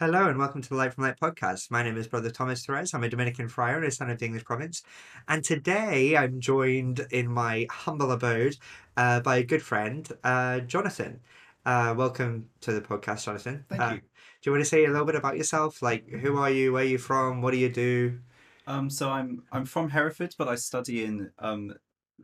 Hello 0.00 0.28
and 0.30 0.38
welcome 0.38 0.62
to 0.62 0.68
the 0.70 0.76
Light 0.76 0.94
from 0.94 1.04
Light 1.04 1.20
podcast. 1.20 1.70
My 1.70 1.82
name 1.82 1.98
is 1.98 2.08
Brother 2.08 2.30
Thomas 2.30 2.64
Therese. 2.64 2.94
I'm 2.94 3.04
a 3.04 3.08
Dominican 3.10 3.50
friar 3.50 3.76
and 3.76 3.84
a 3.84 3.90
son 3.90 4.08
of 4.08 4.18
the 4.18 4.24
English 4.24 4.44
province. 4.46 4.82
And 5.28 5.44
today 5.44 6.16
I'm 6.16 6.40
joined 6.40 7.06
in 7.10 7.28
my 7.30 7.66
humble 7.70 8.10
abode 8.10 8.56
uh, 8.96 9.20
by 9.20 9.36
a 9.36 9.42
good 9.42 9.62
friend, 9.62 10.10
uh, 10.24 10.60
Jonathan. 10.60 11.20
Uh, 11.66 11.94
welcome 11.94 12.48
to 12.62 12.72
the 12.72 12.80
podcast, 12.80 13.26
Jonathan. 13.26 13.66
Thank 13.68 13.82
Uh, 13.82 13.90
you. 13.96 14.00
Do 14.00 14.48
you 14.48 14.52
want 14.52 14.64
to 14.64 14.70
say 14.70 14.86
a 14.86 14.90
little 14.90 15.04
bit 15.04 15.16
about 15.16 15.36
yourself? 15.36 15.82
Like, 15.82 16.08
who 16.08 16.38
are 16.38 16.50
you? 16.50 16.72
Where 16.72 16.82
are 16.82 16.86
you 16.86 16.96
from? 16.96 17.42
What 17.42 17.50
do 17.50 17.58
you 17.58 17.68
do? 17.68 18.20
Um, 18.66 18.88
so 18.88 19.10
I'm 19.10 19.42
I'm 19.52 19.66
from 19.66 19.90
Hereford, 19.90 20.34
but 20.38 20.48
I 20.48 20.54
study 20.54 21.04
in 21.04 21.30
um, 21.38 21.74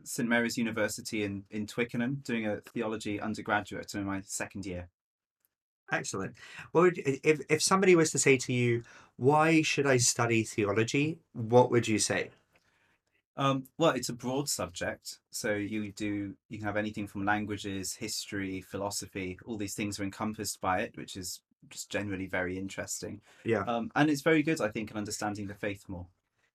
St 0.03 0.27
Mary's 0.27 0.57
University 0.57 1.23
in 1.23 1.43
in 1.51 1.67
Twickenham, 1.67 2.23
doing 2.23 2.47
a 2.47 2.59
theology 2.73 3.21
undergraduate 3.21 3.93
in 3.93 4.03
my 4.03 4.21
second 4.25 4.65
year. 4.65 4.89
Excellent. 5.91 6.35
Well, 6.73 6.91
if, 6.95 7.41
if 7.49 7.61
somebody 7.61 7.95
was 7.95 8.11
to 8.11 8.19
say 8.19 8.37
to 8.37 8.53
you, 8.53 8.83
why 9.15 9.61
should 9.61 9.87
I 9.87 9.97
study 9.97 10.43
theology? 10.43 11.19
What 11.33 11.71
would 11.71 11.87
you 11.87 11.99
say? 11.99 12.29
Um, 13.37 13.65
well, 13.77 13.91
it's 13.91 14.09
a 14.09 14.13
broad 14.13 14.49
subject, 14.49 15.19
so 15.29 15.53
you 15.53 15.91
do 15.91 16.33
you 16.49 16.57
can 16.57 16.65
have 16.65 16.75
anything 16.75 17.05
from 17.05 17.23
languages, 17.23 17.93
history, 17.93 18.61
philosophy. 18.61 19.37
All 19.45 19.57
these 19.57 19.75
things 19.75 19.99
are 19.99 20.03
encompassed 20.03 20.59
by 20.59 20.79
it, 20.79 20.97
which 20.97 21.15
is 21.15 21.41
just 21.69 21.91
generally 21.91 22.25
very 22.25 22.57
interesting. 22.57 23.21
Yeah. 23.45 23.63
Um, 23.67 23.91
and 23.95 24.09
it's 24.09 24.21
very 24.21 24.41
good, 24.41 24.59
I 24.59 24.69
think, 24.69 24.89
in 24.89 24.97
understanding 24.97 25.45
the 25.45 25.53
faith 25.53 25.85
more. 25.87 26.07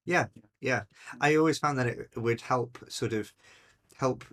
Yeah, 0.04 0.26
yeah. 0.60 0.82
I 1.20 1.36
always 1.36 1.58
found 1.58 1.78
that 1.78 1.86
it 1.86 2.10
would 2.16 2.40
help 2.40 2.78
sort 2.88 3.12
of 3.12 3.32
help 3.96 4.24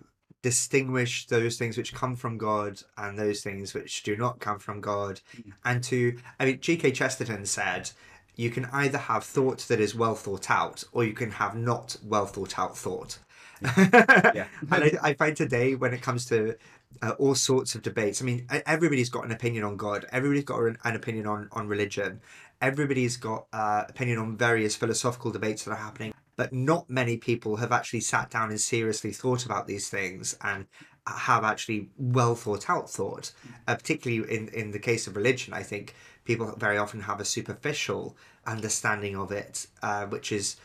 distinguish 0.42 1.26
those 1.26 1.58
things 1.58 1.76
which 1.76 1.94
come 1.94 2.16
from 2.16 2.38
God 2.38 2.82
and 2.96 3.18
those 3.18 3.42
things 3.42 3.74
which 3.74 4.02
do 4.02 4.16
not 4.16 4.40
come 4.40 4.58
from 4.58 4.80
God. 4.80 5.20
Mm. 5.36 5.52
And 5.64 5.84
to, 5.84 6.18
I 6.38 6.46
mean, 6.46 6.60
G.K. 6.60 6.92
Chesterton 6.92 7.44
said, 7.46 7.90
you 8.36 8.50
can 8.50 8.66
either 8.72 8.98
have 8.98 9.24
thought 9.24 9.58
that 9.68 9.80
is 9.80 9.94
well 9.94 10.14
thought 10.14 10.50
out 10.50 10.84
or 10.92 11.04
you 11.04 11.12
can 11.12 11.32
have 11.32 11.54
not 11.54 11.96
well 12.02 12.26
thought 12.26 12.58
out 12.58 12.76
thought. 12.76 13.18
Yeah. 13.62 14.46
and 14.72 14.84
I, 14.84 14.92
I 15.02 15.14
find 15.14 15.36
today 15.36 15.74
when 15.74 15.92
it 15.92 16.00
comes 16.00 16.24
to 16.26 16.56
uh, 17.02 17.10
all 17.18 17.34
sorts 17.34 17.74
of 17.74 17.82
debates, 17.82 18.22
I 18.22 18.24
mean, 18.24 18.46
everybody's 18.66 19.10
got 19.10 19.24
an 19.24 19.32
opinion 19.32 19.64
on 19.64 19.76
God, 19.76 20.06
everybody's 20.10 20.44
got 20.44 20.60
an, 20.60 20.78
an 20.84 20.96
opinion 20.96 21.26
on, 21.26 21.48
on 21.52 21.68
religion, 21.68 22.20
everybody's 22.62 23.16
got 23.16 23.46
uh, 23.52 23.84
opinion 23.88 24.18
on 24.18 24.36
various 24.36 24.74
philosophical 24.74 25.30
debates 25.30 25.64
that 25.64 25.72
are 25.72 25.76
happening, 25.76 26.14
but 26.40 26.54
not 26.54 26.88
many 26.88 27.18
people 27.18 27.56
have 27.56 27.70
actually 27.70 28.00
sat 28.00 28.30
down 28.30 28.48
and 28.48 28.58
seriously 28.58 29.12
thought 29.12 29.44
about 29.44 29.66
these 29.66 29.90
things 29.90 30.34
and 30.40 30.64
have 31.06 31.44
actually 31.44 31.90
well 31.98 32.34
thought 32.34 32.70
out 32.70 32.88
thought. 32.88 33.30
Uh, 33.68 33.74
particularly 33.74 34.34
in, 34.34 34.48
in 34.48 34.70
the 34.70 34.78
case 34.78 35.06
of 35.06 35.16
religion, 35.16 35.52
I 35.52 35.62
think 35.62 35.94
people 36.24 36.54
very 36.56 36.78
often 36.78 37.00
have 37.00 37.20
a 37.20 37.26
superficial 37.26 38.16
understanding 38.46 39.16
of 39.16 39.30
it, 39.32 39.66
uh, 39.82 40.06
which 40.06 40.32
is 40.32 40.56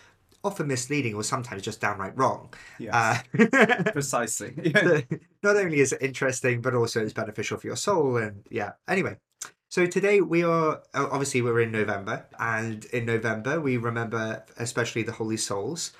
often 0.46 0.68
misleading 0.68 1.14
or 1.14 1.23
sometimes 1.23 1.62
just 1.62 1.81
downright 1.81 2.16
wrong. 2.16 2.53
Yes, 2.80 2.94
Uh, 3.36 3.84
precisely. 3.92 4.53
not 5.44 5.58
only 5.58 5.81
is 5.81 5.92
it 5.92 6.02
interesting, 6.02 6.62
but 6.62 6.73
also 6.73 7.03
it's 7.03 7.12
beneficial 7.12 7.58
for 7.58 7.68
your 7.68 7.76
soul. 7.76 8.16
And 8.16 8.46
yeah, 8.50 8.72
anyway. 8.88 9.18
So 9.69 9.85
today 9.85 10.21
we 10.21 10.44
are 10.44 10.81
obviously 10.94 11.41
we're 11.41 11.59
in 11.61 11.71
November, 11.71 12.25
and 12.39 12.85
in 12.85 13.05
November 13.05 13.59
we 13.59 13.77
remember 13.77 14.44
especially 14.57 15.03
the 15.03 15.11
Holy 15.11 15.38
Souls, 15.38 15.91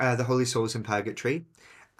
uh, 0.00 0.16
the 0.16 0.24
Holy 0.24 0.44
Souls 0.44 0.74
in 0.74 0.82
Purgatory. 0.82 1.44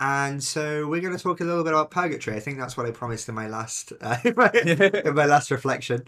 And 0.00 0.42
so 0.42 0.89
we're 0.89 1.00
going 1.00 1.17
to 1.17 1.22
talk 1.22 1.41
a 1.41 1.44
little 1.44 1.62
bit 1.62 1.72
about 1.72 1.91
purgatory. 1.91 2.36
I 2.36 2.41
think 2.41 2.59
that's 2.59 2.77
what 2.77 2.86
I 2.86 2.91
promised 2.91 3.28
in 3.28 3.34
my 3.34 3.47
last 3.47 3.92
uh, 4.00 4.17
in, 4.25 4.34
my, 4.36 4.50
in 5.05 5.14
my 5.14 5.27
last 5.27 5.50
reflection. 5.50 6.05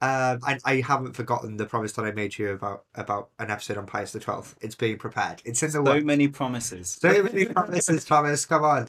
Um, 0.00 0.40
and 0.46 0.60
I 0.64 0.80
haven't 0.80 1.14
forgotten 1.14 1.56
the 1.56 1.66
promise 1.66 1.92
that 1.92 2.04
I 2.04 2.12
made 2.12 2.38
you 2.38 2.50
about 2.52 2.84
about 2.94 3.30
an 3.38 3.50
episode 3.50 3.76
on 3.76 3.86
Pius 3.86 4.12
the 4.12 4.20
Twelfth. 4.20 4.56
It's 4.60 4.74
being 4.74 4.98
prepared. 4.98 5.42
It's 5.44 5.62
in 5.62 5.68
the 5.68 5.72
so 5.72 5.82
works. 5.82 6.04
many 6.04 6.28
promises. 6.28 6.90
So 6.90 7.22
many 7.22 7.46
promises, 7.46 8.04
Thomas. 8.06 8.46
Come 8.46 8.64
on. 8.64 8.88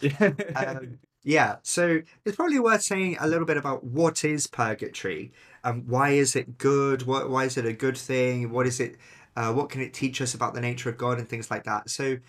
Um, 0.55 0.99
yeah, 1.25 1.55
so 1.63 2.01
it's 2.23 2.35
probably 2.35 2.59
worth 2.59 2.83
saying 2.83 3.17
a 3.19 3.27
little 3.27 3.47
bit 3.47 3.57
about 3.57 3.83
what 3.83 4.23
is 4.23 4.45
purgatory, 4.45 5.33
um, 5.63 5.81
why 5.87 6.11
is 6.11 6.35
it 6.35 6.59
good, 6.59 7.07
what, 7.07 7.31
why 7.31 7.45
is 7.45 7.57
it 7.57 7.65
a 7.65 7.73
good 7.73 7.97
thing, 7.97 8.51
what 8.51 8.67
is 8.67 8.79
it, 8.79 8.95
uh, 9.35 9.51
what 9.51 9.71
can 9.71 9.81
it 9.81 9.91
teach 9.91 10.21
us 10.21 10.35
about 10.35 10.53
the 10.53 10.61
nature 10.61 10.87
of 10.87 10.99
God 10.99 11.17
and 11.17 11.27
things 11.27 11.49
like 11.49 11.63
that. 11.63 11.89
So, 11.89 12.19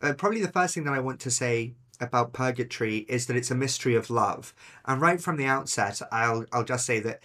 uh, 0.00 0.14
probably 0.14 0.40
the 0.40 0.48
first 0.48 0.72
thing 0.72 0.84
that 0.84 0.94
I 0.94 1.00
want 1.00 1.20
to 1.20 1.30
say 1.30 1.74
about 2.00 2.32
purgatory 2.32 3.04
is 3.10 3.26
that 3.26 3.36
it's 3.36 3.50
a 3.50 3.54
mystery 3.54 3.94
of 3.94 4.08
love, 4.08 4.54
and 4.86 5.02
right 5.02 5.20
from 5.20 5.36
the 5.36 5.46
outset, 5.46 6.00
I'll 6.10 6.46
I'll 6.50 6.64
just 6.64 6.86
say 6.86 6.98
that 7.00 7.20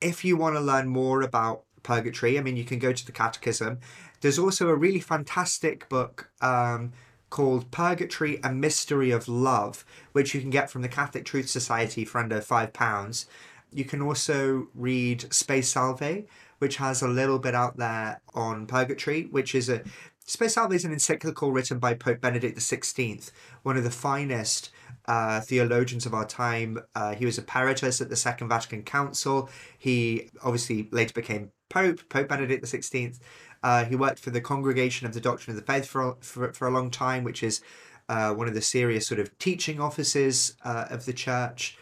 if 0.00 0.24
you 0.24 0.36
want 0.36 0.56
to 0.56 0.60
learn 0.60 0.88
more 0.88 1.22
about 1.22 1.62
purgatory, 1.84 2.36
I 2.36 2.42
mean, 2.42 2.56
you 2.56 2.64
can 2.64 2.80
go 2.80 2.92
to 2.92 3.06
the 3.06 3.12
Catechism. 3.12 3.78
There's 4.20 4.38
also 4.38 4.68
a 4.68 4.74
really 4.74 5.00
fantastic 5.00 5.88
book. 5.88 6.30
Um, 6.40 6.92
called 7.30 7.70
Purgatory 7.70 8.40
A 8.42 8.52
Mystery 8.52 9.10
of 9.10 9.28
Love, 9.28 9.84
which 10.12 10.34
you 10.34 10.40
can 10.40 10.50
get 10.50 10.70
from 10.70 10.82
the 10.82 10.88
Catholic 10.88 11.24
Truth 11.24 11.48
Society 11.48 12.04
for 12.04 12.18
under 12.18 12.40
£5. 12.40 13.26
You 13.72 13.84
can 13.84 14.00
also 14.00 14.68
read 14.74 15.32
Spe 15.32 15.62
Salvi, 15.62 16.26
which 16.58 16.76
has 16.76 17.02
a 17.02 17.08
little 17.08 17.38
bit 17.38 17.54
out 17.54 17.76
there 17.76 18.20
on 18.34 18.66
purgatory, 18.66 19.24
which 19.24 19.54
is 19.54 19.68
a. 19.68 19.82
Spe 20.24 20.44
Salvi 20.44 20.76
is 20.76 20.84
an 20.84 20.92
encyclical 20.92 21.52
written 21.52 21.78
by 21.78 21.94
Pope 21.94 22.20
Benedict 22.20 22.58
XVI, 22.58 23.30
one 23.62 23.78
of 23.78 23.84
the 23.84 23.90
finest 23.90 24.70
uh, 25.06 25.40
theologians 25.40 26.04
of 26.04 26.12
our 26.12 26.26
time. 26.26 26.78
Uh, 26.94 27.14
he 27.14 27.24
was 27.24 27.38
a 27.38 27.42
peritus 27.42 28.00
at 28.00 28.10
the 28.10 28.16
Second 28.16 28.48
Vatican 28.48 28.82
Council. 28.82 29.48
He 29.78 30.28
obviously 30.42 30.88
later 30.92 31.14
became 31.14 31.50
Pope, 31.70 32.00
Pope 32.10 32.28
Benedict 32.28 32.64
XVI. 32.64 33.18
Uh, 33.62 33.84
he 33.84 33.96
worked 33.96 34.18
for 34.18 34.30
the 34.30 34.40
Congregation 34.40 35.06
of 35.06 35.14
the 35.14 35.20
Doctrine 35.20 35.56
of 35.56 35.64
the 35.64 35.72
Faith 35.72 35.86
for, 35.86 36.16
for, 36.20 36.52
for 36.52 36.68
a 36.68 36.70
long 36.70 36.90
time, 36.90 37.24
which 37.24 37.42
is 37.42 37.60
uh, 38.08 38.32
one 38.32 38.48
of 38.48 38.54
the 38.54 38.62
serious 38.62 39.06
sort 39.06 39.20
of 39.20 39.36
teaching 39.38 39.80
offices 39.80 40.56
uh, 40.64 40.86
of 40.90 41.04
the 41.04 41.12
church. 41.12 41.76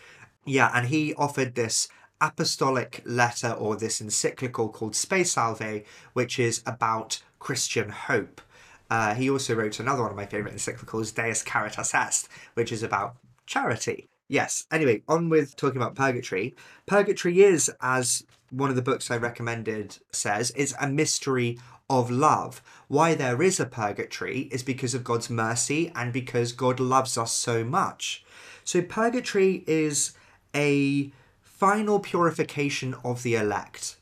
Yeah, 0.45 0.71
and 0.75 0.89
he 0.89 1.15
offered 1.15 1.55
this 1.55 1.89
apostolic 2.21 3.03
letter 3.05 3.51
or 3.51 3.77
this 3.77 4.01
encyclical 4.01 4.71
called 4.71 4.97
Spe 4.97 5.25
Salvi, 5.25 5.85
which 6.15 6.39
is 6.39 6.63
about 6.67 7.23
Christian 7.39 7.91
hope. 7.91 8.41
Uh, 8.89 9.15
he 9.15 9.29
also 9.29 9.55
wrote 9.55 9.81
another 9.81 10.03
one 10.03 10.13
of 10.13 10.17
my 10.17 10.27
favorite 10.27 10.55
encyclicals, 10.55 11.15
Deus 11.15 11.43
Caritas 11.43 11.93
Est, 11.93 12.29
which 12.55 12.73
is 12.73 12.83
about 12.83 13.17
charity. 13.47 14.09
Yes. 14.29 14.65
Anyway, 14.73 15.03
on 15.09 15.29
with 15.29 15.57
talking 15.57 15.77
about 15.77 15.95
purgatory. 15.95 16.55
Purgatory 16.87 17.43
is, 17.43 17.71
as 17.81 18.25
one 18.51 18.71
of 18.71 18.77
the 18.77 18.83
books 18.83 19.11
I 19.11 19.17
recommended 19.17 19.99
says, 20.13 20.51
is 20.53 20.75
a 20.81 20.89
mystery 20.89 21.59
of 21.89 22.11
love. 22.11 22.63
Why 22.89 23.15
there 23.15 23.43
is 23.43 23.61
a 23.61 23.67
purgatory 23.67 24.43
is 24.53 24.63
because 24.63 24.95
of 24.95 25.05
God's 25.05 25.31
mercy 25.31 25.93
and 25.95 26.13
because 26.13 26.53
God 26.53 26.81
loves 26.81 27.17
us 27.17 27.33
so 27.33 27.65
much. 27.65 28.25
So, 28.65 28.83
purgatory 28.83 29.65
is 29.67 30.13
a 30.55 31.13
final 31.43 32.01
purification 32.01 32.95
of 33.05 33.23
the 33.23 33.37
elect. 33.37 33.97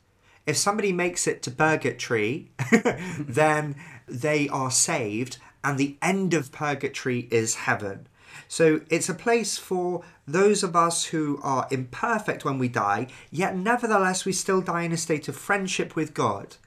If 0.45 0.57
somebody 0.57 0.91
makes 0.91 1.27
it 1.27 1.41
to 1.43 1.51
purgatory, 1.51 2.51
then 3.19 3.75
they 4.07 4.47
are 4.49 4.71
saved, 4.71 5.37
and 5.63 5.77
the 5.77 5.97
end 6.01 6.33
of 6.33 6.51
purgatory 6.51 7.27
is 7.31 7.55
heaven. 7.55 8.07
So 8.47 8.81
it's 8.89 9.09
a 9.09 9.13
place 9.13 9.57
for 9.57 10.03
those 10.27 10.63
of 10.63 10.75
us 10.75 11.05
who 11.05 11.39
are 11.43 11.67
imperfect 11.71 12.45
when 12.45 12.57
we 12.57 12.67
die, 12.67 13.07
yet 13.31 13.55
nevertheless 13.55 14.25
we 14.25 14.31
still 14.31 14.61
die 14.61 14.83
in 14.83 14.91
a 14.91 14.97
state 14.97 15.27
of 15.27 15.35
friendship 15.35 15.95
with 15.95 16.13
God. 16.13 16.57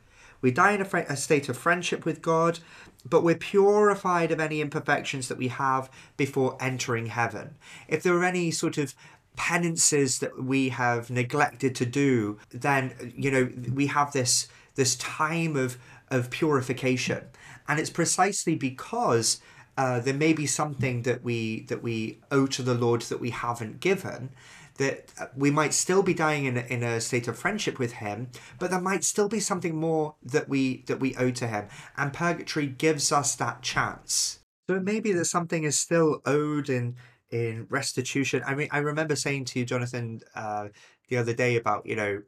We 0.41 0.51
die 0.51 0.73
in 0.73 0.81
a, 0.81 0.85
fri- 0.85 1.07
a 1.09 1.17
state 1.17 1.49
of 1.49 1.59
friendship 1.59 2.05
with 2.05 2.23
God, 2.23 2.61
but 3.05 3.23
we're 3.23 3.37
purified 3.37 4.31
of 4.31 4.41
any 4.41 4.61
imperfections 4.61 5.29
that 5.29 5.39
we 5.39 5.49
have 5.49 5.91
before 6.17 6.57
entering 6.61 7.07
heaven. 7.07 7.57
If 7.89 8.03
there 8.03 8.15
are 8.15 8.25
any 8.25 8.51
sort 8.51 8.79
of 8.79 8.95
penances 9.37 10.19
that 10.19 10.43
we 10.43 10.69
have 10.71 11.11
neglected 11.11 11.75
to 11.77 11.87
do, 11.87 12.39
then 12.51 13.13
you 13.17 13.31
know 13.31 13.49
we 13.73 13.87
have 13.87 14.13
this 14.13 14.49
this 14.75 14.97
time 14.97 15.57
of 15.57 15.79
of 16.11 16.31
purification, 16.31 17.25
and 17.67 17.79
it's 17.79 17.91
precisely 17.91 18.55
because 18.55 19.41
uh, 19.79 20.01
there 20.01 20.13
may 20.13 20.33
be 20.33 20.45
something 20.45 21.03
that 21.03 21.23
we 21.23 21.61
that 21.69 21.85
we 21.85 22.19
owe 22.33 22.49
to 22.49 22.63
the 22.63 22.75
Lord 22.75 23.03
that 23.03 23.21
we 23.21 23.31
haven't 23.31 23.79
given. 23.79 24.31
That 24.79 25.13
uh, 25.21 25.27
we 25.37 25.53
might 25.53 25.73
still 25.73 26.03
be 26.03 26.15
dying 26.15 26.47
in 26.47 26.57
a, 26.57 26.61
in 26.63 26.83
a 26.83 27.01
state 27.01 27.29
of 27.29 27.39
friendship 27.39 27.79
with 27.79 27.93
Him, 27.95 28.29
but 28.59 28.71
there 28.71 28.81
might 28.81 29.05
still 29.05 29.29
be 29.29 29.39
something 29.39 29.77
more 29.77 30.17
that 30.21 30.49
we 30.49 30.83
that 30.89 30.99
we 30.99 31.15
owe 31.15 31.31
to 31.31 31.47
Him, 31.47 31.69
and 31.97 32.13
purgatory 32.13 32.67
gives 32.67 33.13
us 33.13 33.37
that 33.37 33.63
chance. 33.63 34.41
So 34.69 34.75
it 34.75 34.83
may 34.83 34.99
be 34.99 35.13
that 35.13 35.27
something 35.27 35.63
is 35.63 35.79
still 35.79 36.23
owed 36.27 36.69
in 36.69 36.97
in 37.31 37.69
restitution. 37.71 38.43
I 38.45 38.57
mean, 38.57 38.69
I 38.73 38.79
remember 38.79 39.15
saying 39.15 39.45
to 39.47 39.61
you, 39.61 39.65
Jonathan, 39.65 40.23
uh, 40.35 40.69
the 41.09 41.19
other 41.19 41.35
day 41.35 41.55
about 41.55 41.87
you 41.87 41.95
know, 41.95 42.23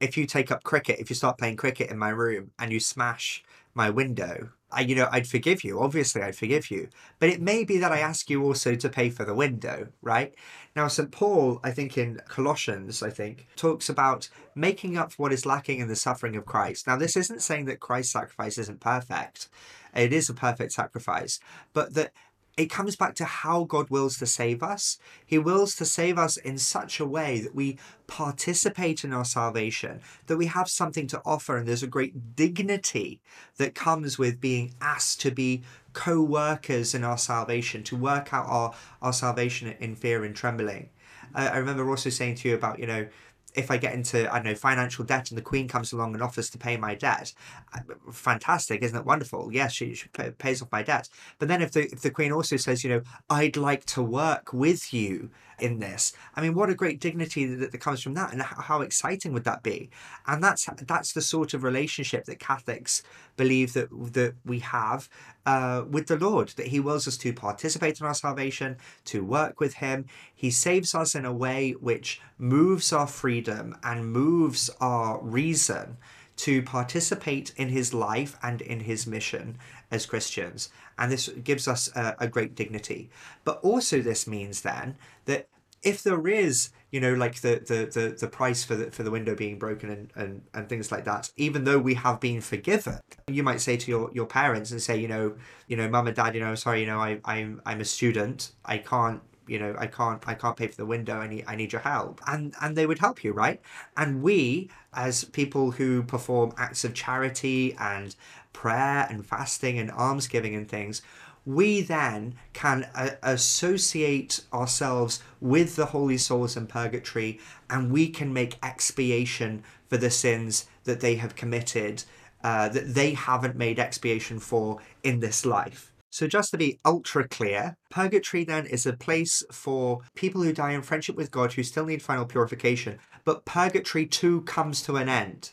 if 0.00 0.18
you 0.18 0.26
take 0.26 0.50
up 0.50 0.64
cricket, 0.64 1.00
if 1.00 1.08
you 1.08 1.16
start 1.16 1.38
playing 1.38 1.56
cricket 1.56 1.90
in 1.90 1.96
my 1.96 2.10
room 2.10 2.50
and 2.58 2.70
you 2.70 2.78
smash 2.78 3.42
my 3.74 3.88
window, 3.88 4.50
I, 4.72 4.82
you 4.82 4.94
know, 4.94 5.08
I'd 5.10 5.26
forgive 5.26 5.64
you. 5.64 5.80
Obviously, 5.80 6.22
I'd 6.22 6.36
forgive 6.36 6.70
you. 6.70 6.88
But 7.18 7.28
it 7.28 7.40
may 7.40 7.64
be 7.64 7.78
that 7.78 7.92
I 7.92 7.98
ask 7.98 8.30
you 8.30 8.42
also 8.42 8.74
to 8.74 8.88
pay 8.88 9.10
for 9.10 9.24
the 9.24 9.34
window, 9.34 9.88
right? 10.02 10.34
Now, 10.76 10.88
St. 10.88 11.10
Paul, 11.10 11.60
I 11.64 11.70
think 11.70 11.98
in 11.98 12.20
Colossians, 12.28 13.02
I 13.02 13.10
think, 13.10 13.46
talks 13.56 13.88
about 13.88 14.28
making 14.54 14.96
up 14.96 15.12
what 15.14 15.32
is 15.32 15.46
lacking 15.46 15.80
in 15.80 15.88
the 15.88 15.96
suffering 15.96 16.36
of 16.36 16.46
Christ. 16.46 16.86
Now, 16.86 16.96
this 16.96 17.16
isn't 17.16 17.42
saying 17.42 17.64
that 17.66 17.80
Christ's 17.80 18.12
sacrifice 18.12 18.58
isn't 18.58 18.80
perfect. 18.80 19.48
It 19.94 20.12
is 20.12 20.28
a 20.28 20.34
perfect 20.34 20.72
sacrifice, 20.72 21.40
but 21.72 21.94
that 21.94 22.12
it 22.60 22.68
comes 22.68 22.94
back 22.94 23.14
to 23.14 23.24
how 23.24 23.64
God 23.64 23.88
wills 23.88 24.18
to 24.18 24.26
save 24.26 24.62
us. 24.62 24.98
He 25.24 25.38
wills 25.38 25.74
to 25.76 25.86
save 25.86 26.18
us 26.18 26.36
in 26.36 26.58
such 26.58 27.00
a 27.00 27.06
way 27.06 27.40
that 27.40 27.54
we 27.54 27.78
participate 28.06 29.02
in 29.02 29.14
our 29.14 29.24
salvation, 29.24 30.00
that 30.26 30.36
we 30.36 30.44
have 30.44 30.68
something 30.68 31.06
to 31.06 31.22
offer, 31.24 31.56
and 31.56 31.66
there's 31.66 31.82
a 31.82 31.86
great 31.86 32.36
dignity 32.36 33.18
that 33.56 33.74
comes 33.74 34.18
with 34.18 34.42
being 34.42 34.74
asked 34.78 35.22
to 35.22 35.30
be 35.30 35.62
co 35.94 36.20
workers 36.20 36.94
in 36.94 37.02
our 37.02 37.16
salvation, 37.16 37.82
to 37.84 37.96
work 37.96 38.34
out 38.34 38.46
our, 38.46 38.74
our 39.00 39.14
salvation 39.14 39.74
in 39.80 39.96
fear 39.96 40.22
and 40.22 40.36
trembling. 40.36 40.90
Uh, 41.34 41.48
I 41.52 41.56
remember 41.56 41.88
also 41.88 42.10
saying 42.10 42.34
to 42.36 42.48
you 42.50 42.54
about, 42.54 42.78
you 42.78 42.86
know, 42.86 43.06
if 43.54 43.70
I 43.70 43.76
get 43.76 43.94
into 43.94 44.30
I 44.32 44.36
don't 44.36 44.44
know 44.44 44.54
financial 44.54 45.04
debt 45.04 45.30
and 45.30 45.38
the 45.38 45.42
Queen 45.42 45.68
comes 45.68 45.92
along 45.92 46.14
and 46.14 46.22
offers 46.22 46.50
to 46.50 46.58
pay 46.58 46.76
my 46.76 46.94
debt, 46.94 47.32
uh, 47.74 47.80
fantastic, 48.12 48.82
isn't 48.82 48.96
it 48.96 49.04
wonderful? 49.04 49.50
Yes, 49.52 49.72
she, 49.72 49.94
she 49.94 50.08
pays 50.08 50.62
off 50.62 50.72
my 50.72 50.82
debt. 50.82 51.08
But 51.38 51.48
then 51.48 51.62
if 51.62 51.72
the 51.72 51.84
if 51.92 52.00
the 52.00 52.10
Queen 52.10 52.32
also 52.32 52.56
says, 52.56 52.84
you 52.84 52.90
know, 52.90 53.02
I'd 53.28 53.56
like 53.56 53.84
to 53.86 54.02
work 54.02 54.52
with 54.52 54.92
you 54.92 55.30
in 55.62 55.78
this, 55.78 56.12
I 56.34 56.40
mean, 56.40 56.54
what 56.54 56.70
a 56.70 56.74
great 56.74 57.00
dignity 57.00 57.46
that, 57.46 57.72
that 57.72 57.78
comes 57.78 58.02
from 58.02 58.14
that, 58.14 58.32
and 58.32 58.42
how 58.42 58.80
exciting 58.82 59.32
would 59.32 59.44
that 59.44 59.62
be? 59.62 59.90
And 60.26 60.42
that's 60.42 60.68
that's 60.86 61.12
the 61.12 61.20
sort 61.20 61.54
of 61.54 61.62
relationship 61.62 62.24
that 62.24 62.38
Catholics 62.38 63.02
believe 63.36 63.72
that 63.74 63.88
that 64.12 64.34
we 64.44 64.60
have 64.60 65.08
uh, 65.46 65.84
with 65.88 66.06
the 66.06 66.16
Lord, 66.16 66.50
that 66.50 66.68
He 66.68 66.80
wills 66.80 67.08
us 67.08 67.16
to 67.18 67.32
participate 67.32 68.00
in 68.00 68.06
our 68.06 68.14
salvation, 68.14 68.76
to 69.06 69.24
work 69.24 69.60
with 69.60 69.74
Him. 69.74 70.06
He 70.34 70.50
saves 70.50 70.94
us 70.94 71.14
in 71.14 71.24
a 71.24 71.32
way 71.32 71.72
which 71.72 72.20
moves 72.38 72.92
our 72.92 73.06
freedom 73.06 73.76
and 73.82 74.12
moves 74.12 74.70
our 74.80 75.20
reason 75.22 75.96
to 76.36 76.62
participate 76.62 77.52
in 77.56 77.68
His 77.68 77.92
life 77.92 78.36
and 78.42 78.60
in 78.62 78.80
His 78.80 79.06
mission 79.06 79.58
as 79.90 80.06
Christians. 80.06 80.70
And 80.98 81.10
this 81.10 81.28
gives 81.28 81.66
us 81.66 81.88
a, 81.96 82.14
a 82.20 82.28
great 82.28 82.54
dignity. 82.54 83.10
But 83.44 83.60
also, 83.62 84.00
this 84.00 84.26
means 84.26 84.62
then 84.62 84.96
that 85.24 85.48
if 85.82 86.02
there 86.02 86.26
is 86.28 86.70
you 86.90 87.00
know 87.00 87.14
like 87.14 87.40
the 87.40 87.62
the 87.66 88.00
the, 88.00 88.16
the 88.18 88.28
price 88.28 88.64
for 88.64 88.74
the 88.74 88.90
for 88.90 89.02
the 89.02 89.10
window 89.10 89.34
being 89.34 89.58
broken 89.58 89.90
and, 89.90 90.12
and 90.14 90.42
and 90.52 90.68
things 90.68 90.90
like 90.92 91.04
that 91.04 91.30
even 91.36 91.64
though 91.64 91.78
we 91.78 91.94
have 91.94 92.20
been 92.20 92.40
forgiven 92.40 92.98
you 93.28 93.42
might 93.42 93.60
say 93.60 93.76
to 93.76 93.90
your 93.90 94.10
your 94.12 94.26
parents 94.26 94.70
and 94.70 94.82
say 94.82 94.98
you 94.98 95.08
know 95.08 95.34
you 95.68 95.76
know 95.76 95.88
mum 95.88 96.06
and 96.06 96.16
dad 96.16 96.34
you 96.34 96.40
know 96.40 96.54
sorry 96.54 96.80
you 96.80 96.86
know 96.86 96.98
I, 96.98 97.20
i'm 97.24 97.62
i'm 97.64 97.80
a 97.80 97.84
student 97.84 98.52
i 98.64 98.78
can't 98.78 99.22
you 99.46 99.58
know 99.58 99.74
i 99.78 99.86
can't 99.86 100.22
i 100.28 100.34
can't 100.34 100.56
pay 100.56 100.66
for 100.66 100.76
the 100.76 100.86
window 100.86 101.16
i 101.16 101.26
need 101.26 101.44
i 101.46 101.56
need 101.56 101.72
your 101.72 101.80
help 101.80 102.20
and 102.26 102.54
and 102.60 102.76
they 102.76 102.86
would 102.86 102.98
help 102.98 103.24
you 103.24 103.32
right 103.32 103.60
and 103.96 104.22
we 104.22 104.70
as 104.92 105.24
people 105.24 105.70
who 105.70 106.02
perform 106.02 106.52
acts 106.56 106.84
of 106.84 106.94
charity 106.94 107.74
and 107.78 108.16
prayer 108.52 109.06
and 109.10 109.24
fasting 109.24 109.78
and 109.78 109.90
almsgiving 109.90 110.54
and 110.54 110.68
things 110.68 111.02
we 111.46 111.80
then 111.80 112.34
can 112.52 112.86
uh, 112.94 113.10
associate 113.22 114.44
ourselves 114.52 115.22
with 115.40 115.76
the 115.76 115.86
holy 115.86 116.18
souls 116.18 116.56
in 116.56 116.66
purgatory 116.66 117.40
and 117.68 117.90
we 117.90 118.08
can 118.08 118.32
make 118.32 118.58
expiation 118.62 119.62
for 119.88 119.96
the 119.96 120.10
sins 120.10 120.66
that 120.84 121.00
they 121.00 121.16
have 121.16 121.34
committed 121.34 122.04
uh, 122.42 122.68
that 122.68 122.94
they 122.94 123.12
haven't 123.12 123.56
made 123.56 123.78
expiation 123.78 124.38
for 124.38 124.78
in 125.02 125.20
this 125.20 125.44
life. 125.44 125.92
So, 126.12 126.26
just 126.26 126.50
to 126.50 126.58
be 126.58 126.80
ultra 126.84 127.28
clear, 127.28 127.76
purgatory 127.90 128.44
then 128.44 128.66
is 128.66 128.84
a 128.84 128.92
place 128.92 129.44
for 129.52 130.00
people 130.16 130.42
who 130.42 130.52
die 130.52 130.72
in 130.72 130.82
friendship 130.82 131.14
with 131.14 131.30
God 131.30 131.52
who 131.52 131.62
still 131.62 131.86
need 131.86 132.02
final 132.02 132.24
purification, 132.24 132.98
but 133.24 133.44
purgatory 133.44 134.06
too 134.06 134.40
comes 134.42 134.82
to 134.82 134.96
an 134.96 135.08
end. 135.08 135.52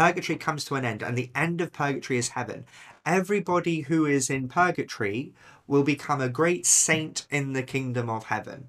Purgatory 0.00 0.38
comes 0.38 0.64
to 0.64 0.76
an 0.76 0.84
end, 0.86 1.02
and 1.02 1.16
the 1.16 1.30
end 1.34 1.60
of 1.60 1.74
purgatory 1.74 2.18
is 2.18 2.30
heaven 2.30 2.64
everybody 3.04 3.82
who 3.82 4.06
is 4.06 4.30
in 4.30 4.48
purgatory 4.48 5.32
will 5.66 5.82
become 5.82 6.20
a 6.20 6.28
great 6.28 6.66
saint 6.66 7.26
in 7.30 7.52
the 7.52 7.62
kingdom 7.62 8.10
of 8.10 8.24
heaven. 8.24 8.68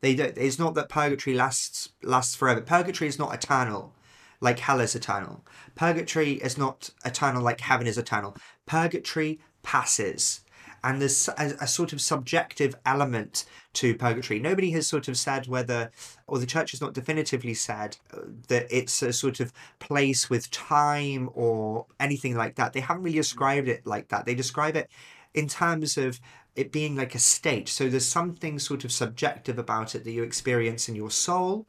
They 0.00 0.14
do, 0.14 0.32
it's 0.36 0.58
not 0.58 0.74
that 0.74 0.88
purgatory 0.88 1.34
lasts 1.34 1.90
lasts 2.02 2.36
forever. 2.36 2.60
Purgatory 2.60 3.08
is 3.08 3.18
not 3.18 3.34
eternal, 3.34 3.94
like 4.40 4.60
hell 4.60 4.80
is 4.80 4.94
eternal. 4.94 5.44
Purgatory 5.74 6.34
is 6.34 6.56
not 6.56 6.90
eternal 7.04 7.42
like 7.42 7.60
heaven 7.60 7.86
is 7.86 7.98
eternal. 7.98 8.36
Purgatory 8.66 9.40
passes 9.62 10.40
and 10.88 11.02
there's 11.02 11.28
a, 11.28 11.54
a, 11.60 11.66
sort 11.66 11.92
of 11.92 12.00
subjective 12.00 12.74
element 12.86 13.44
to 13.74 13.94
purgatory. 13.94 14.40
Nobody 14.40 14.70
has 14.70 14.86
sort 14.86 15.06
of 15.06 15.18
said 15.18 15.46
whether, 15.46 15.90
or 16.26 16.38
the 16.38 16.46
church 16.46 16.70
has 16.70 16.80
not 16.80 16.94
definitively 16.94 17.52
said 17.52 17.98
uh, 18.10 18.20
that 18.48 18.66
it's 18.70 19.02
a 19.02 19.12
sort 19.12 19.38
of 19.38 19.52
place 19.80 20.30
with 20.30 20.50
time 20.50 21.28
or 21.34 21.84
anything 22.00 22.34
like 22.34 22.54
that. 22.54 22.72
They 22.72 22.80
haven't 22.80 23.02
really 23.02 23.18
described 23.18 23.68
it 23.68 23.86
like 23.86 24.08
that. 24.08 24.24
They 24.24 24.34
describe 24.34 24.76
it 24.76 24.90
in 25.34 25.46
terms 25.46 25.98
of 25.98 26.20
it 26.56 26.72
being 26.72 26.96
like 26.96 27.14
a 27.14 27.18
state. 27.18 27.68
So 27.68 27.90
there's 27.90 28.06
something 28.06 28.58
sort 28.58 28.82
of 28.82 28.90
subjective 28.90 29.58
about 29.58 29.94
it 29.94 30.04
that 30.04 30.12
you 30.12 30.22
experience 30.22 30.88
in 30.88 30.94
your 30.94 31.10
soul 31.10 31.66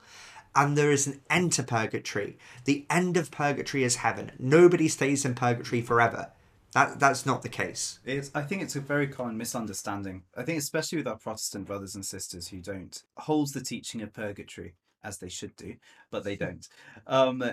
and 0.55 0.77
there 0.77 0.91
is 0.91 1.07
an 1.07 1.19
end 1.29 1.51
to 1.53 1.63
purgatory. 1.63 2.37
The 2.63 2.85
end 2.89 3.17
of 3.17 3.31
purgatory 3.31 3.83
is 3.83 3.97
heaven. 3.97 4.31
Nobody 4.39 4.87
stays 4.87 5.25
in 5.25 5.35
purgatory 5.35 5.81
forever. 5.81 6.31
That 6.73 6.99
that's 6.99 7.25
not 7.25 7.41
the 7.41 7.49
case. 7.49 7.99
It's 8.05 8.31
I 8.35 8.41
think 8.41 8.61
it's 8.61 8.75
a 8.75 8.81
very 8.81 9.07
common 9.07 9.37
misunderstanding. 9.37 10.23
I 10.37 10.43
think 10.43 10.59
especially 10.59 10.99
with 10.99 11.07
our 11.07 11.17
Protestant 11.17 11.65
brothers 11.65 11.95
and 11.95 12.05
sisters 12.05 12.47
who 12.47 12.59
don't 12.59 13.03
hold 13.17 13.53
the 13.53 13.61
teaching 13.61 14.01
of 14.01 14.13
purgatory 14.13 14.75
as 15.03 15.17
they 15.17 15.29
should 15.29 15.55
do, 15.55 15.75
but 16.11 16.23
they 16.23 16.35
don't. 16.35 16.67
Um, 17.07 17.43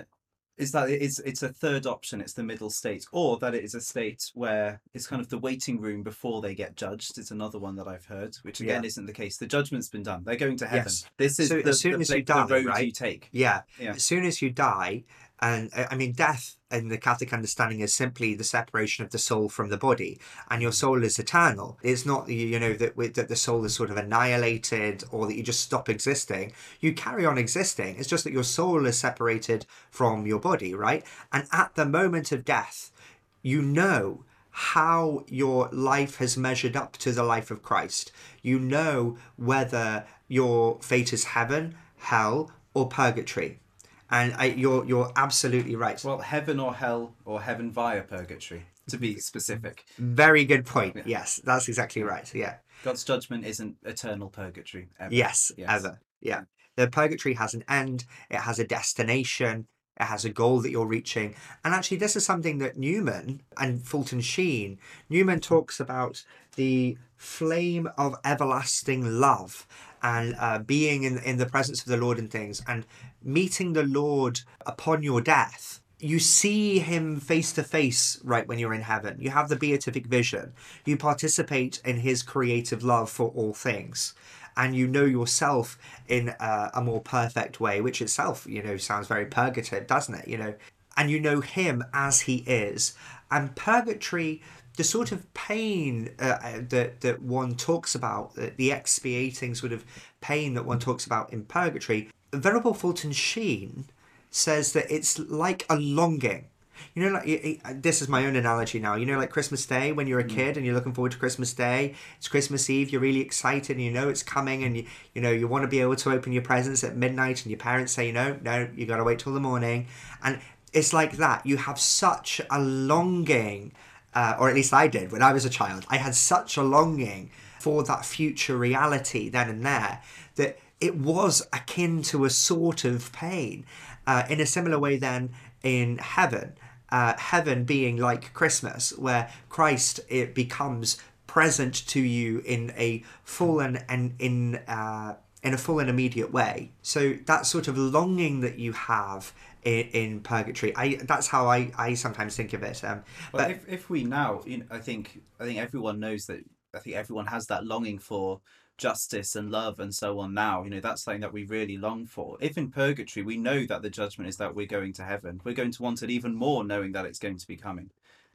is 0.57 0.71
that 0.71 0.89
it's 0.89 1.19
it's 1.19 1.43
a 1.43 1.49
third 1.49 1.85
option. 1.85 2.19
It's 2.19 2.33
the 2.33 2.43
middle 2.43 2.69
state, 2.69 3.05
or 3.11 3.37
that 3.39 3.53
it 3.53 3.63
is 3.63 3.75
a 3.75 3.81
state 3.81 4.31
where 4.33 4.81
it's 4.93 5.07
kind 5.07 5.21
of 5.21 5.29
the 5.29 5.37
waiting 5.37 5.79
room 5.79 6.01
before 6.01 6.41
they 6.41 6.55
get 6.55 6.75
judged. 6.75 7.17
It's 7.17 7.31
another 7.31 7.59
one 7.59 7.75
that 7.75 7.87
I've 7.87 8.05
heard, 8.05 8.35
which 8.41 8.59
again 8.59 8.83
yeah. 8.83 8.87
isn't 8.87 9.05
the 9.05 9.13
case. 9.13 9.37
The 9.37 9.45
judgment's 9.45 9.89
been 9.89 10.03
done. 10.03 10.23
They're 10.23 10.35
going 10.35 10.57
to 10.57 10.67
heaven. 10.67 10.85
Yes. 10.87 11.05
This 11.17 11.39
is 11.39 11.49
so 11.49 11.61
the, 11.61 11.69
as 11.69 11.79
soon 11.79 11.93
the, 11.93 11.99
as 11.99 12.09
you 12.09 12.23
die, 12.23 12.45
the 12.47 12.53
road 12.55 12.65
right? 12.65 12.85
you 12.85 12.91
take. 12.91 13.29
Yeah. 13.31 13.61
yeah. 13.79 13.91
As 13.91 14.03
soon 14.03 14.25
as 14.25 14.41
you 14.41 14.49
die, 14.49 15.03
and 15.39 15.69
uh, 15.75 15.85
I 15.91 15.95
mean, 15.95 16.13
death 16.13 16.55
in 16.71 16.89
the 16.89 16.97
Catholic 16.97 17.31
understanding 17.31 17.79
is 17.79 17.93
simply 17.93 18.33
the 18.33 18.43
separation 18.43 19.05
of 19.05 19.11
the 19.11 19.17
soul 19.17 19.49
from 19.49 19.69
the 19.69 19.77
body, 19.77 20.19
and 20.49 20.61
your 20.61 20.71
mm. 20.71 20.75
soul 20.75 21.03
is 21.03 21.19
eternal. 21.19 21.77
It's 21.83 22.05
not 22.05 22.27
you 22.29 22.59
know 22.59 22.73
that 22.73 22.95
that 23.15 23.27
the 23.29 23.35
soul 23.35 23.63
is 23.65 23.75
sort 23.75 23.91
of 23.91 23.97
annihilated 23.97 25.03
or 25.11 25.27
that 25.27 25.35
you 25.35 25.43
just 25.43 25.61
stop 25.61 25.89
existing. 25.89 26.53
You 26.79 26.93
carry 26.93 27.25
on 27.25 27.37
existing. 27.37 27.97
It's 27.97 28.09
just 28.09 28.23
that 28.23 28.33
your 28.33 28.43
soul 28.43 28.85
is 28.85 28.97
separated 28.97 29.65
from 29.91 30.25
your 30.25 30.39
body, 30.39 30.73
right? 30.73 31.05
And 31.31 31.47
at 31.51 31.75
the 31.75 31.85
moment 31.85 32.31
of 32.31 32.45
death, 32.45 32.91
you 33.41 33.61
know 33.61 34.23
how 34.49 35.23
your 35.27 35.69
life 35.71 36.17
has 36.17 36.35
measured 36.35 36.75
up 36.75 36.97
to 36.97 37.11
the 37.11 37.21
life 37.21 37.51
of 37.51 37.61
Christ. 37.61 38.11
You 38.41 38.57
know 38.57 39.17
whether 39.35 40.05
your 40.27 40.79
fate 40.81 41.13
is 41.13 41.25
heaven, 41.25 41.75
hell, 41.97 42.51
or 42.73 42.89
purgatory 42.89 43.59
and 44.09 44.33
I, 44.37 44.45
you're 44.45 44.85
you're 44.85 45.11
absolutely 45.15 45.75
right. 45.75 46.03
Well, 46.03 46.19
heaven 46.19 46.59
or 46.59 46.73
hell 46.73 47.15
or 47.25 47.41
heaven 47.41 47.71
via 47.71 48.01
purgatory, 48.03 48.65
to 48.89 48.97
be 48.97 49.17
specific. 49.19 49.85
Very 49.97 50.45
good 50.45 50.65
point. 50.65 50.95
Yeah. 50.95 51.03
Yes, 51.05 51.41
that's 51.43 51.67
exactly 51.67 52.03
right. 52.03 52.33
Yeah. 52.33 52.55
God's 52.83 53.03
judgment 53.03 53.45
isn't 53.45 53.75
eternal 53.83 54.29
purgatory. 54.29 54.89
Ever. 54.99 55.13
Yes, 55.13 55.51
yes, 55.57 55.69
ever. 55.69 55.99
Yeah. 56.21 56.41
The 56.75 56.87
purgatory 56.87 57.33
has 57.35 57.53
an 57.53 57.63
end. 57.67 58.05
It 58.29 58.37
has 58.37 58.59
a 58.59 58.63
destination. 58.63 59.67
It 59.99 60.03
has 60.03 60.25
a 60.25 60.29
goal 60.29 60.59
that 60.61 60.69
you're 60.69 60.85
reaching. 60.85 61.33
And 61.65 61.73
actually, 61.73 61.97
this 61.97 62.15
is 62.15 62.23
something 62.23 62.59
that 62.59 62.77
Newman 62.77 63.41
and 63.59 63.81
Fulton 63.81 64.21
Sheen, 64.21 64.77
Newman 65.09 65.39
talks 65.39 65.79
about 65.79 66.23
the 66.55 66.97
flame 67.15 67.89
of 67.97 68.15
everlasting 68.23 69.19
love 69.19 69.65
and 70.03 70.35
uh, 70.39 70.59
being 70.59 71.03
in, 71.03 71.17
in 71.19 71.37
the 71.37 71.45
presence 71.45 71.81
of 71.81 71.87
the 71.87 71.97
Lord 71.97 72.17
and 72.17 72.29
things. 72.29 72.61
And 72.67 72.85
meeting 73.23 73.73
the 73.73 73.83
Lord 73.83 74.41
upon 74.65 75.03
your 75.03 75.21
death, 75.21 75.81
you 75.99 76.19
see 76.19 76.79
him 76.79 77.19
face 77.19 77.51
to 77.53 77.63
face 77.63 78.19
right 78.23 78.47
when 78.47 78.59
you're 78.59 78.73
in 78.73 78.81
heaven. 78.81 79.17
You 79.19 79.31
have 79.31 79.49
the 79.49 79.55
beatific 79.55 80.05
vision. 80.05 80.53
You 80.85 80.97
participate 80.97 81.81
in 81.83 81.97
his 81.97 82.21
creative 82.21 82.83
love 82.83 83.09
for 83.09 83.29
all 83.29 83.53
things. 83.53 84.13
And 84.55 84.75
you 84.75 84.87
know 84.87 85.05
yourself 85.05 85.77
in 86.07 86.29
a, 86.39 86.71
a 86.75 86.81
more 86.81 87.01
perfect 87.01 87.59
way, 87.59 87.81
which 87.81 88.01
itself, 88.01 88.45
you 88.47 88.63
know, 88.63 88.77
sounds 88.77 89.07
very 89.07 89.25
purgative, 89.25 89.87
doesn't 89.87 90.15
it? 90.15 90.27
You 90.27 90.37
know, 90.37 90.53
and 90.95 91.11
you 91.11 91.19
know 91.19 91.41
him 91.41 91.83
as 91.93 92.21
he 92.21 92.37
is. 92.37 92.95
And 93.29 93.55
purgatory 93.55 94.41
the 94.77 94.83
sort 94.83 95.11
of 95.11 95.31
pain 95.33 96.09
uh, 96.19 96.37
uh 96.41 96.59
that 96.69 97.01
that 97.01 97.21
one 97.21 97.55
talks 97.55 97.93
about, 97.93 98.33
the 98.35 98.71
expiating 98.71 99.53
sort 99.53 99.73
of 99.73 99.83
pain 100.21 100.53
that 100.53 100.65
one 100.65 100.79
talks 100.79 101.05
about 101.05 101.33
in 101.33 101.43
purgatory, 101.43 102.09
Venerable 102.33 102.73
Fulton 102.73 103.11
Sheen 103.11 103.85
says 104.31 104.73
that 104.73 104.89
it's 104.89 105.19
like 105.19 105.65
a 105.69 105.75
longing. 105.75 106.45
You 106.93 107.09
know, 107.09 107.13
like 107.13 107.81
this 107.81 108.01
is 108.01 108.07
my 108.07 108.25
own 108.25 108.35
analogy 108.35 108.79
now. 108.79 108.95
You 108.95 109.05
know, 109.07 109.17
like 109.17 109.31
Christmas 109.31 109.65
Day 109.65 109.91
when 109.91 110.05
you're 110.05 110.19
a 110.19 110.23
kid 110.23 110.57
and 110.57 110.65
you're 110.65 110.75
looking 110.75 110.93
forward 110.93 111.11
to 111.13 111.17
Christmas 111.17 111.53
Day. 111.53 111.95
It's 112.17 112.27
Christmas 112.27 112.69
Eve. 112.69 112.91
You're 112.91 113.01
really 113.01 113.21
excited 113.21 113.77
and 113.77 113.83
you 113.83 113.91
know 113.91 114.09
it's 114.09 114.23
coming, 114.23 114.63
and 114.63 114.77
you 114.77 114.85
you 115.13 115.21
know 115.21 115.31
you 115.31 115.47
want 115.47 115.63
to 115.63 115.67
be 115.67 115.81
able 115.81 115.95
to 115.95 116.11
open 116.11 116.33
your 116.33 116.43
presents 116.43 116.83
at 116.83 116.95
midnight, 116.95 117.43
and 117.43 117.51
your 117.51 117.59
parents 117.59 117.93
say, 117.93 118.11
no, 118.11 118.37
no, 118.43 118.69
you 118.75 118.85
got 118.85 118.97
to 118.97 119.03
wait 119.03 119.19
till 119.19 119.33
the 119.33 119.39
morning, 119.39 119.87
and 120.23 120.39
it's 120.73 120.93
like 120.93 121.17
that. 121.17 121.45
You 121.45 121.57
have 121.57 121.79
such 121.79 122.41
a 122.51 122.59
longing, 122.61 123.73
uh, 124.17 124.35
or 124.39 124.49
at 124.49 124.55
least 124.55 124.73
I 124.73 124.87
did 124.87 125.11
when 125.11 125.21
I 125.21 125.31
was 125.31 125.45
a 125.45 125.49
child. 125.49 125.85
I 125.89 125.97
had 125.97 126.15
such 126.15 126.57
a 126.57 126.63
longing 126.63 127.29
for 127.59 127.83
that 127.83 128.03
future 128.03 128.57
reality 128.57 129.29
then 129.29 129.47
and 129.47 129.63
there 129.63 130.01
that 130.37 130.57
it 130.81 130.95
was 130.95 131.45
akin 131.53 132.01
to 132.03 132.25
a 132.25 132.31
sort 132.31 132.83
of 132.83 133.11
pain. 133.11 133.63
Uh, 134.07 134.23
in 134.27 134.39
a 134.39 134.45
similar 134.47 134.79
way, 134.79 134.97
then 134.97 135.29
in 135.61 135.99
heaven, 135.99 136.53
uh, 136.89 137.13
heaven 137.17 137.63
being 137.63 137.97
like 137.97 138.33
Christmas, 138.33 138.97
where 138.97 139.29
Christ 139.49 139.99
it 140.09 140.33
becomes 140.33 140.97
present 141.27 141.75
to 141.87 142.01
you 142.01 142.39
in 142.39 142.73
a 142.75 143.03
full 143.23 143.59
and, 143.59 143.85
and 143.87 144.15
in 144.17 144.55
uh, 144.67 145.15
in 145.43 145.53
a 145.53 145.57
full 145.57 145.77
and 145.79 145.89
immediate 145.89 146.31
way. 146.31 146.71
So 146.81 147.13
that 147.25 147.45
sort 147.45 147.67
of 147.67 147.77
longing 147.77 148.41
that 148.41 148.57
you 148.57 148.71
have 148.71 149.31
in, 149.67 149.87
in 149.89 150.19
purgatory, 150.21 150.75
I 150.75 150.95
that's 150.95 151.27
how 151.27 151.47
I, 151.47 151.71
I 151.77 151.93
sometimes 151.93 152.35
think 152.35 152.53
of 152.53 152.63
it. 152.63 152.83
Um, 152.83 153.03
But 153.31 153.37
but 153.39 153.51
if, 153.51 153.67
if 153.67 153.89
we 153.89 154.03
now, 154.03 154.41
you 154.45 154.59
know, 154.59 154.65
I 154.71 154.79
think 154.79 155.21
I 155.39 155.43
think 155.43 155.59
everyone 155.59 155.99
knows 155.99 156.25
that. 156.27 156.43
I 156.73 156.79
think 156.79 156.95
everyone 156.95 157.27
has 157.27 157.47
that 157.47 157.65
longing 157.65 157.97
for 157.97 158.41
justice 158.77 159.35
and 159.35 159.49
love 159.49 159.79
and 159.79 159.95
so 159.95 160.19
on. 160.19 160.33
Now, 160.33 160.63
you 160.63 160.69
know, 160.69 160.79
that's 160.79 161.01
something 161.01 161.21
that 161.21 161.33
we 161.33 161.43
really 161.45 161.77
long 161.77 162.05
for. 162.05 162.37
If 162.39 162.57
in 162.57 162.69
purgatory 162.69 163.25
we 163.25 163.37
know 163.37 163.65
that 163.65 163.81
the 163.81 163.89
judgment 163.89 164.29
is 164.29 164.37
that 164.37 164.53
we're 164.53 164.67
going 164.67 164.93
to 164.93 165.03
heaven, 165.03 165.41
we're 165.43 165.55
going 165.55 165.71
to 165.71 165.81
want 165.81 166.03
it 166.03 166.11
even 166.11 166.35
more, 166.35 166.63
knowing 166.63 166.91
that 166.91 167.05
it's 167.05 167.19
going 167.19 167.37
to 167.37 167.47
be 167.47 167.55
coming. 167.55 167.89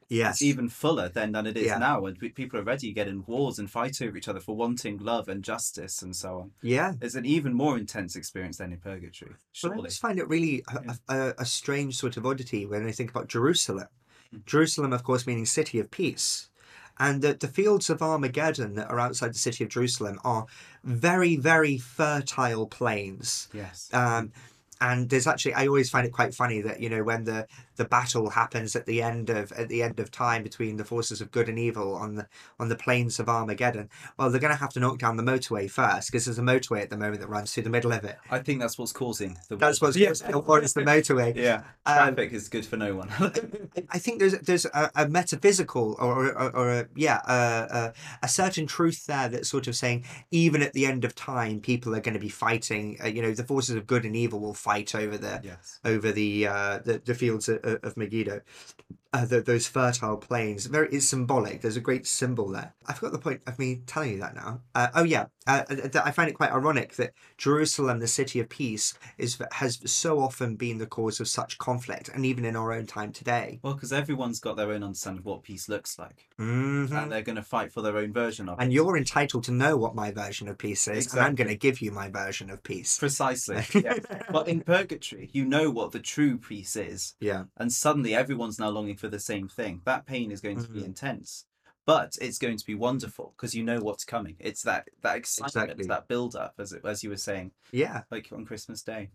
Yes, 0.09 0.35
It's 0.35 0.41
even 0.41 0.69
fuller 0.69 1.09
then 1.09 1.31
than 1.31 1.45
it 1.47 1.57
is 1.57 1.65
Yeah. 1.67 1.77
now, 1.77 2.05
and 2.05 2.17
pe- 2.17 2.29
people 2.29 2.59
already 2.59 2.91
get 2.93 3.07
in 3.07 3.23
wars 3.25 3.59
and 3.59 3.69
fight 3.69 4.01
over 4.01 4.15
each 4.17 4.27
other 4.27 4.39
for 4.39 4.55
wanting 4.55 4.97
love 4.99 5.27
and 5.29 5.43
justice 5.43 6.01
and 6.01 6.15
so 6.15 6.39
on. 6.39 6.51
yeah. 6.61 6.93
It's 7.01 7.15
an 7.15 7.25
even 7.25 7.53
more 7.53 7.77
intense 7.77 8.15
experience 8.15 8.57
than 8.57 8.71
in 8.73 8.79
purgatory. 8.79 9.31
Well, 9.31 9.37
I 9.71 9.75
Surely, 9.75 9.89
just 9.89 10.01
find 10.01 10.19
it 10.19 10.27
really 10.27 10.63
a, 10.67 10.97
a, 11.09 11.33
a 11.39 11.45
strange 11.45 11.97
sort 11.97 12.17
of 12.17 12.25
oddity 12.25 12.65
when 12.65 12.85
I 12.87 12.91
think 12.91 13.09
about 13.09 13.27
Jerusalem. 13.27 13.87
Mm. 14.33 14.45
Jerusalem, 14.45 14.93
of 14.93 15.03
course, 15.03 15.25
meaning 15.27 15.45
city 15.45 15.79
of 15.79 15.91
peace. 15.91 16.49
And 16.99 17.23
the, 17.23 17.33
the 17.33 17.47
fields 17.47 17.89
of 17.89 18.03
Armageddon 18.03 18.75
that 18.75 18.89
are 18.91 18.99
outside 18.99 19.33
the 19.33 19.39
city 19.39 19.63
of 19.63 19.71
Jerusalem 19.71 20.19
are 20.23 20.45
very, 20.83 21.35
very 21.37 21.79
fertile 21.79 22.67
plains. 22.67 23.47
yes. 23.53 23.89
Um, 23.93 24.31
and 24.83 25.09
there's 25.09 25.27
actually, 25.27 25.53
I 25.53 25.67
always 25.67 25.89
find 25.89 26.05
it 26.05 26.11
quite 26.11 26.35
funny 26.35 26.59
that 26.61 26.81
you 26.81 26.89
know 26.89 27.03
when 27.03 27.23
the 27.23 27.47
the 27.77 27.85
battle 27.85 28.29
happens 28.29 28.75
at 28.75 28.85
the 28.85 29.01
end 29.01 29.29
of 29.29 29.51
at 29.53 29.69
the 29.69 29.81
end 29.81 29.99
of 29.99 30.11
time 30.11 30.43
between 30.43 30.75
the 30.75 30.83
forces 30.83 31.21
of 31.21 31.31
good 31.31 31.47
and 31.47 31.57
evil 31.57 31.95
on 31.95 32.15
the 32.15 32.27
on 32.59 32.67
the 32.67 32.75
plains 32.75 33.17
of 33.17 33.29
Armageddon. 33.29 33.89
Well, 34.17 34.29
they're 34.29 34.41
going 34.41 34.53
to 34.53 34.59
have 34.59 34.73
to 34.73 34.81
knock 34.81 34.99
down 34.99 35.15
the 35.15 35.23
motorway 35.23 35.71
first 35.71 36.11
because 36.11 36.25
there's 36.25 36.37
a 36.37 36.41
motorway 36.41 36.81
at 36.81 36.89
the 36.89 36.97
moment 36.97 37.21
that 37.21 37.29
runs 37.29 37.53
through 37.53 37.63
the 37.63 37.69
middle 37.69 37.93
of 37.93 38.03
it. 38.03 38.17
I 38.29 38.39
think 38.39 38.59
that's 38.59 38.77
what's 38.77 38.91
causing 38.91 39.37
the. 39.47 39.55
That's 39.55 39.81
what's 39.81 39.95
yeah. 39.95 40.11
or 40.33 40.59
it's 40.59 40.73
the 40.73 40.81
motorway. 40.81 41.33
yeah. 41.37 41.63
Um, 41.85 42.15
Traffic 42.15 42.33
is 42.33 42.49
good 42.49 42.65
for 42.65 42.75
no 42.75 42.95
one. 42.95 43.09
I- 43.89 43.99
think 44.03 44.19
there's 44.19 44.37
there's 44.39 44.65
a, 44.65 44.91
a 44.95 45.07
metaphysical 45.07 45.95
or 45.97 46.25
or, 46.33 46.55
or 46.55 46.71
a, 46.71 46.87
yeah 46.93 47.21
a, 47.25 47.77
a, 47.77 47.93
a 48.23 48.27
certain 48.27 48.67
truth 48.67 49.05
there 49.05 49.29
that's 49.29 49.47
sort 49.47 49.67
of 49.67 49.75
saying 49.77 50.03
even 50.29 50.61
at 50.61 50.73
the 50.73 50.85
end 50.85 51.05
of 51.05 51.15
time 51.15 51.61
people 51.61 51.95
are 51.95 52.01
going 52.01 52.13
to 52.13 52.19
be 52.19 52.27
fighting 52.27 52.97
uh, 53.01 53.07
you 53.07 53.21
know 53.21 53.31
the 53.31 53.45
forces 53.45 53.75
of 53.75 53.87
good 53.87 54.03
and 54.03 54.15
evil 54.15 54.41
will 54.41 54.53
fight 54.53 54.72
over 54.95 55.17
the 55.17 55.41
yes. 55.43 55.79
over 55.85 56.11
the 56.11 56.47
uh, 56.47 56.79
the, 56.79 57.01
the 57.03 57.13
fields 57.13 57.49
of, 57.49 57.59
of 57.63 57.97
Megiddo. 57.97 58.41
Uh, 59.13 59.25
the, 59.25 59.41
those 59.41 59.67
fertile 59.67 60.17
plains. 60.17 60.65
Very, 60.65 60.89
it's 60.91 61.07
symbolic. 61.07 61.61
There's 61.61 61.77
a 61.77 61.81
great 61.81 62.07
symbol 62.07 62.49
there. 62.49 62.73
I 62.87 62.93
forgot 62.93 63.11
the 63.11 63.19
point 63.19 63.41
of 63.45 63.59
me 63.59 63.81
telling 63.85 64.13
you 64.13 64.19
that 64.21 64.33
now. 64.33 64.61
Uh, 64.73 64.87
oh 64.95 65.03
yeah, 65.03 65.25
uh, 65.45 65.63
uh, 65.69 66.01
I 66.03 66.09
find 66.09 66.29
it 66.31 66.33
quite 66.33 66.51
ironic 66.51 66.95
that 66.95 67.13
Jerusalem, 67.37 67.99
the 67.99 68.07
city 68.07 68.39
of 68.39 68.49
peace, 68.49 68.95
is 69.19 69.37
has 69.51 69.79
so 69.85 70.19
often 70.19 70.55
been 70.55 70.79
the 70.79 70.87
cause 70.87 71.19
of 71.19 71.27
such 71.27 71.59
conflict, 71.59 72.09
and 72.09 72.25
even 72.25 72.43
in 72.43 72.55
our 72.55 72.73
own 72.73 72.87
time 72.87 73.11
today. 73.11 73.59
Well, 73.61 73.75
because 73.75 73.93
everyone's 73.93 74.39
got 74.39 74.57
their 74.57 74.71
own 74.71 74.81
understanding 74.83 75.19
of 75.19 75.25
what 75.25 75.43
peace 75.43 75.69
looks 75.69 75.99
like, 75.99 76.27
Mhm. 76.39 76.91
and 76.91 77.11
they're 77.11 77.21
going 77.21 77.35
to 77.35 77.43
fight 77.43 77.71
for 77.71 77.81
their 77.83 77.97
own 77.97 78.13
version 78.13 78.49
of 78.49 78.59
And 78.59 78.71
it. 78.71 78.73
you're 78.73 78.97
entitled 78.97 79.43
to 79.43 79.51
know 79.51 79.77
what 79.77 79.93
my 79.93 80.09
version 80.11 80.47
of 80.47 80.57
peace 80.57 80.87
is, 80.87 81.13
and 81.13 81.21
I'm 81.21 81.35
going 81.35 81.49
to 81.49 81.55
give 81.55 81.81
you 81.81 81.91
my 81.91 82.09
version 82.09 82.49
of 82.49 82.63
peace. 82.63 82.97
precisely. 82.97 83.63
Yeah. 83.83 83.99
but 84.31 84.47
in 84.47 84.61
purgatory, 84.61 85.29
you 85.33 85.45
know 85.45 85.69
what 85.69 85.91
the 85.91 85.99
true 85.99 86.37
peace 86.39 86.75
is, 86.75 87.13
Yeah, 87.19 87.43
and 87.57 87.71
suddenly 87.71 88.15
everyone's 88.15 88.57
now 88.57 88.69
longing 88.69 88.95
for 88.97 89.02
the 89.09 89.19
same 89.19 89.47
thing. 89.47 89.81
That 89.85 90.05
pain 90.05 90.31
is 90.31 90.41
going 90.41 90.61
to 90.63 90.69
be 90.69 90.81
Mhm. 90.81 90.85
intense, 90.85 91.45
but 91.85 92.15
it's 92.21 92.37
going 92.39 92.57
to 92.57 92.65
be 92.65 92.75
wonderful 92.75 93.33
because 93.35 93.53
you 93.55 93.63
know 93.63 93.79
what's 93.79 94.05
coming. 94.05 94.35
It's 94.39 94.63
that 94.63 94.89
that 95.01 95.17
excitement, 95.17 95.71
Exactly. 95.71 95.87
that 95.87 96.07
build 96.07 96.35
up, 96.35 96.53
as 96.59 96.71
it, 96.73 96.85
as 96.85 97.03
you 97.03 97.09
were 97.09 97.17
saying, 97.17 97.51
yeah. 97.71 98.03
like 98.11 98.29
on 98.31 98.45
Christmas 98.45 98.81
Day. 98.81 99.09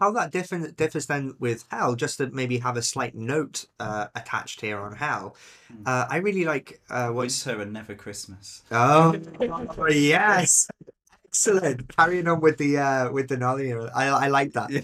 How 0.00 0.12
that 0.12 0.30
different 0.30 0.76
differs 0.76 1.06
then 1.06 1.34
with 1.40 1.64
hell, 1.68 1.96
just 1.96 2.18
to 2.18 2.28
maybe 2.30 2.58
have 2.58 2.76
a 2.76 2.82
slight 2.82 3.16
note 3.16 3.66
uh, 3.80 4.06
attached 4.14 4.60
here 4.60 4.78
on 4.78 4.94
hell. 4.94 5.34
Mm. 5.74 5.82
Uh, 5.84 6.06
I 6.08 6.18
really 6.18 6.44
like 6.44 6.80
uh, 6.88 7.08
what's 7.08 7.44
Winter 7.44 7.62
and 7.62 7.72
never 7.72 7.96
Christmas. 7.96 8.62
oh 8.70 9.12
yes, 9.90 10.68
excellent. 11.26 11.96
Carrying 11.96 12.28
on 12.28 12.40
with 12.40 12.58
the 12.58 12.78
uh, 12.78 13.10
with 13.10 13.28
the 13.28 13.36
Nolly, 13.36 13.72
I 13.72 14.06
I 14.08 14.28
like 14.28 14.52
that. 14.52 14.70
Yeah. 14.70 14.82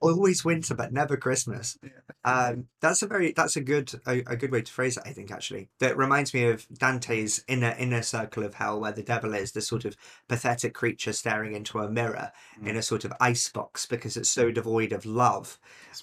Always 0.00 0.44
winter, 0.46 0.74
but 0.74 0.94
never 0.94 1.18
Christmas. 1.18 1.76
Yeah. 1.82 1.90
Um, 2.28 2.68
that's 2.80 3.02
a 3.02 3.06
very 3.06 3.32
that's 3.32 3.56
a 3.56 3.60
good 3.60 3.92
a, 4.06 4.22
a 4.26 4.36
good 4.36 4.52
way 4.52 4.62
to 4.62 4.72
phrase 4.72 4.96
it. 4.96 5.04
I 5.06 5.12
think 5.12 5.30
actually 5.30 5.70
that 5.78 5.96
reminds 5.96 6.34
me 6.34 6.44
of 6.44 6.66
Dante's 6.68 7.42
inner 7.48 7.74
inner 7.78 8.02
circle 8.02 8.42
of 8.44 8.54
hell, 8.54 8.80
where 8.80 8.92
the 8.92 9.02
devil 9.02 9.34
is 9.34 9.52
this 9.52 9.68
sort 9.68 9.84
of 9.84 9.96
pathetic 10.28 10.74
creature 10.74 11.12
staring 11.12 11.54
into 11.54 11.78
a 11.78 11.90
mirror 11.90 12.32
in 12.64 12.76
a 12.76 12.82
sort 12.82 13.04
of 13.04 13.12
ice 13.20 13.48
box 13.48 13.86
because 13.86 14.16
it's 14.16 14.30
so 14.30 14.50
devoid 14.50 14.92
of 14.92 15.06
love. 15.06 15.58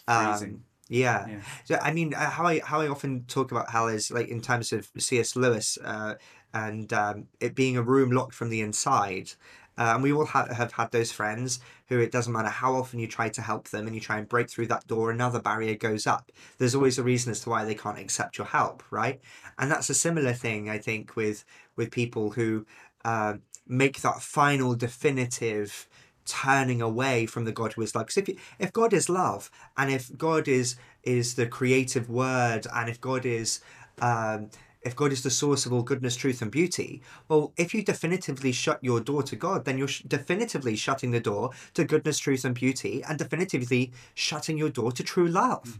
Um. 0.08 0.64
Yeah. 0.88 1.26
Yeah. 1.28 1.42
So 1.64 1.80
I 1.82 1.92
mean, 1.94 2.14
uh, 2.14 2.30
how 2.30 2.46
I 2.46 2.60
how 2.60 2.82
I 2.82 2.88
often 2.88 3.26
talk 3.26 3.52
about 3.52 3.70
hell 3.72 3.88
is 3.88 4.12
like 4.12 4.28
in 4.28 4.42
terms 4.42 4.72
of 4.72 4.90
C.S. 4.98 5.36
Lewis 5.36 5.78
uh, 5.84 6.16
and 6.54 6.92
um, 6.94 7.28
it 7.40 7.56
being 7.56 7.78
a 7.78 7.82
room 7.82 8.12
locked 8.12 8.34
from 8.34 8.50
the 8.50 8.62
inside. 8.62 9.32
Uh, 9.78 9.92
and 9.94 10.04
we 10.04 10.14
all 10.14 10.26
ha- 10.26 10.54
have 10.54 10.72
had 10.74 10.92
those 10.92 11.12
friends 11.12 11.60
who 11.88 12.00
it 12.00 12.12
doesn't 12.12 12.34
matter 12.34 12.50
how 12.50 12.74
often 12.76 13.00
you 13.00 13.08
try 13.08 13.30
to 13.30 13.42
help 13.42 13.70
them 13.70 13.86
and 13.86 13.96
you 13.96 14.02
try 14.02 14.18
and 14.18 14.30
break 14.30 14.50
through 14.50 14.68
that 14.68 14.88
door, 14.88 15.12
another 15.12 15.40
barrier 15.40 15.76
goes 15.76 16.08
up. 16.08 16.32
There's 16.58 16.76
always 16.76 16.98
a 16.98 17.04
reason 17.04 17.32
as 17.32 17.42
to 17.42 17.50
why 17.50 17.66
they 17.66 17.76
can't 17.76 18.00
accept 18.00 18.38
your 18.38 18.48
help, 18.48 18.84
right? 18.92 19.20
And 19.58 19.70
that's 19.70 19.90
a 19.90 19.94
similar 19.94 20.34
thing, 20.34 20.70
I 20.70 20.78
think, 20.78 21.16
with 21.16 21.46
with 21.76 21.92
people 21.92 22.32
who 22.32 22.66
uh, 23.04 23.36
make 23.68 24.02
that 24.02 24.22
final 24.22 24.76
definitive 24.76 25.88
turning 26.26 26.82
away 26.82 27.26
from 27.26 27.46
the 27.46 27.52
God 27.52 27.74
who 27.74 27.82
is 27.82 27.96
love. 27.96 28.08
Because 28.08 28.30
if 28.30 28.38
if 28.60 28.74
God 28.74 28.94
is 28.94 29.10
love, 29.10 29.52
and 29.78 29.92
if 29.92 30.16
God 30.18 30.48
is 30.48 30.76
is 31.04 31.36
the 31.36 31.48
creative 31.48 32.10
word, 32.10 32.66
and 32.74 32.90
if 32.90 33.00
God 33.00 33.26
is 33.26 33.62
um, 34.02 34.50
if 34.86 34.96
God 34.96 35.12
is 35.12 35.24
the 35.24 35.32
source 35.32 35.66
of 35.66 35.74
all 35.74 35.82
goodness, 35.82 36.16
truth, 36.16 36.42
and 36.42 36.52
beauty, 36.52 37.02
well, 37.28 37.52
if 37.58 37.74
you 37.74 37.84
definitively 37.84 38.52
shut 38.52 38.82
your 38.84 39.02
door 39.02 39.24
to 39.24 39.36
God, 39.36 39.66
then 39.66 39.78
you're 39.80 39.88
sh- 39.88 40.04
definitively 40.04 40.76
shutting 40.76 41.10
the 41.12 41.20
door 41.20 41.50
to 41.74 41.84
goodness, 41.84 42.20
truth, 42.20 42.46
and 42.46 42.54
beauty, 42.54 43.04
and 43.04 43.18
definitively 43.18 43.92
shutting 44.14 44.58
your 44.58 44.70
door 44.70 44.92
to 44.92 45.04
true 45.04 45.28
love. 45.28 45.80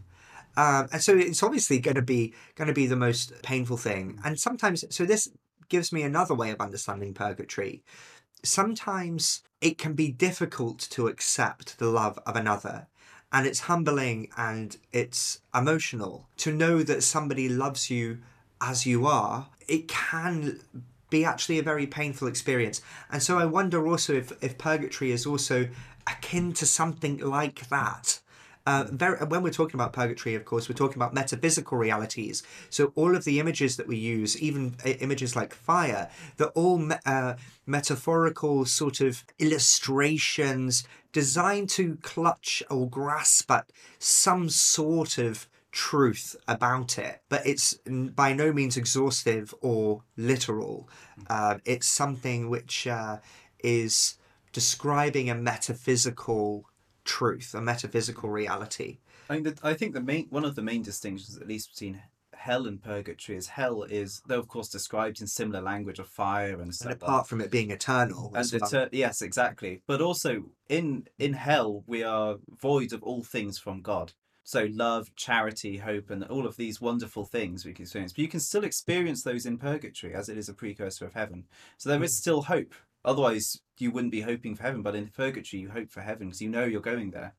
Um, 0.56 0.88
and 0.92 1.02
so 1.02 1.16
it's 1.16 1.42
obviously 1.42 1.78
going 1.78 1.94
to 1.94 2.02
be 2.02 2.34
going 2.56 2.68
to 2.68 2.74
be 2.74 2.86
the 2.86 2.96
most 2.96 3.42
painful 3.42 3.76
thing. 3.76 4.18
And 4.24 4.40
sometimes, 4.40 4.84
so 4.90 5.04
this 5.04 5.28
gives 5.68 5.92
me 5.92 6.02
another 6.02 6.34
way 6.34 6.50
of 6.50 6.60
understanding 6.60 7.14
purgatory. 7.14 7.82
Sometimes 8.42 9.42
it 9.60 9.78
can 9.78 9.94
be 9.94 10.10
difficult 10.10 10.78
to 10.90 11.08
accept 11.08 11.78
the 11.78 11.88
love 11.88 12.18
of 12.26 12.36
another. 12.36 12.88
And 13.32 13.46
it's 13.46 13.60
humbling 13.60 14.30
and 14.36 14.76
it's 14.92 15.40
emotional 15.54 16.28
to 16.38 16.52
know 16.52 16.82
that 16.82 17.02
somebody 17.02 17.48
loves 17.48 17.90
you 17.90 18.18
as 18.60 18.86
you 18.86 19.06
are. 19.06 19.48
It 19.68 19.88
can 19.88 20.60
be 21.10 21.24
actually 21.24 21.58
a 21.58 21.62
very 21.62 21.86
painful 21.86 22.28
experience. 22.28 22.80
And 23.10 23.22
so 23.22 23.38
I 23.38 23.44
wonder 23.44 23.86
also 23.86 24.12
if, 24.14 24.32
if 24.42 24.58
purgatory 24.58 25.12
is 25.12 25.26
also 25.26 25.68
akin 26.06 26.52
to 26.54 26.66
something 26.66 27.18
like 27.18 27.68
that. 27.68 28.20
Uh, 28.66 28.84
very, 28.90 29.16
when 29.26 29.44
we're 29.44 29.50
talking 29.50 29.76
about 29.76 29.92
purgatory, 29.92 30.34
of 30.34 30.44
course, 30.44 30.68
we're 30.68 30.74
talking 30.74 30.96
about 30.96 31.14
metaphysical 31.14 31.78
realities. 31.78 32.42
So 32.68 32.92
all 32.96 33.14
of 33.14 33.24
the 33.24 33.38
images 33.38 33.76
that 33.76 33.86
we 33.86 33.96
use, 33.96 34.40
even 34.42 34.74
uh, 34.84 34.88
images 34.88 35.36
like 35.36 35.54
fire, 35.54 36.10
they're 36.36 36.48
all 36.48 36.78
me- 36.78 36.96
uh, 37.06 37.34
metaphorical 37.64 38.64
sort 38.64 39.00
of 39.00 39.24
illustrations 39.38 40.82
designed 41.12 41.68
to 41.70 41.96
clutch 42.02 42.60
or 42.68 42.90
grasp 42.90 43.50
at 43.52 43.70
some 44.00 44.48
sort 44.48 45.16
of 45.16 45.46
truth 45.76 46.34
about 46.48 46.96
it, 46.98 47.20
but 47.28 47.46
it's 47.46 47.74
by 48.14 48.32
no 48.32 48.50
means 48.50 48.78
exhaustive 48.78 49.54
or 49.60 50.02
literal. 50.16 50.88
Uh, 51.28 51.58
it's 51.66 51.86
something 51.86 52.48
which 52.48 52.86
uh, 52.86 53.18
is 53.62 54.16
describing 54.54 55.28
a 55.28 55.34
metaphysical 55.34 56.64
truth, 57.04 57.54
a 57.54 57.60
metaphysical 57.60 58.30
reality. 58.30 58.96
I 59.28 59.34
mean, 59.34 59.42
the, 59.42 59.58
I 59.62 59.74
think 59.74 59.92
the 59.92 60.00
main 60.00 60.28
one 60.30 60.46
of 60.46 60.54
the 60.54 60.62
main 60.62 60.80
distinctions, 60.82 61.36
at 61.36 61.46
least 61.46 61.72
between 61.74 62.00
hell 62.32 62.66
and 62.66 62.82
purgatory, 62.82 63.36
is 63.36 63.48
hell 63.48 63.82
is 63.82 64.22
though 64.26 64.38
of 64.38 64.48
course 64.48 64.70
described 64.70 65.20
in 65.20 65.26
similar 65.26 65.60
language 65.60 65.98
of 65.98 66.08
fire 66.08 66.54
and 66.54 66.62
And 66.62 66.74
stuff. 66.74 66.88
like 66.92 67.02
apart 67.02 67.28
from 67.28 67.42
it 67.42 67.50
being 67.50 67.70
eternal, 67.70 68.32
and 68.34 68.88
yes, 68.92 69.20
exactly. 69.20 69.82
But 69.86 70.00
also 70.00 70.44
in 70.70 71.06
in 71.18 71.34
hell, 71.34 71.84
we 71.86 72.02
are 72.02 72.36
void 72.58 72.94
of 72.94 73.02
all 73.02 73.22
things 73.22 73.58
from 73.58 73.82
God. 73.82 74.14
So 74.46 74.68
love, 74.70 75.12
charity, 75.16 75.78
hope, 75.78 76.08
and 76.08 76.22
all 76.22 76.46
of 76.46 76.56
these 76.56 76.80
wonderful 76.80 77.24
things 77.24 77.64
we 77.64 77.72
can 77.72 77.82
experience. 77.82 78.12
But 78.12 78.20
you 78.22 78.28
can 78.28 78.38
still 78.38 78.62
experience 78.62 79.24
those 79.24 79.44
in 79.44 79.58
purgatory, 79.58 80.14
as 80.14 80.28
it 80.28 80.38
is 80.38 80.48
a 80.48 80.54
precursor 80.54 81.04
of 81.04 81.14
heaven. 81.14 81.46
So 81.78 81.88
there 81.88 82.00
is 82.04 82.12
Mm. 82.12 82.20
still 82.20 82.42
hope. 82.42 82.72
Otherwise, 83.04 83.60
you 83.80 83.90
wouldn't 83.90 84.12
be 84.12 84.20
hoping 84.20 84.54
for 84.54 84.62
heaven. 84.62 84.82
But 84.82 84.94
in 84.94 85.08
purgatory, 85.08 85.62
you 85.62 85.70
hope 85.70 85.90
for 85.90 86.00
heaven 86.00 86.28
because 86.28 86.40
you 86.40 86.48
know 86.48 86.64
you're 86.64 86.80
going 86.80 87.10
there. 87.10 87.34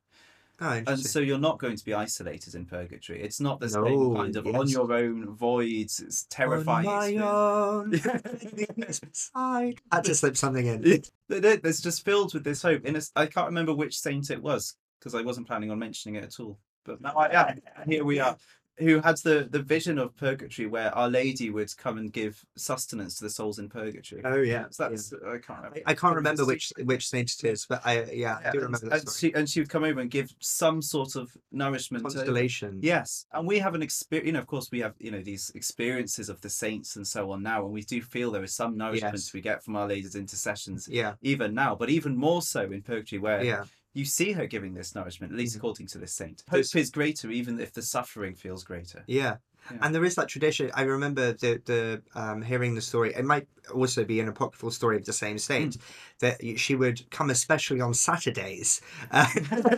oh, 0.60 0.82
And 0.86 1.00
so 1.00 1.20
you're 1.20 1.38
not 1.38 1.58
going 1.58 1.76
to 1.76 1.84
be 1.84 1.94
isolated 1.94 2.54
in 2.54 2.66
purgatory. 2.66 3.22
It's 3.22 3.40
not 3.40 3.62
same 3.70 3.82
No, 3.82 4.14
kind 4.14 4.36
of 4.36 4.46
on 4.46 4.68
your 4.68 4.92
own 4.92 5.34
void, 5.34 5.86
it's 5.86 6.26
terrifying. 6.28 6.86
On 6.86 6.94
my 6.94 7.06
experience. 7.06 9.30
own. 9.34 9.34
I 9.34 9.74
had 9.90 10.04
to 10.04 10.14
slip 10.14 10.36
something 10.36 10.66
in. 10.66 11.02
There's 11.28 11.80
just 11.80 12.04
filled 12.04 12.34
with 12.34 12.44
this 12.44 12.60
hope. 12.60 12.84
In 12.84 12.96
a, 12.96 13.00
I 13.16 13.24
can't 13.24 13.46
remember 13.46 13.72
which 13.72 13.98
saint 13.98 14.30
it 14.30 14.42
was 14.42 14.76
because 14.98 15.14
I 15.14 15.22
wasn't 15.22 15.46
planning 15.46 15.70
on 15.70 15.78
mentioning 15.78 16.16
it 16.16 16.24
at 16.24 16.38
all. 16.38 16.58
But 16.88 17.00
now 17.00 17.12
I 17.16 17.26
am. 17.32 17.58
and 17.76 17.92
Here 17.92 18.04
we 18.04 18.18
are. 18.18 18.36
Who 18.80 19.00
had 19.00 19.16
the, 19.24 19.48
the 19.50 19.60
vision 19.60 19.98
of 19.98 20.16
purgatory 20.16 20.68
where 20.68 20.94
Our 20.94 21.08
Lady 21.10 21.50
would 21.50 21.76
come 21.76 21.98
and 21.98 22.12
give 22.12 22.44
sustenance 22.56 23.16
to 23.18 23.24
the 23.24 23.30
souls 23.30 23.58
in 23.58 23.68
purgatory. 23.68 24.22
Oh 24.24 24.36
yeah. 24.36 24.66
so 24.70 24.88
that's 24.88 25.12
I 25.12 25.38
can't 25.38 25.58
remember. 25.58 25.80
I, 25.84 25.90
I 25.90 25.94
can't 25.94 26.14
remember 26.14 26.46
which 26.46 26.72
which 26.84 27.08
saint 27.08 27.32
it 27.42 27.44
is, 27.44 27.66
but 27.68 27.84
I 27.84 28.04
yeah, 28.12 28.36
I 28.38 28.50
do 28.52 28.58
and, 28.58 28.66
remember 28.66 28.88
that 28.90 29.00
and 29.00 29.10
she 29.10 29.34
and 29.34 29.50
she 29.50 29.58
would 29.58 29.68
come 29.68 29.82
over 29.82 29.98
and 29.98 30.08
give 30.08 30.32
some 30.38 30.80
sort 30.80 31.16
of 31.16 31.36
nourishment. 31.50 32.04
to- 32.08 32.14
Constellation. 32.14 32.78
Yes, 32.80 33.26
and 33.32 33.48
we 33.48 33.58
have 33.58 33.74
an 33.74 33.82
experience. 33.82 34.26
You 34.28 34.32
know, 34.34 34.38
of 34.38 34.46
course, 34.46 34.68
we 34.70 34.78
have 34.78 34.94
you 35.00 35.10
know 35.10 35.22
these 35.22 35.50
experiences 35.56 36.28
of 36.28 36.40
the 36.40 36.48
saints 36.50 36.94
and 36.94 37.04
so 37.04 37.32
on 37.32 37.42
now, 37.42 37.64
and 37.64 37.72
we 37.72 37.82
do 37.82 38.00
feel 38.00 38.30
there 38.30 38.44
is 38.44 38.54
some 38.54 38.76
nourishment 38.76 39.14
Yes. 39.14 39.32
we 39.34 39.40
get 39.40 39.64
from 39.64 39.74
Our 39.74 39.88
Lady's 39.88 40.14
intercessions 40.14 40.86
Yeah. 40.88 41.14
even 41.20 41.52
now, 41.52 41.74
but 41.74 41.90
even 41.90 42.16
more 42.16 42.42
so 42.42 42.62
in 42.70 42.82
purgatory, 42.82 43.18
where 43.18 43.42
Yeah. 43.42 43.64
You 43.94 44.04
see 44.04 44.32
her 44.32 44.46
giving 44.46 44.74
this 44.74 44.94
nourishment, 44.94 45.32
at 45.32 45.38
least 45.38 45.54
Mhm. 45.54 45.58
according 45.58 45.86
to 45.88 45.98
this 45.98 46.14
saint. 46.14 46.42
Hope 46.48 46.58
This- 46.60 46.74
is 46.74 46.90
greater, 46.90 47.30
even 47.30 47.58
if 47.60 47.72
the 47.72 47.82
suffering 47.82 48.34
feels 48.34 48.64
greater. 48.64 49.04
Yeah. 49.06 49.38
Yeah. 49.70 49.78
And 49.82 49.94
there 49.94 50.04
is 50.04 50.14
that 50.16 50.28
tradition. 50.28 50.70
I 50.74 50.82
remember 50.82 51.32
the 51.32 51.60
the 51.64 52.02
um, 52.14 52.42
hearing 52.42 52.74
the 52.74 52.80
story. 52.80 53.14
It 53.14 53.24
might 53.24 53.46
also 53.74 54.04
be 54.04 54.18
an 54.20 54.28
apocryphal 54.28 54.70
story 54.70 54.96
of 54.96 55.04
the 55.04 55.12
same 55.12 55.38
saint 55.38 55.76
Hmm. 55.76 55.80
that 56.20 56.40
she 56.58 56.74
would 56.74 57.08
come 57.10 57.30
especially 57.30 57.80
on 57.80 57.92
Saturdays, 57.94 58.80
uh, 59.10 59.26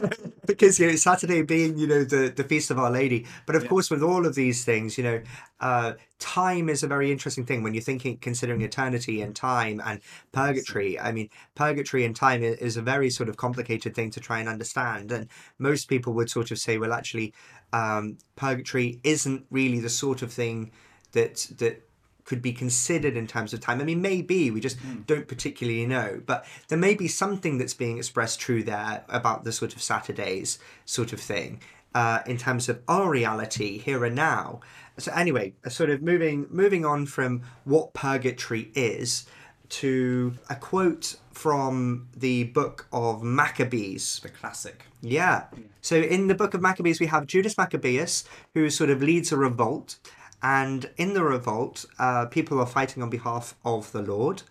because 0.47 0.79
you 0.79 0.87
know 0.89 0.97
Saturday 0.97 1.43
being 1.43 1.77
you 1.79 1.87
know 1.87 2.05
the 2.05 2.33
the 2.35 2.45
feast 2.45 2.71
of 2.71 2.79
Our 2.79 2.91
Lady. 2.91 3.27
But 3.47 3.57
of 3.57 3.63
Yeah. 3.63 3.69
course, 3.69 3.91
with 3.91 4.03
all 4.03 4.27
of 4.27 4.35
these 4.35 4.65
things, 4.65 4.97
you 4.97 5.05
know, 5.05 5.23
uh, 5.61 5.95
time 6.19 6.69
is 6.69 6.83
a 6.83 6.87
very 6.89 7.11
interesting 7.11 7.45
thing 7.45 7.63
when 7.63 7.75
you're 7.75 7.83
thinking 7.83 8.17
considering 8.19 8.63
eternity 8.63 9.21
and 9.23 9.35
time 9.35 9.81
and 9.85 10.01
purgatory. 10.33 10.99
I 10.99 11.13
mean, 11.13 11.29
purgatory 11.55 12.05
and 12.05 12.15
time 12.15 12.43
is 12.43 12.77
a 12.77 12.83
very 12.83 13.11
sort 13.11 13.29
of 13.29 13.37
complicated 13.37 13.95
thing 13.95 14.11
to 14.13 14.21
try 14.21 14.41
and 14.41 14.49
understand. 14.49 15.13
And 15.13 15.29
most 15.59 15.89
people 15.89 16.13
would 16.15 16.31
sort 16.31 16.51
of 16.51 16.59
say, 16.59 16.79
well, 16.79 16.93
actually, 16.93 17.35
um, 17.73 18.19
purgatory 18.37 19.01
isn't 19.05 19.47
really 19.51 19.81
the 19.81 19.89
sort 19.89 20.23
of 20.23 20.33
thing 20.33 20.71
that 21.13 21.47
that 21.59 21.87
could 22.25 22.43
be 22.43 22.53
considered 22.53 23.17
in 23.17 23.27
terms 23.27 23.53
of 23.53 23.61
time. 23.61 23.81
I 23.81 23.85
mean, 23.85 24.01
maybe 24.01 24.51
we 24.53 24.61
just 24.61 24.79
Mm. 24.79 25.05
don't 25.07 25.27
particularly 25.27 25.85
know, 25.87 26.23
but 26.25 26.47
there 26.69 26.79
may 26.79 26.95
be 26.95 27.09
something 27.09 27.59
that's 27.59 27.75
being 27.75 27.99
expressed 27.99 28.39
true 28.39 28.63
there 28.63 29.05
about 29.09 29.43
the 29.43 29.51
sort 29.51 29.75
of 29.75 29.83
Saturdays 29.83 30.59
sort 30.85 31.13
of 31.13 31.21
thing 31.21 31.61
uh, 31.93 32.21
in 32.27 32.37
terms 32.39 32.69
of 32.69 32.81
our 32.87 33.11
reality 33.11 33.79
here 33.79 34.05
and 34.05 34.15
now. 34.15 34.61
So 34.97 35.11
anyway, 35.13 35.55
sort 35.69 35.91
of 35.91 36.03
moving 36.03 36.47
moving 36.51 36.85
on 36.85 37.07
from 37.07 37.43
what 37.65 37.95
purgatory 37.95 38.71
is 38.75 39.27
to 39.71 40.35
a 40.49 40.55
quote 40.55 41.17
from 41.41 42.07
the 42.15 42.45
book 42.45 42.87
of 42.93 43.23
Maccabees. 43.23 44.21
The 44.23 44.29
classic. 44.29 44.85
Yeah. 45.01 45.45
So 45.81 45.97
in 45.97 46.27
the 46.27 46.35
book 46.35 46.53
of 46.53 46.61
Maccabees, 46.61 47.01
we 47.01 47.07
have 47.07 47.27
Judas 47.27 47.57
Maccabeus, 47.57 48.25
who 48.53 48.69
sort 48.69 48.91
of 48.91 49.03
leads 49.03 49.33
a 49.33 49.39
revolt. 49.39 49.99
And 50.43 50.91
in 50.99 51.15
the 51.15 51.25
revolt, 51.25 51.87
uh, 51.99 52.27
people 52.27 52.61
are 52.61 52.67
fighting 52.67 53.03
on 53.03 53.09
behalf 53.09 53.57
of 53.65 53.91
the 53.93 54.03
Lord. 54.03 54.43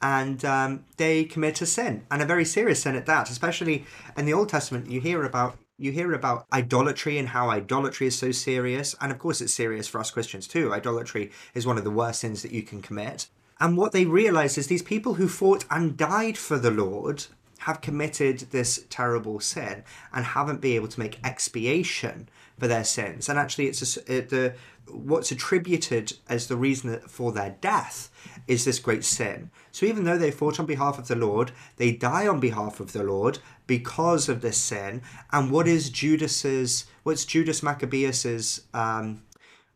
And 0.00 0.44
um, 0.44 0.84
they 0.96 1.24
commit 1.24 1.60
a 1.60 1.66
sin, 1.66 2.06
and 2.08 2.22
a 2.22 2.24
very 2.24 2.44
serious 2.44 2.82
sin 2.82 2.94
at 2.94 3.06
that. 3.06 3.30
Especially 3.30 3.84
in 4.16 4.24
the 4.24 4.32
Old 4.32 4.48
Testament, 4.48 4.88
you 4.88 5.00
hear 5.00 5.24
about 5.24 5.58
you 5.76 5.90
hear 5.90 6.12
about 6.12 6.46
idolatry 6.52 7.18
and 7.18 7.28
how 7.28 7.50
idolatry 7.50 8.06
is 8.06 8.16
so 8.16 8.30
serious. 8.30 8.94
And 9.00 9.10
of 9.10 9.18
course, 9.18 9.40
it's 9.40 9.54
serious 9.54 9.88
for 9.88 9.98
us 9.98 10.12
Christians 10.12 10.46
too. 10.46 10.72
Idolatry 10.72 11.32
is 11.54 11.66
one 11.66 11.78
of 11.78 11.84
the 11.84 11.90
worst 11.90 12.20
sins 12.20 12.42
that 12.42 12.52
you 12.52 12.62
can 12.62 12.80
commit. 12.80 13.28
And 13.60 13.76
what 13.76 13.92
they 13.92 14.04
realize 14.04 14.56
is 14.56 14.66
these 14.66 14.82
people 14.82 15.14
who 15.14 15.28
fought 15.28 15.64
and 15.70 15.96
died 15.96 16.38
for 16.38 16.58
the 16.58 16.70
Lord 16.70 17.26
have 17.60 17.80
committed 17.80 18.38
this 18.50 18.84
terrible 18.88 19.40
sin 19.40 19.82
and 20.12 20.24
haven't 20.24 20.60
been 20.60 20.76
able 20.76 20.88
to 20.88 21.00
make 21.00 21.18
expiation 21.24 22.28
for 22.58 22.68
their 22.68 22.84
sins. 22.84 23.28
And 23.28 23.38
actually, 23.38 23.66
it's 23.66 23.96
a 23.96 24.20
the 24.20 24.54
what's 24.90 25.30
attributed 25.30 26.14
as 26.28 26.46
the 26.46 26.56
reason 26.56 26.98
for 27.00 27.32
their 27.32 27.56
death 27.60 28.10
is 28.46 28.64
this 28.64 28.78
great 28.78 29.04
sin. 29.04 29.50
So 29.70 29.86
even 29.86 30.04
though 30.04 30.16
they 30.16 30.30
fought 30.30 30.58
on 30.58 30.66
behalf 30.66 30.98
of 30.98 31.08
the 31.08 31.16
Lord, 31.16 31.52
they 31.76 31.92
die 31.92 32.26
on 32.26 32.40
behalf 32.40 32.80
of 32.80 32.92
the 32.92 33.02
Lord 33.02 33.38
because 33.66 34.28
of 34.28 34.40
this 34.40 34.56
sin. 34.56 35.02
And 35.30 35.50
what 35.50 35.68
is 35.68 35.90
Judas's? 35.90 36.86
What's 37.02 37.24
Judas 37.24 37.62
Maccabeus's 37.62 38.62
um, 38.72 39.22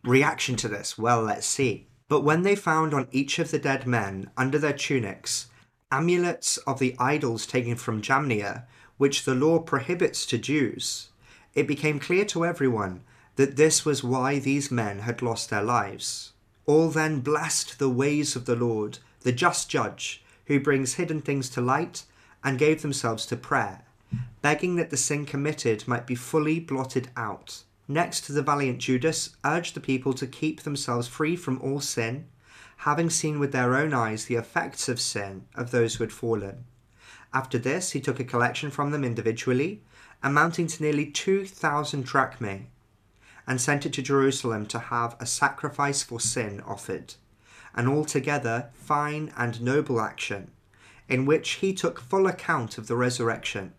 reaction 0.02 0.56
to 0.56 0.68
this? 0.68 0.96
Well, 0.96 1.22
let's 1.22 1.46
see. 1.46 1.88
But 2.12 2.24
when 2.24 2.42
they 2.42 2.56
found 2.56 2.92
on 2.92 3.08
each 3.10 3.38
of 3.38 3.50
the 3.50 3.58
dead 3.58 3.86
men 3.86 4.28
under 4.36 4.58
their 4.58 4.74
tunics 4.74 5.46
amulets 5.90 6.58
of 6.66 6.78
the 6.78 6.94
idols 6.98 7.46
taken 7.46 7.74
from 7.74 8.02
Jamnia, 8.02 8.64
which 8.98 9.24
the 9.24 9.34
law 9.34 9.60
prohibits 9.60 10.26
to 10.26 10.36
Jews, 10.36 11.08
it 11.54 11.66
became 11.66 11.98
clear 11.98 12.26
to 12.26 12.44
everyone 12.44 13.02
that 13.36 13.56
this 13.56 13.86
was 13.86 14.04
why 14.04 14.38
these 14.38 14.70
men 14.70 14.98
had 14.98 15.22
lost 15.22 15.48
their 15.48 15.62
lives. 15.62 16.34
All 16.66 16.90
then 16.90 17.20
blessed 17.20 17.78
the 17.78 17.88
ways 17.88 18.36
of 18.36 18.44
the 18.44 18.56
Lord, 18.56 18.98
the 19.20 19.32
just 19.32 19.70
judge, 19.70 20.22
who 20.48 20.60
brings 20.60 20.96
hidden 20.96 21.22
things 21.22 21.48
to 21.48 21.62
light, 21.62 22.04
and 22.44 22.58
gave 22.58 22.82
themselves 22.82 23.24
to 23.24 23.38
prayer, 23.38 23.86
begging 24.42 24.76
that 24.76 24.90
the 24.90 24.98
sin 24.98 25.24
committed 25.24 25.88
might 25.88 26.06
be 26.06 26.14
fully 26.14 26.60
blotted 26.60 27.08
out. 27.16 27.62
Next, 27.92 28.22
to 28.22 28.32
the 28.32 28.40
valiant 28.40 28.78
Judas 28.78 29.36
urged 29.44 29.74
the 29.74 29.80
people 29.80 30.14
to 30.14 30.26
keep 30.26 30.62
themselves 30.62 31.08
free 31.08 31.36
from 31.36 31.60
all 31.60 31.82
sin, 31.82 32.26
having 32.78 33.10
seen 33.10 33.38
with 33.38 33.52
their 33.52 33.76
own 33.76 33.92
eyes 33.92 34.24
the 34.24 34.36
effects 34.36 34.88
of 34.88 34.98
sin 34.98 35.44
of 35.54 35.72
those 35.72 35.96
who 35.96 36.04
had 36.04 36.12
fallen. 36.12 36.64
After 37.34 37.58
this, 37.58 37.90
he 37.90 38.00
took 38.00 38.18
a 38.18 38.24
collection 38.24 38.70
from 38.70 38.92
them 38.92 39.04
individually, 39.04 39.82
amounting 40.22 40.68
to 40.68 40.82
nearly 40.82 41.04
2,000 41.04 42.06
drachmae, 42.06 42.68
and 43.46 43.60
sent 43.60 43.84
it 43.84 43.92
to 43.92 44.00
Jerusalem 44.00 44.64
to 44.68 44.78
have 44.78 45.14
a 45.20 45.26
sacrifice 45.26 46.02
for 46.02 46.18
sin 46.18 46.62
offered, 46.62 47.16
an 47.74 47.88
altogether 47.88 48.70
fine 48.72 49.34
and 49.36 49.60
noble 49.60 50.00
action, 50.00 50.50
in 51.10 51.26
which 51.26 51.50
he 51.60 51.74
took 51.74 52.00
full 52.00 52.26
account 52.26 52.78
of 52.78 52.86
the 52.86 52.96
resurrection. 52.96 53.74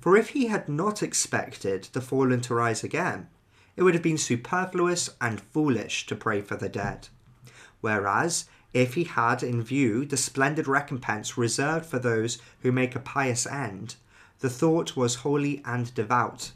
For 0.00 0.16
if 0.16 0.30
he 0.30 0.46
had 0.46 0.66
not 0.66 1.02
expected 1.02 1.88
the 1.92 2.00
fallen 2.00 2.40
to 2.40 2.54
rise 2.54 2.82
again, 2.82 3.28
it 3.76 3.82
would 3.82 3.94
have 3.94 4.02
been 4.02 4.18
superfluous 4.18 5.10
and 5.20 5.40
foolish 5.40 6.06
to 6.06 6.16
pray 6.16 6.40
for 6.40 6.56
the 6.56 6.68
dead. 6.68 7.08
Whereas, 7.80 8.46
if 8.72 8.94
he 8.94 9.04
had 9.04 9.42
in 9.42 9.62
view 9.62 10.04
the 10.04 10.16
splendid 10.16 10.66
recompense 10.66 11.38
reserved 11.38 11.86
for 11.86 11.98
those 11.98 12.38
who 12.60 12.72
make 12.72 12.94
a 12.94 13.00
pious 13.00 13.46
end, 13.46 13.96
the 14.40 14.50
thought 14.50 14.96
was 14.96 15.16
holy 15.16 15.62
and 15.64 15.94
devout. 15.94 16.52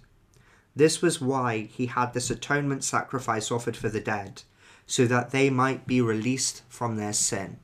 This 0.75 1.01
was 1.03 1.21
why 1.21 1.69
he 1.73 1.87
had 1.87 2.13
this 2.13 2.31
atonement 2.31 2.85
sacrifice 2.85 3.51
offered 3.51 3.77
for 3.77 3.89
the 3.89 4.01
dead, 4.01 4.43
so 4.87 5.07
that 5.07 5.31
they 5.31 5.51
might 5.51 5.87
be 5.87 6.01
released 6.01 6.63
from 6.69 6.97
their 6.97 7.13
sin. 7.13 7.59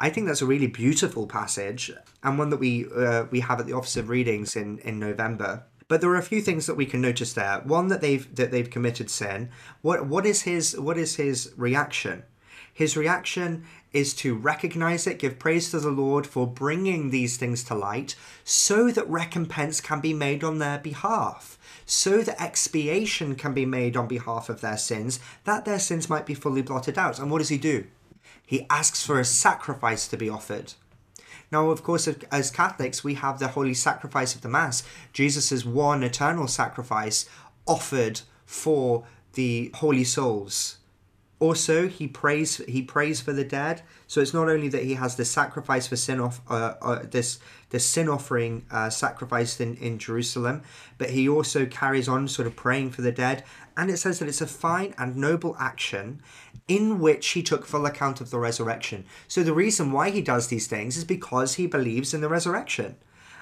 I 0.00 0.10
think 0.10 0.26
that's 0.26 0.42
a 0.42 0.46
really 0.46 0.66
beautiful 0.66 1.26
passage 1.26 1.90
and 2.22 2.38
one 2.38 2.50
that 2.50 2.58
we 2.58 2.86
uh, 2.94 3.24
we 3.30 3.40
have 3.40 3.60
at 3.60 3.66
the 3.66 3.72
Office 3.72 3.96
of 3.96 4.08
Readings 4.08 4.56
in, 4.56 4.78
in 4.80 4.98
November. 4.98 5.64
But 5.88 6.00
there 6.00 6.10
are 6.10 6.16
a 6.16 6.22
few 6.22 6.40
things 6.40 6.66
that 6.66 6.74
we 6.74 6.86
can 6.86 7.00
notice 7.00 7.32
there. 7.32 7.60
One 7.60 7.88
that 7.88 8.00
they've 8.00 8.34
that 8.34 8.50
they've 8.50 8.68
committed 8.70 9.08
sin. 9.10 9.50
What 9.82 10.06
what 10.06 10.26
is 10.26 10.42
his 10.42 10.78
what 10.78 10.98
is 10.98 11.16
his 11.16 11.52
reaction? 11.56 12.24
His 12.72 12.96
reaction 12.96 13.64
is 13.92 14.12
to 14.16 14.34
recognize 14.34 15.06
it, 15.06 15.18
give 15.18 15.38
praise 15.38 15.70
to 15.70 15.80
the 15.80 15.90
Lord 15.90 16.26
for 16.26 16.46
bringing 16.46 17.08
these 17.08 17.38
things 17.38 17.64
to 17.64 17.74
light, 17.74 18.14
so 18.44 18.90
that 18.90 19.08
recompense 19.08 19.80
can 19.80 20.00
be 20.00 20.12
made 20.12 20.44
on 20.44 20.58
their 20.58 20.78
behalf, 20.78 21.58
so 21.86 22.22
that 22.22 22.38
expiation 22.38 23.34
can 23.34 23.54
be 23.54 23.64
made 23.64 23.96
on 23.96 24.06
behalf 24.06 24.50
of 24.50 24.60
their 24.60 24.76
sins, 24.76 25.20
that 25.44 25.64
their 25.64 25.78
sins 25.78 26.10
might 26.10 26.26
be 26.26 26.34
fully 26.34 26.60
blotted 26.60 26.98
out. 26.98 27.18
And 27.18 27.30
what 27.30 27.38
does 27.38 27.48
he 27.48 27.56
do? 27.56 27.86
He 28.44 28.66
asks 28.68 29.06
for 29.06 29.18
a 29.18 29.24
sacrifice 29.24 30.06
to 30.08 30.18
be 30.18 30.28
offered. 30.28 30.74
Now, 31.52 31.70
of 31.70 31.82
course, 31.82 32.08
as 32.08 32.50
Catholics, 32.50 33.04
we 33.04 33.14
have 33.14 33.38
the 33.38 33.48
holy 33.48 33.74
sacrifice 33.74 34.34
of 34.34 34.40
the 34.40 34.48
Mass, 34.48 34.82
Jesus' 35.12 35.64
one 35.64 36.02
eternal 36.02 36.48
sacrifice 36.48 37.28
offered 37.66 38.20
for 38.44 39.04
the 39.34 39.70
holy 39.74 40.04
souls. 40.04 40.78
Also, 41.38 41.86
he 41.86 42.08
prays 42.08 42.56
he 42.66 42.80
prays 42.80 43.20
for 43.20 43.34
the 43.34 43.44
dead. 43.44 43.82
So 44.06 44.22
it's 44.22 44.32
not 44.32 44.48
only 44.48 44.68
that 44.68 44.84
he 44.84 44.94
has 44.94 45.16
the 45.16 45.24
sacrifice 45.24 45.86
for 45.86 45.96
sin 45.96 46.18
off 46.18 46.40
uh, 46.48 46.74
uh, 46.80 47.02
this 47.02 47.38
the 47.68 47.78
sin 47.78 48.08
offering 48.08 48.64
uh, 48.70 48.88
sacrificed 48.88 49.60
in 49.60 49.76
in 49.76 49.98
Jerusalem, 49.98 50.62
but 50.96 51.10
he 51.10 51.28
also 51.28 51.66
carries 51.66 52.08
on 52.08 52.26
sort 52.26 52.46
of 52.46 52.56
praying 52.56 52.92
for 52.92 53.02
the 53.02 53.12
dead. 53.12 53.44
And 53.76 53.90
it 53.90 53.98
says 53.98 54.18
that 54.18 54.28
it's 54.28 54.40
a 54.40 54.46
fine 54.46 54.94
and 54.96 55.16
noble 55.16 55.54
action 55.58 56.22
in 56.66 56.98
which 56.98 57.28
he 57.28 57.42
took 57.42 57.66
full 57.66 57.86
account 57.86 58.20
of 58.20 58.30
the 58.30 58.38
resurrection. 58.38 59.04
So 59.28 59.42
the 59.42 59.52
reason 59.52 59.92
why 59.92 60.10
he 60.10 60.22
does 60.22 60.48
these 60.48 60.66
things 60.66 60.96
is 60.96 61.04
because 61.04 61.54
he 61.54 61.66
believes 61.66 62.14
in 62.14 62.22
the 62.22 62.28
resurrection. 62.28 62.96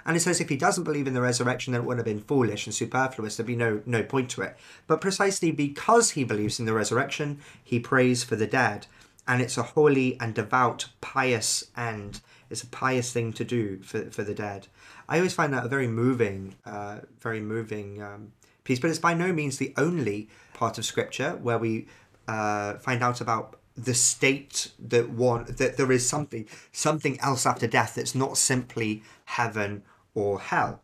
And 0.07 0.17
it 0.17 0.21
says 0.21 0.41
if 0.41 0.49
he 0.49 0.57
doesn't 0.57 0.85
believe 0.85 1.07
in 1.07 1.15
the 1.15 1.23
resurrection, 1.23 1.73
then 1.73 1.83
it 1.83 1.87
would 1.87 1.97
have 1.97 2.05
been 2.05 2.21
foolish 2.21 2.67
and 2.67 2.75
superfluous. 2.75 3.37
There'd 3.37 3.47
be 3.47 3.57
no 3.57 3.81
no 3.87 4.03
point 4.03 4.29
to 4.31 4.43
it. 4.43 4.57
But 4.87 5.01
precisely 5.01 5.51
because 5.51 6.11
he 6.11 6.25
believes 6.25 6.61
in 6.61 6.67
the 6.67 6.75
resurrection, 6.75 7.41
he 7.63 7.81
prays 7.81 8.23
for 8.23 8.37
the 8.37 8.47
dead. 8.47 8.87
And 9.27 9.41
it's 9.41 9.57
a 9.57 9.63
holy 9.63 10.21
and 10.21 10.35
devout, 10.35 10.89
pious 11.01 11.65
end. 11.75 12.21
It's 12.51 12.63
a 12.63 12.67
pious 12.67 13.11
thing 13.11 13.33
to 13.35 13.45
do 13.45 13.81
for, 13.83 14.11
for 14.11 14.23
the 14.23 14.35
dead. 14.35 14.67
I 15.09 15.17
always 15.17 15.33
find 15.33 15.55
that 15.55 15.65
a 15.65 15.69
very 15.69 15.89
moving, 15.89 16.57
uh, 16.67 16.99
very 17.21 17.41
moving 17.41 18.03
um, 18.03 18.33
piece. 18.65 18.79
But 18.79 18.91
it's 18.91 18.99
by 18.99 19.15
no 19.15 19.33
means 19.33 19.59
the 19.59 19.75
only 19.77 20.29
part 20.53 20.79
of 20.79 20.85
Scripture 20.85 21.39
where 21.43 21.59
we 21.59 21.87
uh, 22.27 22.75
find 22.75 23.03
out 23.03 23.21
about 23.21 23.59
the 23.77 23.95
state 23.95 24.71
that 24.79 25.11
one 25.11 25.45
that 25.49 25.77
there 25.77 25.91
is 25.91 26.09
something 26.09 26.47
something 26.71 27.19
else 27.21 27.45
after 27.45 27.67
death 27.67 27.97
that's 27.97 28.15
not 28.15 28.39
simply 28.39 29.03
heaven 29.25 29.83
or 30.15 30.41
hell. 30.41 30.81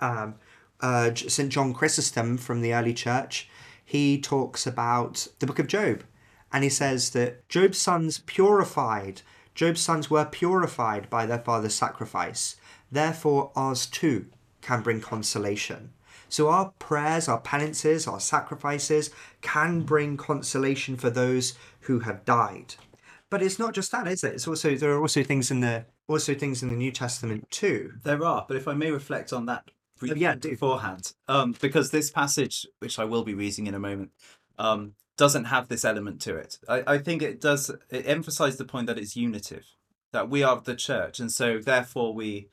Um, 0.00 0.36
uh, 0.80 1.14
St. 1.14 1.50
John 1.50 1.74
Chrysostom 1.74 2.38
from 2.38 2.60
the 2.60 2.72
early 2.72 2.94
church, 2.94 3.48
he 3.84 4.20
talks 4.20 4.66
about 4.66 5.26
the 5.40 5.46
book 5.46 5.58
of 5.58 5.66
Job. 5.66 6.04
And 6.52 6.64
he 6.64 6.70
says 6.70 7.10
that 7.10 7.46
Job's 7.48 7.78
sons 7.78 8.18
purified, 8.18 9.22
Job's 9.54 9.80
sons 9.80 10.08
were 10.08 10.24
purified 10.24 11.10
by 11.10 11.26
their 11.26 11.40
father's 11.40 11.74
sacrifice. 11.74 12.56
Therefore, 12.90 13.50
ours 13.54 13.84
too 13.86 14.26
can 14.62 14.82
bring 14.82 15.00
consolation. 15.00 15.92
So 16.28 16.48
our 16.48 16.72
prayers, 16.78 17.28
our 17.28 17.40
penances, 17.40 18.06
our 18.06 18.20
sacrifices 18.20 19.10
can 19.40 19.82
bring 19.82 20.16
consolation 20.16 20.96
for 20.96 21.10
those 21.10 21.54
who 21.80 22.00
have 22.00 22.24
died. 22.24 22.74
But 23.30 23.42
it's 23.42 23.58
not 23.58 23.74
just 23.74 23.92
that, 23.92 24.08
is 24.08 24.24
it? 24.24 24.34
It's 24.34 24.48
also 24.48 24.74
there 24.74 24.92
are 24.92 25.00
also 25.00 25.22
things 25.22 25.50
in 25.50 25.60
the 25.60 25.84
also 26.06 26.34
things 26.34 26.62
in 26.62 26.70
the 26.70 26.76
New 26.76 26.90
Testament 26.92 27.50
too. 27.50 27.92
There 28.02 28.24
are, 28.24 28.44
but 28.48 28.56
if 28.56 28.66
I 28.66 28.74
may 28.74 28.90
reflect 28.90 29.32
on 29.32 29.46
that 29.46 29.70
briefly 29.98 30.20
yeah, 30.20 30.34
beforehand, 30.34 31.12
um, 31.28 31.54
because 31.60 31.90
this 31.90 32.10
passage, 32.10 32.66
which 32.78 32.98
I 32.98 33.04
will 33.04 33.24
be 33.24 33.34
reading 33.34 33.66
in 33.66 33.74
a 33.74 33.78
moment, 33.78 34.12
um, 34.58 34.94
doesn't 35.16 35.44
have 35.44 35.68
this 35.68 35.84
element 35.84 36.20
to 36.22 36.36
it. 36.36 36.58
I, 36.68 36.94
I 36.94 36.98
think 36.98 37.20
it 37.20 37.40
does. 37.40 37.70
It 37.90 38.06
emphasizes 38.06 38.56
the 38.56 38.64
point 38.64 38.86
that 38.86 38.98
it's 38.98 39.16
unitive, 39.16 39.66
that 40.12 40.30
we 40.30 40.42
are 40.42 40.60
the 40.60 40.76
church, 40.76 41.20
and 41.20 41.30
so 41.30 41.58
therefore 41.58 42.14
we 42.14 42.48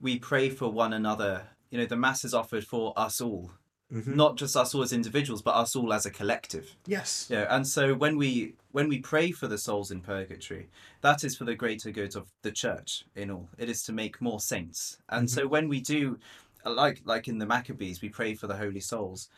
we 0.00 0.18
pray 0.18 0.50
for 0.50 0.68
one 0.70 0.92
another. 0.92 1.48
You 1.72 1.78
know, 1.78 1.86
the 1.86 1.96
mass 1.96 2.22
is 2.22 2.34
offered 2.34 2.66
for 2.66 2.92
us 2.98 3.18
all, 3.18 3.50
Mhm. 3.90 4.14
not 4.14 4.36
just 4.36 4.54
us 4.58 4.74
all 4.74 4.82
as 4.82 4.92
individuals, 4.92 5.40
but 5.40 5.54
us 5.54 5.74
all 5.74 5.90
as 5.94 6.04
a 6.04 6.10
collective. 6.10 6.76
Yes. 6.86 7.28
Yeah, 7.30 7.46
and 7.48 7.66
so 7.66 7.94
when 7.94 8.18
we 8.18 8.54
when 8.72 8.88
we 8.88 8.98
pray 9.00 9.32
for 9.32 9.48
the 9.48 9.56
souls 9.58 9.90
in 9.90 10.00
purgatory, 10.02 10.68
that 11.00 11.24
is 11.24 11.34
for 11.36 11.44
the 11.44 11.54
greater 11.54 11.90
good 11.90 12.14
of 12.14 12.30
the 12.42 12.52
church 12.52 13.04
in 13.14 13.30
all. 13.30 13.48
It 13.58 13.68
is 13.70 13.82
to 13.84 13.92
make 13.92 14.20
more 14.20 14.40
saints. 14.40 14.98
And 15.08 15.30
so 15.30 15.46
when 15.46 15.68
we 15.68 15.80
do 15.80 16.18
like 16.64 17.00
like 17.06 17.26
in 17.26 17.38
the 17.38 17.46
Maccabees, 17.46 18.02
we 18.02 18.10
pray 18.10 18.34
for 18.34 18.46
the 18.46 18.56
holy 18.58 18.80
souls, 18.80 19.30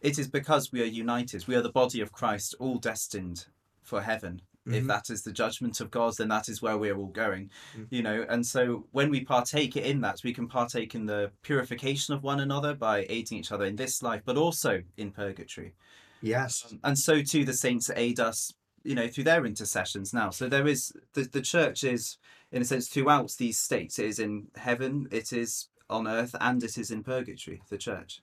it 0.00 0.16
is 0.16 0.28
because 0.28 0.70
we 0.72 0.82
are 0.82 0.86
united. 1.06 1.46
We 1.48 1.56
are 1.56 1.62
the 1.62 1.70
body 1.82 2.00
of 2.00 2.12
Christ, 2.12 2.54
all 2.60 2.78
destined 2.78 3.46
for 3.82 4.02
heaven. 4.02 4.42
If 4.72 4.84
Mhm. 4.84 4.88
that 4.88 5.10
is 5.10 5.22
the 5.22 5.32
judgment 5.32 5.80
of 5.80 5.90
God, 5.90 6.16
then 6.16 6.28
that 6.28 6.48
is 6.48 6.62
where 6.62 6.78
we 6.78 6.90
are 6.90 6.96
all 6.96 7.06
going. 7.08 7.50
Mm. 7.76 7.86
You 7.90 8.02
know, 8.02 8.26
and 8.28 8.46
so 8.46 8.86
when 8.92 9.10
we 9.10 9.24
partake 9.24 9.76
in 9.76 10.00
that, 10.02 10.20
we 10.24 10.32
can 10.32 10.48
partake 10.48 10.94
in 10.94 11.06
the 11.06 11.32
purification 11.42 12.14
of 12.14 12.22
one 12.22 12.40
another 12.40 12.74
by 12.74 13.06
aiding 13.08 13.38
each 13.38 13.52
other 13.52 13.64
in 13.64 13.76
this 13.76 14.02
life, 14.02 14.22
but 14.24 14.36
also 14.36 14.82
in 14.96 15.10
purgatory 15.12 15.74
Yes. 16.22 16.74
and 16.84 16.98
so 16.98 17.22
too 17.22 17.44
the 17.44 17.54
saints 17.54 17.90
aid 17.96 18.20
us 18.20 18.52
you 18.84 18.94
know 18.94 19.08
through 19.08 19.24
their 19.24 19.44
intercessions 19.46 20.12
now 20.12 20.30
so 20.30 20.48
there 20.48 20.66
is 20.66 20.92
the, 21.14 21.22
the 21.22 21.40
church 21.40 21.84
is 21.84 22.18
in 22.52 22.62
a 22.62 22.64
sense 22.64 22.88
throughout 22.88 23.30
these 23.38 23.58
states 23.58 23.98
it 23.98 24.06
is 24.06 24.18
in 24.18 24.48
heaven 24.54 25.08
it 25.10 25.32
is 25.32 25.68
on 25.88 26.06
earth 26.06 26.34
and 26.40 26.62
it 26.62 26.76
is 26.78 26.90
in 26.90 27.02
purgatory 27.02 27.62
the 27.68 27.78
church 27.78 28.20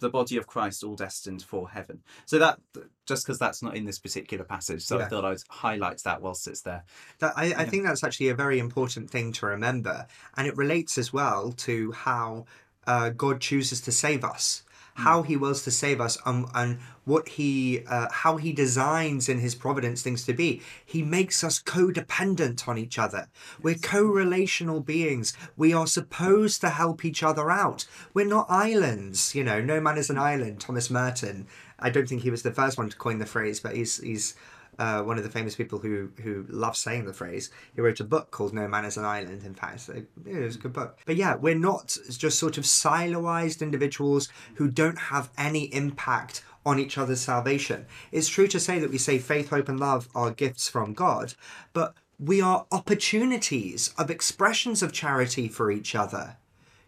the 0.00 0.08
body 0.08 0.36
of 0.36 0.46
christ 0.46 0.84
all 0.84 0.94
destined 0.94 1.42
for 1.42 1.68
heaven 1.70 2.02
so 2.26 2.38
that 2.38 2.58
just 3.06 3.24
because 3.24 3.38
that's 3.38 3.62
not 3.62 3.76
in 3.76 3.84
this 3.84 3.98
particular 3.98 4.44
passage 4.44 4.82
so 4.84 4.98
i 5.00 5.04
thought 5.08 5.24
i'd 5.24 5.38
highlight 5.48 6.02
that 6.04 6.20
whilst 6.22 6.46
it's 6.46 6.62
there 6.62 6.84
That, 7.20 7.32
I, 7.36 7.44
I 7.44 7.46
Yeah. 7.46 7.64
think 7.64 7.84
that's 7.84 8.04
actually 8.04 8.28
a 8.28 8.34
very 8.34 8.58
important 8.58 9.10
thing 9.10 9.32
to 9.32 9.46
remember. 9.46 10.06
And 10.36 10.46
it 10.46 10.56
relates 10.56 10.98
as 10.98 11.12
well 11.12 11.52
to 11.66 11.92
how 11.92 12.44
uh, 12.86 13.10
God 13.10 13.40
chooses 13.40 13.80
to 13.82 13.92
save 13.92 14.24
us, 14.24 14.62
how 14.98 15.22
he 15.22 15.36
wills 15.36 15.62
to 15.62 15.70
save 15.70 16.00
us, 16.00 16.18
and, 16.26 16.46
and 16.54 16.78
what 17.04 17.28
he, 17.28 17.84
uh, 17.88 18.08
how 18.10 18.36
he 18.36 18.52
designs 18.52 19.28
in 19.28 19.38
his 19.38 19.54
providence 19.54 20.02
things 20.02 20.24
to 20.24 20.32
be. 20.32 20.60
He 20.84 21.02
makes 21.02 21.42
us 21.44 21.62
codependent 21.62 22.66
on 22.66 22.78
each 22.78 22.98
other. 22.98 23.28
We're 23.62 23.76
co 23.76 24.02
relational 24.02 24.80
beings. 24.80 25.32
We 25.56 25.72
are 25.72 25.86
supposed 25.86 26.60
to 26.62 26.70
help 26.70 27.04
each 27.04 27.22
other 27.22 27.50
out. 27.50 27.86
We're 28.12 28.26
not 28.26 28.46
islands. 28.50 29.34
You 29.34 29.44
know, 29.44 29.60
no 29.60 29.80
man 29.80 29.98
is 29.98 30.10
an 30.10 30.18
island. 30.18 30.60
Thomas 30.60 30.90
Merton. 30.90 31.46
I 31.78 31.90
don't 31.90 32.08
think 32.08 32.22
he 32.22 32.30
was 32.30 32.42
the 32.42 32.50
first 32.50 32.76
one 32.76 32.90
to 32.90 32.96
coin 32.96 33.18
the 33.18 33.26
phrase, 33.26 33.60
but 33.60 33.76
he's 33.76 33.98
he's 33.98 34.34
uh, 34.78 35.02
one 35.02 35.18
of 35.18 35.24
the 35.24 35.30
famous 35.30 35.56
people 35.56 35.78
who 35.78 36.10
who 36.22 36.46
loves 36.48 36.78
saying 36.78 37.04
the 37.04 37.12
phrase. 37.12 37.50
He 37.74 37.80
wrote 37.80 38.00
a 38.00 38.04
book 38.04 38.30
called 38.30 38.54
No 38.54 38.68
Man 38.68 38.84
Is 38.84 38.96
an 38.96 39.04
Island. 39.04 39.42
In 39.44 39.54
fact, 39.54 39.80
so, 39.80 39.92
it 39.92 40.08
was 40.24 40.56
a 40.56 40.58
good 40.58 40.72
book. 40.72 40.98
But 41.06 41.16
yeah, 41.16 41.36
we're 41.36 41.54
not 41.54 41.96
just 42.10 42.38
sort 42.38 42.58
of 42.58 42.64
siloized 42.64 43.62
individuals 43.62 44.28
who 44.54 44.68
don't 44.68 44.98
have 44.98 45.30
any 45.36 45.64
impact 45.74 46.44
on 46.64 46.78
each 46.78 46.98
other's 46.98 47.20
salvation. 47.20 47.86
It's 48.12 48.28
true 48.28 48.46
to 48.48 48.60
say 48.60 48.78
that 48.78 48.90
we 48.90 48.98
say 48.98 49.18
faith, 49.18 49.50
hope, 49.50 49.68
and 49.68 49.80
love 49.80 50.08
are 50.14 50.30
gifts 50.30 50.68
from 50.68 50.92
God, 50.92 51.34
but 51.72 51.94
we 52.18 52.40
are 52.40 52.66
opportunities 52.72 53.94
of 53.96 54.10
expressions 54.10 54.82
of 54.82 54.92
charity 54.92 55.48
for 55.48 55.70
each 55.70 55.94
other. 55.94 56.36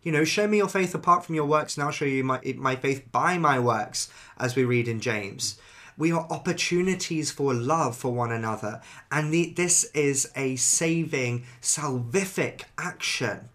You 0.03 0.13
know, 0.13 0.25
show 0.25 0.47
me 0.49 0.57
your 0.57 0.69
faith 0.69 0.95
apart 0.95 1.25
from 1.25 1.35
your 1.35 1.45
works, 1.45 1.77
and 1.77 1.85
I'll 1.85 1.93
show 1.93 2.05
you 2.05 2.25
my, 2.25 2.41
my 2.57 2.75
faith 2.75 3.11
by 3.13 3.39
my 3.39 3.59
works, 3.59 4.11
as 4.39 4.57
we 4.57 4.65
read 4.65 4.89
in 4.89 5.01
James. 5.01 5.59
We 6.01 6.13
are 6.13 6.27
opportunities 6.31 7.31
for 7.31 7.53
love 7.53 7.95
for 7.95 8.11
one 8.15 8.33
another, 8.33 8.81
and 9.13 9.31
the, 9.35 9.53
this 9.55 9.85
is 9.93 10.33
a 10.35 10.57
saving, 10.57 11.45
salvific 11.61 12.63
action. 12.79 13.51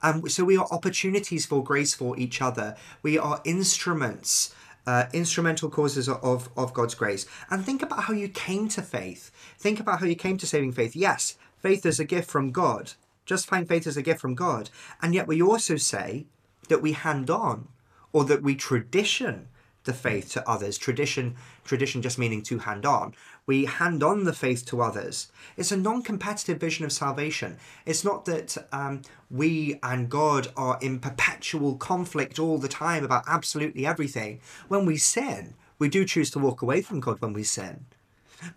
Um, 0.00 0.28
so 0.28 0.44
we 0.44 0.56
are 0.56 0.68
opportunities 0.70 1.44
for 1.44 1.64
grace 1.64 1.94
for 1.94 2.16
each 2.16 2.40
other. 2.40 2.76
We 3.02 3.18
are 3.18 3.40
instruments, 3.44 4.54
uh, 4.86 5.06
instrumental 5.12 5.70
causes 5.70 6.08
of, 6.08 6.48
of 6.56 6.72
God's 6.72 6.94
grace. 6.94 7.26
And 7.50 7.64
think 7.66 7.82
about 7.82 8.04
how 8.04 8.14
you 8.14 8.28
came 8.28 8.68
to 8.68 8.82
faith. 8.82 9.32
Think 9.58 9.80
about 9.80 9.98
how 9.98 10.06
you 10.06 10.14
came 10.14 10.38
to 10.38 10.46
saving 10.46 10.74
faith. 10.74 10.94
Yes, 10.94 11.36
faith 11.58 11.84
is 11.84 11.98
a 11.98 12.04
gift 12.04 12.30
from 12.30 12.52
God. 12.52 12.92
Justifying 13.26 13.66
faith 13.66 13.88
is 13.88 13.96
a 13.96 14.02
gift 14.02 14.20
from 14.20 14.36
God. 14.36 14.70
And 15.02 15.16
yet 15.16 15.26
we 15.26 15.42
also 15.42 15.74
say 15.74 16.26
that 16.68 16.80
we 16.80 16.92
hand 16.92 17.28
on 17.28 17.66
or 18.12 18.22
that 18.26 18.44
we 18.44 18.54
tradition 18.54 19.48
the 19.88 19.94
faith 19.94 20.30
to 20.32 20.48
others. 20.48 20.78
Tradition, 20.78 21.34
tradition 21.64 22.02
just 22.02 22.18
meaning 22.18 22.42
to 22.42 22.58
hand 22.58 22.86
on. 22.86 23.14
We 23.46 23.64
hand 23.64 24.02
on 24.02 24.24
the 24.24 24.34
faith 24.34 24.66
to 24.66 24.82
others. 24.82 25.32
It's 25.56 25.72
a 25.72 25.76
non-competitive 25.76 26.60
vision 26.60 26.84
of 26.84 26.92
salvation. 26.92 27.56
It's 27.86 28.04
not 28.04 28.26
that 28.26 28.58
um, 28.70 29.00
we 29.30 29.80
and 29.82 30.10
God 30.10 30.48
are 30.56 30.78
in 30.82 31.00
perpetual 31.00 31.76
conflict 31.76 32.38
all 32.38 32.58
the 32.58 32.68
time 32.68 33.02
about 33.02 33.24
absolutely 33.26 33.86
everything. 33.86 34.40
When 34.68 34.84
we 34.84 34.98
sin, 34.98 35.54
we 35.78 35.88
do 35.88 36.04
choose 36.04 36.30
to 36.32 36.38
walk 36.38 36.60
away 36.60 36.82
from 36.82 37.00
God 37.00 37.20
when 37.20 37.32
we 37.32 37.42
sin. 37.42 37.86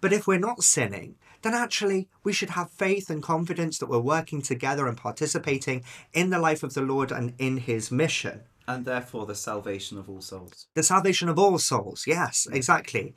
But 0.02 0.14
if 0.14 0.28
we're 0.28 0.38
not 0.38 0.64
sinning, 0.64 1.16
then 1.44 1.54
actually 1.54 2.10
we 2.24 2.34
should 2.34 2.52
have 2.52 2.70
faith 2.70 3.10
and 3.10 3.24
confidence 3.24 3.78
that 3.78 3.90
we're 3.90 4.00
working 4.00 4.42
together 4.42 4.86
and 4.88 4.98
participating 4.98 5.84
in 6.14 6.30
the 6.30 6.40
life 6.40 6.62
of 6.62 6.74
the 6.74 6.82
Lord 6.82 7.12
and 7.12 7.34
in 7.40 7.58
his 7.58 7.90
mission. 7.90 8.42
And 8.72 8.86
therefore 8.86 9.26
the 9.26 9.36
salvation 9.36 9.98
of 9.98 10.10
all 10.10 10.22
souls 10.22 10.68
The 10.76 10.84
salvation 10.84 11.28
of 11.30 11.38
all 11.38 11.58
souls, 11.60 12.06
yes, 12.08 12.48
exactly. 12.52 13.14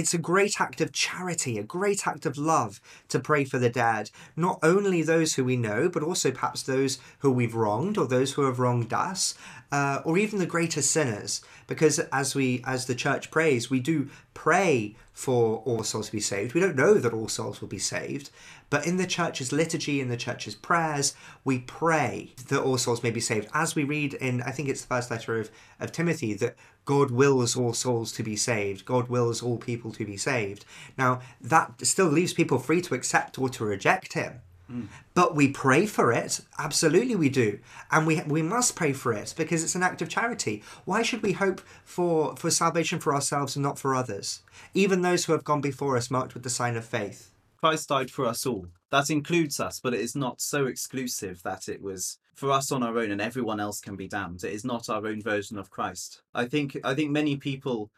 It's 0.00 0.14
a 0.14 0.18
great 0.18 0.60
act 0.60 0.80
of 0.80 0.92
charity, 0.92 1.58
a 1.58 1.62
great 1.78 2.06
act 2.06 2.24
of 2.26 2.38
love 2.38 2.80
to 3.08 3.18
pray 3.20 3.44
for 3.44 3.58
the 3.58 3.70
dead. 3.70 4.10
Not 4.36 4.58
only 4.62 5.02
those 5.02 5.34
who 5.34 5.44
we 5.44 5.56
know, 5.56 5.88
but 5.88 6.02
also 6.02 6.30
perhaps 6.30 6.62
those 6.62 6.98
who 7.20 7.30
we've 7.30 7.54
wronged 7.54 7.98
or 7.98 8.06
those 8.06 8.32
who 8.32 8.42
have 8.42 8.58
wronged 8.58 8.92
us. 8.92 9.34
uh, 9.74 10.00
or 10.04 10.16
even 10.16 10.38
the 10.38 10.46
greatest 10.46 10.90
sinners, 10.92 11.42
because 11.66 11.98
as 12.12 12.34
we 12.34 12.62
as 12.64 12.86
the 12.86 12.94
church 12.94 13.30
prays, 13.32 13.70
we 13.70 13.80
do 13.80 14.08
pray 14.32 14.94
for 15.12 15.62
all 15.64 15.82
souls 15.82 16.06
to 16.06 16.12
be 16.12 16.20
saved. 16.20 16.54
We 16.54 16.60
don't 16.60 16.76
know 16.76 16.94
that 16.94 17.12
all 17.12 17.28
souls 17.28 17.60
will 17.60 17.68
be 17.68 17.78
saved, 17.80 18.30
but 18.74 18.88
in 18.88 18.96
the 18.96 19.06
church's 19.06 19.52
liturgy, 19.52 20.00
in 20.00 20.08
the 20.08 20.16
church's 20.16 20.56
prayers, 20.56 21.14
we 21.44 21.60
pray 21.60 22.32
that 22.48 22.60
all 22.60 22.76
souls 22.76 23.04
may 23.04 23.12
be 23.12 23.20
saved. 23.20 23.46
As 23.54 23.76
we 23.76 23.84
read 23.84 24.14
in, 24.14 24.42
I 24.42 24.50
think 24.50 24.68
it's 24.68 24.80
the 24.80 24.88
first 24.88 25.12
letter 25.12 25.38
of, 25.38 25.48
of 25.78 25.92
Timothy, 25.92 26.34
that 26.34 26.56
God 26.84 27.12
wills 27.12 27.56
all 27.56 27.72
souls 27.72 28.10
to 28.14 28.24
be 28.24 28.34
saved. 28.34 28.84
God 28.84 29.06
wills 29.06 29.44
all 29.44 29.58
people 29.58 29.92
to 29.92 30.04
be 30.04 30.16
saved. 30.16 30.64
Now, 30.98 31.20
that 31.40 31.86
still 31.86 32.08
leaves 32.08 32.34
people 32.34 32.58
free 32.58 32.80
to 32.80 32.96
accept 32.96 33.38
or 33.38 33.48
to 33.50 33.64
reject 33.64 34.14
Him. 34.14 34.40
Hmm. 34.66 34.86
But 35.14 35.36
we 35.36 35.50
pray 35.50 35.86
for 35.86 36.12
it. 36.12 36.40
Absolutely, 36.58 37.14
we 37.14 37.28
do, 37.28 37.60
and 37.92 38.08
we 38.08 38.22
we 38.22 38.42
must 38.42 38.74
pray 38.74 38.92
for 38.92 39.12
it 39.12 39.34
because 39.36 39.62
it's 39.62 39.76
an 39.76 39.84
act 39.84 40.02
of 40.02 40.08
charity. 40.08 40.64
Why 40.84 41.02
should 41.02 41.22
we 41.22 41.34
hope 41.34 41.60
for 41.84 42.34
for 42.34 42.50
salvation 42.50 42.98
for 42.98 43.14
ourselves 43.14 43.54
and 43.54 43.62
not 43.62 43.78
for 43.78 43.94
others, 43.94 44.42
even 44.72 45.02
those 45.02 45.26
who 45.26 45.32
have 45.32 45.44
gone 45.44 45.60
before 45.60 45.96
us, 45.96 46.10
marked 46.10 46.34
with 46.34 46.42
the 46.42 46.50
sign 46.50 46.76
of 46.76 46.84
faith? 46.84 47.30
Christ 47.64 47.88
died 47.88 48.10
for 48.10 48.26
us 48.26 48.44
all. 48.44 48.66
That 48.90 49.08
includes 49.08 49.58
us, 49.58 49.80
but 49.82 49.94
it 49.94 50.00
is 50.00 50.14
not 50.14 50.42
so 50.42 50.66
exclusive 50.66 51.42
that 51.44 51.66
it 51.66 51.80
was 51.80 52.18
for 52.34 52.50
us 52.50 52.70
on 52.70 52.82
our 52.82 52.98
own 52.98 53.10
and 53.10 53.22
everyone 53.22 53.58
else 53.58 53.80
can 53.80 53.96
be 53.96 54.06
damned. 54.06 54.44
It 54.44 54.52
is 54.52 54.66
not 54.66 54.90
our 54.90 55.06
own 55.06 55.22
version 55.22 55.56
of 55.56 55.70
Christ. 55.70 56.20
I 56.34 56.44
think 56.44 56.76
I 56.84 56.94
think 56.94 57.10
many 57.10 57.38
people 57.38 57.90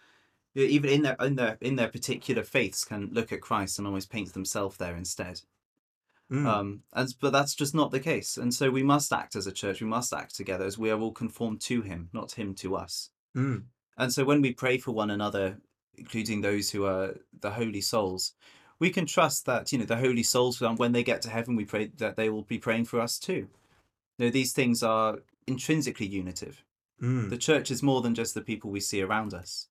even 0.54 0.88
in 0.88 1.02
their 1.02 1.16
in 1.18 1.34
their 1.34 1.58
in 1.60 1.74
their 1.74 1.88
particular 1.88 2.44
faiths 2.44 2.84
can 2.84 3.08
look 3.10 3.32
at 3.32 3.40
Christ 3.40 3.78
and 3.78 3.88
almost 3.88 4.08
paint 4.08 4.34
themselves 4.34 4.76
there 4.76 4.94
instead. 4.94 5.40
Mm. 6.30 6.46
Um 6.46 6.82
and 6.92 7.12
but 7.20 7.32
that's 7.32 7.56
just 7.56 7.74
not 7.74 7.90
the 7.90 7.98
case. 7.98 8.36
And 8.36 8.54
so 8.54 8.70
we 8.70 8.84
must 8.84 9.12
act 9.12 9.34
as 9.34 9.48
a 9.48 9.52
church, 9.52 9.80
we 9.80 9.88
must 9.88 10.12
act 10.12 10.36
together 10.36 10.64
as 10.64 10.78
we 10.78 10.92
are 10.92 11.00
all 11.00 11.10
conformed 11.10 11.60
to 11.62 11.82
him, 11.82 12.08
not 12.12 12.38
him 12.38 12.54
to 12.62 12.76
us. 12.76 13.10
Mm. 13.36 13.64
And 13.98 14.12
so 14.12 14.24
when 14.24 14.42
we 14.42 14.52
pray 14.52 14.78
for 14.78 14.92
one 14.92 15.10
another, 15.10 15.58
including 15.96 16.42
those 16.42 16.70
who 16.70 16.84
are 16.84 17.16
the 17.40 17.50
holy 17.50 17.80
souls, 17.80 18.32
we 18.78 18.90
can 18.90 19.06
trust 19.06 19.46
that, 19.46 19.72
you 19.72 19.78
know, 19.78 19.84
the 19.84 19.96
holy 19.96 20.22
souls, 20.22 20.60
um, 20.62 20.76
when 20.76 20.92
they 20.92 21.02
get 21.02 21.22
to 21.22 21.30
heaven, 21.30 21.56
we 21.56 21.64
pray 21.64 21.90
that 21.98 22.16
they 22.16 22.28
will 22.28 22.42
be 22.42 22.58
praying 22.58 22.84
for 22.84 23.00
us 23.00 23.18
too. 23.18 23.48
You 24.18 24.26
know, 24.26 24.30
these 24.30 24.52
things 24.52 24.82
are 24.82 25.18
intrinsically 25.46 26.06
unitive. 26.06 26.64
Mm. 27.02 27.30
The 27.30 27.38
church 27.38 27.70
is 27.70 27.82
more 27.82 28.02
than 28.02 28.14
just 28.14 28.34
the 28.34 28.40
people 28.40 28.70
we 28.70 28.80
see 28.80 29.02
around 29.02 29.34
us. 29.34 29.68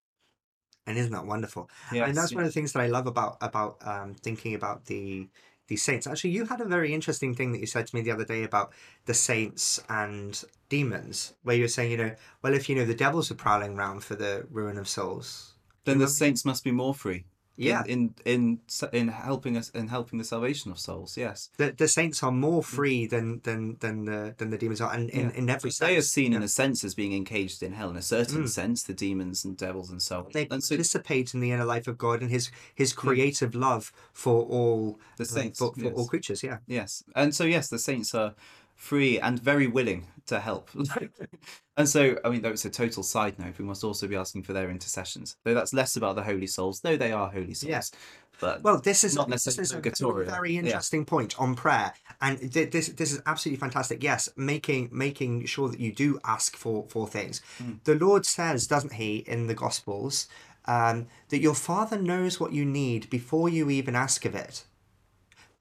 And 0.87 0.97
isn't 0.97 1.11
that 1.11 1.25
wonderful? 1.25 1.69
Yes, 1.91 2.07
and 2.07 2.15
that's 2.17 2.33
one 2.33 2.43
of 2.43 2.49
the 2.49 2.53
things 2.53 2.73
that 2.73 2.81
I 2.81 2.87
love 2.87 3.07
about 3.07 3.37
about 3.41 3.77
um, 3.81 4.13
thinking 4.13 4.53
about 4.53 4.85
the 4.85 5.27
the 5.67 5.77
saints. 5.77 6.05
Actually, 6.05 6.29
you 6.29 6.45
had 6.45 6.61
a 6.61 6.65
very 6.65 6.93
interesting 6.93 7.33
thing 7.33 7.51
that 7.51 7.59
you 7.59 7.65
said 7.65 7.87
to 7.87 7.95
me 7.95 8.03
the 8.03 8.11
other 8.11 8.23
day 8.23 8.43
about 8.43 8.71
the 9.05 9.13
saints 9.15 9.81
and 9.89 10.43
demons, 10.69 11.33
where 11.41 11.55
you 11.55 11.63
were 11.63 11.67
saying, 11.67 11.89
you 11.89 11.97
know, 11.97 12.15
well, 12.43 12.53
if 12.53 12.69
you 12.69 12.75
know 12.75 12.85
the 12.85 12.93
devils 12.93 13.31
are 13.31 13.35
prowling 13.35 13.75
around 13.75 14.03
for 14.03 14.15
the 14.15 14.45
ruin 14.51 14.77
of 14.77 14.87
souls, 14.87 15.55
Then 15.85 15.99
the 15.99 16.07
saints 16.07 16.45
must 16.45 16.63
be 16.63 16.71
more 16.71 16.93
free. 16.93 17.25
Yeah, 17.57 17.83
In 17.87 18.13
in 18.25 18.59
in 18.91 19.07
helping 19.07 19.55
us 19.57 19.69
in 19.69 19.87
helping 19.87 20.19
the 20.19 20.25
salvation 20.25 20.71
of 20.71 20.77
souls. 20.79 21.15
Yes. 21.17 21.49
the, 21.57 21.71
the 21.71 21.87
saints 21.87 22.21
are 22.23 22.31
more 22.31 22.61
free 22.63 23.07
than 23.07 23.39
than 23.43 23.77
than 23.79 24.05
the 24.05 24.35
than 24.37 24.49
the 24.49 24.57
demons 24.57 24.81
are, 24.81 24.91
and 24.93 25.09
in, 25.09 25.29
Mm. 25.29 25.33
Yeah. 25.33 25.37
in 25.39 25.49
every 25.49 25.71
sense, 25.71 25.87
They 25.89 25.97
are 25.97 26.01
seen 26.01 26.31
yeah. 26.31 26.37
in 26.39 26.43
a 26.43 26.47
sense 26.47 26.83
as 26.83 26.93
being 26.95 27.13
encaged 27.13 27.63
in 27.63 27.73
hell. 27.73 27.89
In 27.89 27.95
a 27.97 28.01
certain 28.01 28.43
Mm. 28.43 28.49
sense, 28.49 28.83
the 28.83 28.93
demons 28.93 29.45
and 29.45 29.55
devils 29.57 29.89
and 29.89 30.01
so 30.01 30.19
on. 30.19 30.31
They 30.33 30.47
and 30.51 30.63
so 30.63 30.75
participate 30.75 31.33
in 31.33 31.39
the 31.39 31.51
inner 31.51 31.65
life 31.65 31.87
of 31.87 31.97
God 31.97 32.21
and 32.21 32.29
His 32.31 32.51
His 32.75 32.93
creative 32.93 33.55
love 33.55 33.91
for 34.13 34.43
all 34.43 34.99
the 35.17 35.23
uh, 35.23 35.27
saints, 35.27 35.59
for, 35.59 35.73
for 35.73 35.79
yes. 35.85 35.93
all 35.95 36.07
creatures. 36.07 36.43
Yeah, 36.43 36.57
Yes. 36.67 37.03
And 37.15 37.33
so, 37.35 37.43
yes, 37.45 37.69
the 37.69 37.79
saints 37.79 38.13
are 38.15 38.33
free 38.75 39.19
and 39.19 39.39
very 39.41 39.67
willing 39.67 40.07
to 40.27 40.39
help. 40.39 40.69
and 41.77 41.89
so, 41.89 42.17
I 42.23 42.29
mean, 42.29 42.41
though 42.41 42.51
it's 42.51 42.65
a 42.65 42.69
total 42.69 43.03
side 43.03 43.38
note, 43.38 43.57
we 43.59 43.65
must 43.65 43.83
also 43.83 44.07
be 44.07 44.15
asking 44.15 44.43
for 44.43 44.53
their 44.53 44.69
intercessions. 44.69 45.35
Though 45.43 45.53
that's 45.53 45.73
less 45.73 45.95
about 45.95 46.15
the 46.15 46.23
holy 46.23 46.47
souls, 46.47 46.79
though 46.79 46.95
they 46.97 47.11
are 47.11 47.29
holy 47.29 47.53
souls. 47.53 47.69
Yes. 47.69 47.91
But 48.39 48.63
Well, 48.63 48.79
this 48.79 49.03
is 49.03 49.15
Not 49.15 49.29
this 49.29 49.45
necessarily 49.45 49.89
is 49.89 50.01
a 50.01 50.05
very, 50.11 50.25
very 50.25 50.53
yeah. 50.53 50.59
interesting 50.61 51.05
point 51.05 51.39
on 51.39 51.55
prayer, 51.55 51.93
and 52.21 52.39
th- 52.51 52.71
this 52.71 52.89
this 52.89 53.11
is 53.13 53.21
absolutely 53.25 53.59
fantastic. 53.59 54.03
Yes, 54.03 54.29
making 54.35 54.89
making 54.91 55.45
sure 55.45 55.69
that 55.69 55.79
you 55.79 55.93
do 55.93 56.19
ask 56.25 56.55
for 56.55 56.85
for 56.89 57.07
things. 57.07 57.41
Mm. 57.61 57.83
The 57.83 57.95
Lord 57.95 58.25
says, 58.25 58.67
doesn't 58.67 58.93
He, 58.93 59.17
in 59.27 59.47
the 59.47 59.53
Gospels, 59.53 60.27
um, 60.65 61.07
that 61.29 61.39
your 61.39 61.55
Father 61.55 61.97
knows 61.97 62.39
what 62.39 62.51
you 62.51 62.65
need 62.65 63.09
before 63.09 63.47
you 63.47 63.69
even 63.69 63.95
ask 63.95 64.25
of 64.25 64.35
it, 64.35 64.65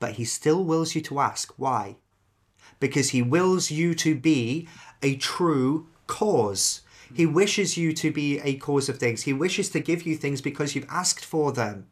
but 0.00 0.12
He 0.12 0.24
still 0.24 0.64
wills 0.64 0.94
you 0.94 1.00
to 1.03 1.20
ask. 1.20 1.53
Why? 1.57 1.96
Because 2.81 3.11
He 3.11 3.22
wills 3.22 3.70
you 3.70 3.94
to 3.94 4.16
be 4.16 4.68
a 5.03 5.14
true 5.16 5.88
cause. 6.07 6.83
He 7.12 7.27
wishes 7.27 7.77
you 7.77 7.93
to 7.95 8.11
be 8.11 8.40
a 8.40 8.57
cause 8.57 8.88
of 8.88 8.99
things. 8.99 9.23
He 9.23 9.33
wishes 9.33 9.69
to 9.71 9.81
give 9.81 10.03
you 10.05 10.17
things 10.17 10.40
because 10.40 10.75
you've 10.75 10.88
asked 10.90 11.25
for 11.25 11.53
them. 11.53 11.87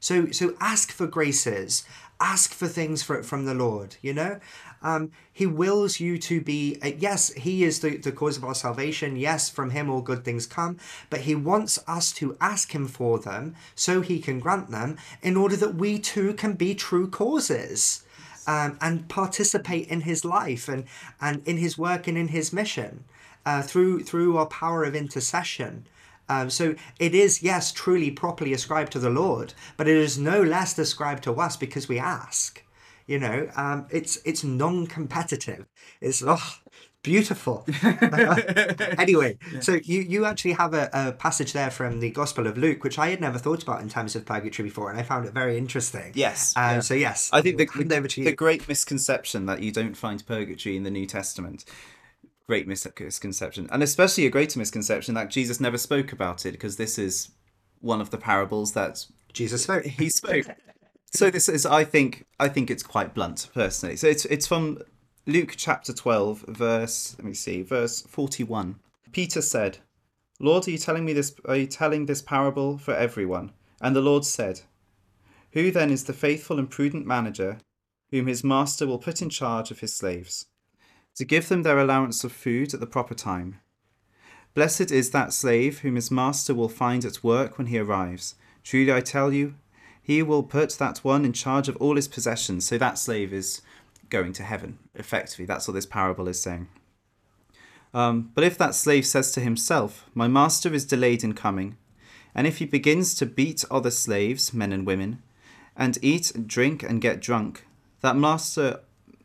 So 0.00 0.30
so 0.30 0.54
ask 0.60 0.90
for 0.90 1.06
graces, 1.06 1.84
ask 2.20 2.52
for 2.52 2.66
things 2.66 3.02
for, 3.02 3.22
from 3.22 3.44
the 3.44 3.54
Lord. 3.54 3.96
You 4.00 4.14
know, 4.14 4.40
um, 4.82 5.12
He 5.32 5.46
wills 5.46 6.00
you 6.00 6.18
to 6.18 6.40
be. 6.40 6.78
Uh, 6.82 6.92
yes, 6.98 7.32
He 7.34 7.64
is 7.64 7.80
the 7.80 7.98
the 7.98 8.12
cause 8.12 8.38
of 8.38 8.44
our 8.44 8.54
salvation. 8.54 9.16
Yes, 9.16 9.50
from 9.50 9.70
Him 9.70 9.90
all 9.90 10.00
good 10.00 10.24
things 10.24 10.46
come. 10.46 10.78
But 11.10 11.20
He 11.20 11.34
wants 11.34 11.78
us 11.86 12.12
to 12.12 12.36
ask 12.40 12.74
Him 12.74 12.88
for 12.88 13.18
them, 13.18 13.54
so 13.74 14.00
He 14.00 14.20
can 14.20 14.40
grant 14.40 14.70
them, 14.70 14.96
in 15.22 15.36
order 15.36 15.56
that 15.56 15.74
we 15.74 15.98
too 15.98 16.32
can 16.34 16.54
be 16.54 16.74
true 16.74 17.08
causes. 17.08 18.04
Um, 18.46 18.78
and 18.80 19.06
participate 19.08 19.86
in 19.88 20.00
his 20.00 20.24
life 20.24 20.66
and, 20.66 20.84
and 21.20 21.46
in 21.46 21.58
his 21.58 21.76
work 21.78 22.08
and 22.08 22.16
in 22.16 22.28
his 22.28 22.52
mission 22.54 23.04
uh, 23.50 23.62
through 23.62 24.04
through 24.04 24.36
our 24.36 24.46
power 24.46 24.84
of 24.84 24.94
intercession. 24.94 25.86
Um, 26.28 26.48
so 26.48 26.76
it 27.00 27.12
is, 27.12 27.42
yes, 27.42 27.72
truly 27.72 28.12
properly 28.12 28.52
ascribed 28.52 28.92
to 28.92 29.00
the 29.00 29.10
Lord, 29.10 29.52
but 29.76 29.88
it 29.88 29.96
is 29.96 30.16
no 30.16 30.40
less 30.40 30.78
ascribed 30.78 31.24
to 31.24 31.34
us 31.34 31.56
because 31.56 31.88
we 31.88 31.98
ask. 31.98 32.64
You 33.08 33.18
know, 33.18 33.50
um, 33.56 33.86
it's 33.90 34.18
it's 34.24 34.44
non-competitive. 34.44 35.66
It's 36.00 36.22
oh, 36.24 36.54
beautiful. 37.02 37.66
anyway, 38.98 39.36
so 39.60 39.80
you 39.82 40.02
you 40.02 40.24
actually 40.24 40.52
have 40.52 40.72
a, 40.74 40.88
a 40.92 41.10
passage 41.10 41.52
there 41.52 41.72
from 41.72 41.98
the 41.98 42.12
Gospel 42.12 42.46
of 42.46 42.56
Luke, 42.56 42.84
which 42.84 43.00
I 43.00 43.08
had 43.08 43.20
never 43.20 43.38
thought 43.38 43.64
about 43.64 43.82
in 43.82 43.88
terms 43.88 44.14
of 44.14 44.24
purgatory 44.24 44.68
before, 44.68 44.90
and 44.90 45.00
I 45.00 45.02
found 45.02 45.26
it 45.26 45.34
very 45.34 45.58
interesting. 45.58 46.12
yes. 46.14 46.54
Uh, 46.56 46.60
yeah. 46.60 46.80
So 46.80 46.94
yes, 46.94 47.30
I 47.32 47.40
think 47.42 47.58
the, 47.58 47.66
I'll 47.66 47.78
hand 47.78 47.92
over 47.92 48.06
to 48.06 48.20
the 48.22 48.30
you. 48.30 48.36
great 48.36 48.68
misconception 48.68 49.46
that 49.46 49.60
you 49.60 49.72
don't 49.72 49.96
find 49.96 50.24
purgatory 50.24 50.76
in 50.76 50.84
the 50.84 50.90
New 50.92 51.06
Testament, 51.06 51.64
great 52.50 52.66
misconception, 52.66 53.68
and 53.70 53.80
especially 53.80 54.26
a 54.26 54.30
greater 54.30 54.58
misconception 54.58 55.14
that 55.14 55.30
Jesus 55.30 55.60
never 55.60 55.78
spoke 55.78 56.12
about 56.12 56.44
it 56.44 56.50
because 56.50 56.76
this 56.76 56.98
is 56.98 57.30
one 57.80 58.00
of 58.00 58.10
the 58.10 58.18
parables 58.18 58.72
that 58.72 59.06
Jesus 59.32 59.62
spoke. 59.62 59.84
he 59.84 60.10
spoke. 60.10 60.46
so 61.12 61.30
this 61.30 61.48
is, 61.48 61.64
I 61.64 61.84
think, 61.84 62.26
I 62.40 62.48
think 62.48 62.68
it's 62.68 62.82
quite 62.82 63.14
blunt 63.14 63.48
personally. 63.54 63.94
So 63.94 64.08
it's 64.08 64.24
it's 64.24 64.48
from 64.48 64.78
Luke 65.26 65.54
chapter 65.56 65.92
twelve, 65.92 66.44
verse. 66.48 67.14
Let 67.18 67.24
me 67.24 67.34
see, 67.34 67.62
verse 67.62 68.02
forty-one. 68.02 68.80
Peter 69.12 69.42
said, 69.42 69.78
"Lord, 70.40 70.66
are 70.66 70.72
you 70.72 70.78
telling 70.78 71.04
me 71.04 71.12
this? 71.12 71.32
Are 71.44 71.54
you 71.54 71.68
telling 71.68 72.06
this 72.06 72.20
parable 72.20 72.78
for 72.78 72.94
everyone?" 72.94 73.52
And 73.80 73.94
the 73.94 74.08
Lord 74.10 74.24
said, 74.24 74.62
"Who 75.52 75.70
then 75.70 75.92
is 75.92 76.02
the 76.02 76.12
faithful 76.26 76.58
and 76.58 76.68
prudent 76.68 77.06
manager, 77.06 77.58
whom 78.10 78.26
his 78.26 78.42
master 78.42 78.88
will 78.88 78.98
put 78.98 79.22
in 79.22 79.30
charge 79.30 79.70
of 79.70 79.78
his 79.78 79.94
slaves, 79.94 80.46
to 81.16 81.24
give 81.24 81.48
them 81.48 81.62
their 81.62 81.78
allowance 81.78 82.24
of 82.24 82.32
food 82.32 82.74
at 82.74 82.80
the 82.80 82.86
proper 82.86 83.14
time?" 83.14 83.56
Blessed 84.54 84.90
is 84.90 85.10
that 85.10 85.32
slave 85.32 85.80
whom 85.80 85.94
his 85.94 86.10
master 86.10 86.54
will 86.54 86.68
find 86.68 87.04
at 87.04 87.22
work 87.22 87.56
when 87.56 87.68
he 87.68 87.78
arrives. 87.78 88.34
Truly 88.64 88.92
I 88.92 89.00
tell 89.00 89.32
you, 89.32 89.54
he 90.02 90.22
will 90.22 90.42
put 90.42 90.72
that 90.72 90.98
one 90.98 91.24
in 91.24 91.32
charge 91.32 91.68
of 91.68 91.76
all 91.76 91.96
his 91.96 92.08
possessions. 92.08 92.66
So 92.66 92.76
that 92.78 92.98
slave 92.98 93.32
is 93.32 93.62
going 94.08 94.32
to 94.34 94.42
heaven, 94.42 94.78
effectively. 94.94 95.44
That's 95.44 95.68
what 95.68 95.74
this 95.74 95.86
parable 95.86 96.26
is 96.26 96.42
saying. 96.42 96.68
Um, 97.94 98.30
but 98.34 98.44
if 98.44 98.58
that 98.58 98.74
slave 98.74 99.06
says 99.06 99.32
to 99.32 99.40
himself, 99.40 100.10
My 100.14 100.28
master 100.28 100.72
is 100.74 100.84
delayed 100.84 101.24
in 101.24 101.34
coming, 101.34 101.76
and 102.34 102.46
if 102.46 102.58
he 102.58 102.66
begins 102.66 103.14
to 103.14 103.26
beat 103.26 103.64
other 103.70 103.90
slaves, 103.90 104.52
men 104.52 104.72
and 104.72 104.86
women, 104.86 105.22
and 105.76 105.98
eat, 106.02 106.34
and 106.34 106.48
drink, 106.48 106.82
and 106.82 107.00
get 107.00 107.20
drunk, 107.20 107.66
that 108.00 108.16
master 108.16 108.80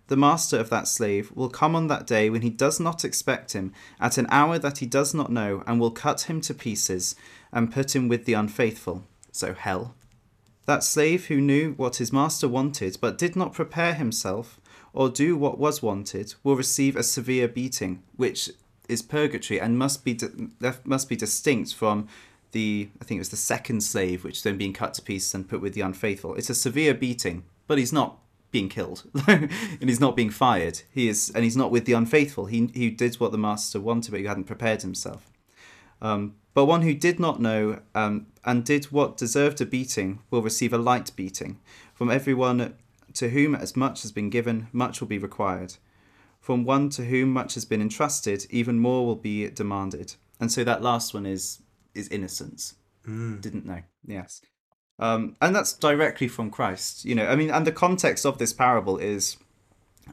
the 0.07 0.17
master 0.17 0.59
of 0.59 0.69
that 0.69 0.87
slave 0.87 1.31
will 1.33 1.49
come 1.49 1.75
on 1.75 1.87
that 1.87 2.05
day 2.05 2.29
when 2.29 2.41
he 2.41 2.49
does 2.49 2.79
not 2.79 3.03
expect 3.03 3.53
him, 3.53 3.73
at 3.99 4.17
an 4.17 4.27
hour 4.29 4.59
that 4.59 4.77
he 4.79 4.85
does 4.85 5.13
not 5.13 5.31
know, 5.31 5.63
and 5.65 5.79
will 5.79 5.91
cut 5.91 6.21
him 6.21 6.41
to 6.41 6.53
pieces, 6.53 7.15
and 7.51 7.73
put 7.73 7.95
him 7.95 8.07
with 8.07 8.25
the 8.25 8.33
unfaithful. 8.33 9.03
So 9.31 9.53
hell. 9.53 9.95
That 10.65 10.83
slave 10.83 11.25
who 11.25 11.41
knew 11.41 11.73
what 11.73 11.97
his 11.97 12.13
master 12.13 12.47
wanted, 12.47 12.97
but 13.01 13.17
did 13.17 13.35
not 13.35 13.53
prepare 13.53 13.93
himself, 13.93 14.59
or 14.93 15.09
do 15.09 15.35
what 15.35 15.59
was 15.59 15.81
wanted, 15.81 16.35
will 16.43 16.55
receive 16.55 16.95
a 16.95 17.03
severe 17.03 17.47
beating, 17.47 18.03
which 18.15 18.49
is 18.87 19.01
purgatory 19.01 19.59
and 19.59 19.77
must 19.77 20.05
be 20.05 20.13
di- 20.13 20.27
must 20.83 21.09
be 21.09 21.15
distinct 21.15 21.73
from 21.73 22.07
the 22.51 22.87
I 23.01 23.03
think 23.03 23.17
it 23.17 23.21
was 23.21 23.29
the 23.29 23.37
second 23.37 23.81
slave, 23.81 24.23
which 24.23 24.43
then 24.43 24.57
being 24.57 24.73
cut 24.73 24.93
to 24.95 25.01
pieces 25.01 25.33
and 25.33 25.47
put 25.47 25.61
with 25.61 25.73
the 25.73 25.81
unfaithful. 25.81 26.35
It's 26.35 26.49
a 26.49 26.55
severe 26.55 26.93
beating, 26.93 27.43
but 27.67 27.77
he's 27.77 27.93
not 27.93 28.19
being 28.55 28.69
killed 28.69 29.03
and 29.27 29.49
he's 29.81 29.99
not 29.99 30.15
being 30.15 30.29
fired. 30.29 30.81
He 30.89 31.09
is, 31.09 31.29
and 31.35 31.43
he's 31.43 31.57
not 31.57 31.71
with 31.71 31.83
the 31.83 31.91
unfaithful. 31.91 32.45
He 32.45 32.69
he 32.73 32.89
did 32.89 33.15
what 33.15 33.33
the 33.33 33.37
master 33.37 33.81
wanted, 33.81 34.11
but 34.11 34.21
he 34.21 34.25
hadn't 34.25 34.45
prepared 34.45 34.81
himself. 34.81 35.29
Um, 36.01 36.35
but 36.53 36.63
one 36.65 36.83
who 36.83 36.93
did 36.93 37.19
not 37.19 37.41
know 37.41 37.81
um, 37.93 38.27
and 38.45 38.63
did 38.63 38.85
what 38.85 39.17
deserved 39.17 39.59
a 39.59 39.65
beating 39.65 40.19
will 40.31 40.41
receive 40.41 40.71
a 40.71 40.77
light 40.77 41.11
beating. 41.17 41.59
From 41.93 42.09
everyone 42.09 42.75
to 43.15 43.29
whom 43.29 43.55
as 43.55 43.75
much 43.75 44.03
has 44.03 44.13
been 44.13 44.29
given, 44.29 44.67
much 44.71 45.01
will 45.01 45.09
be 45.09 45.17
required. 45.17 45.75
From 46.39 46.63
one 46.63 46.89
to 46.91 47.03
whom 47.03 47.33
much 47.33 47.55
has 47.55 47.65
been 47.65 47.81
entrusted, 47.81 48.45
even 48.49 48.79
more 48.79 49.05
will 49.05 49.17
be 49.31 49.49
demanded. 49.49 50.15
And 50.39 50.49
so 50.49 50.63
that 50.63 50.81
last 50.81 51.13
one 51.13 51.25
is 51.25 51.61
is 51.93 52.07
innocence. 52.07 52.75
Mm. 53.05 53.41
Didn't 53.41 53.65
know. 53.65 53.81
Yes. 54.07 54.41
Um, 54.97 55.35
and 55.41 55.55
that's 55.55 55.73
directly 55.73 56.27
from 56.27 56.49
Christ. 56.49 57.05
You 57.05 57.15
know, 57.15 57.27
I 57.27 57.35
mean, 57.35 57.51
and 57.51 57.67
the 57.67 57.71
context 57.71 58.25
of 58.25 58.37
this 58.37 58.53
parable 58.53 58.97
is 58.97 59.37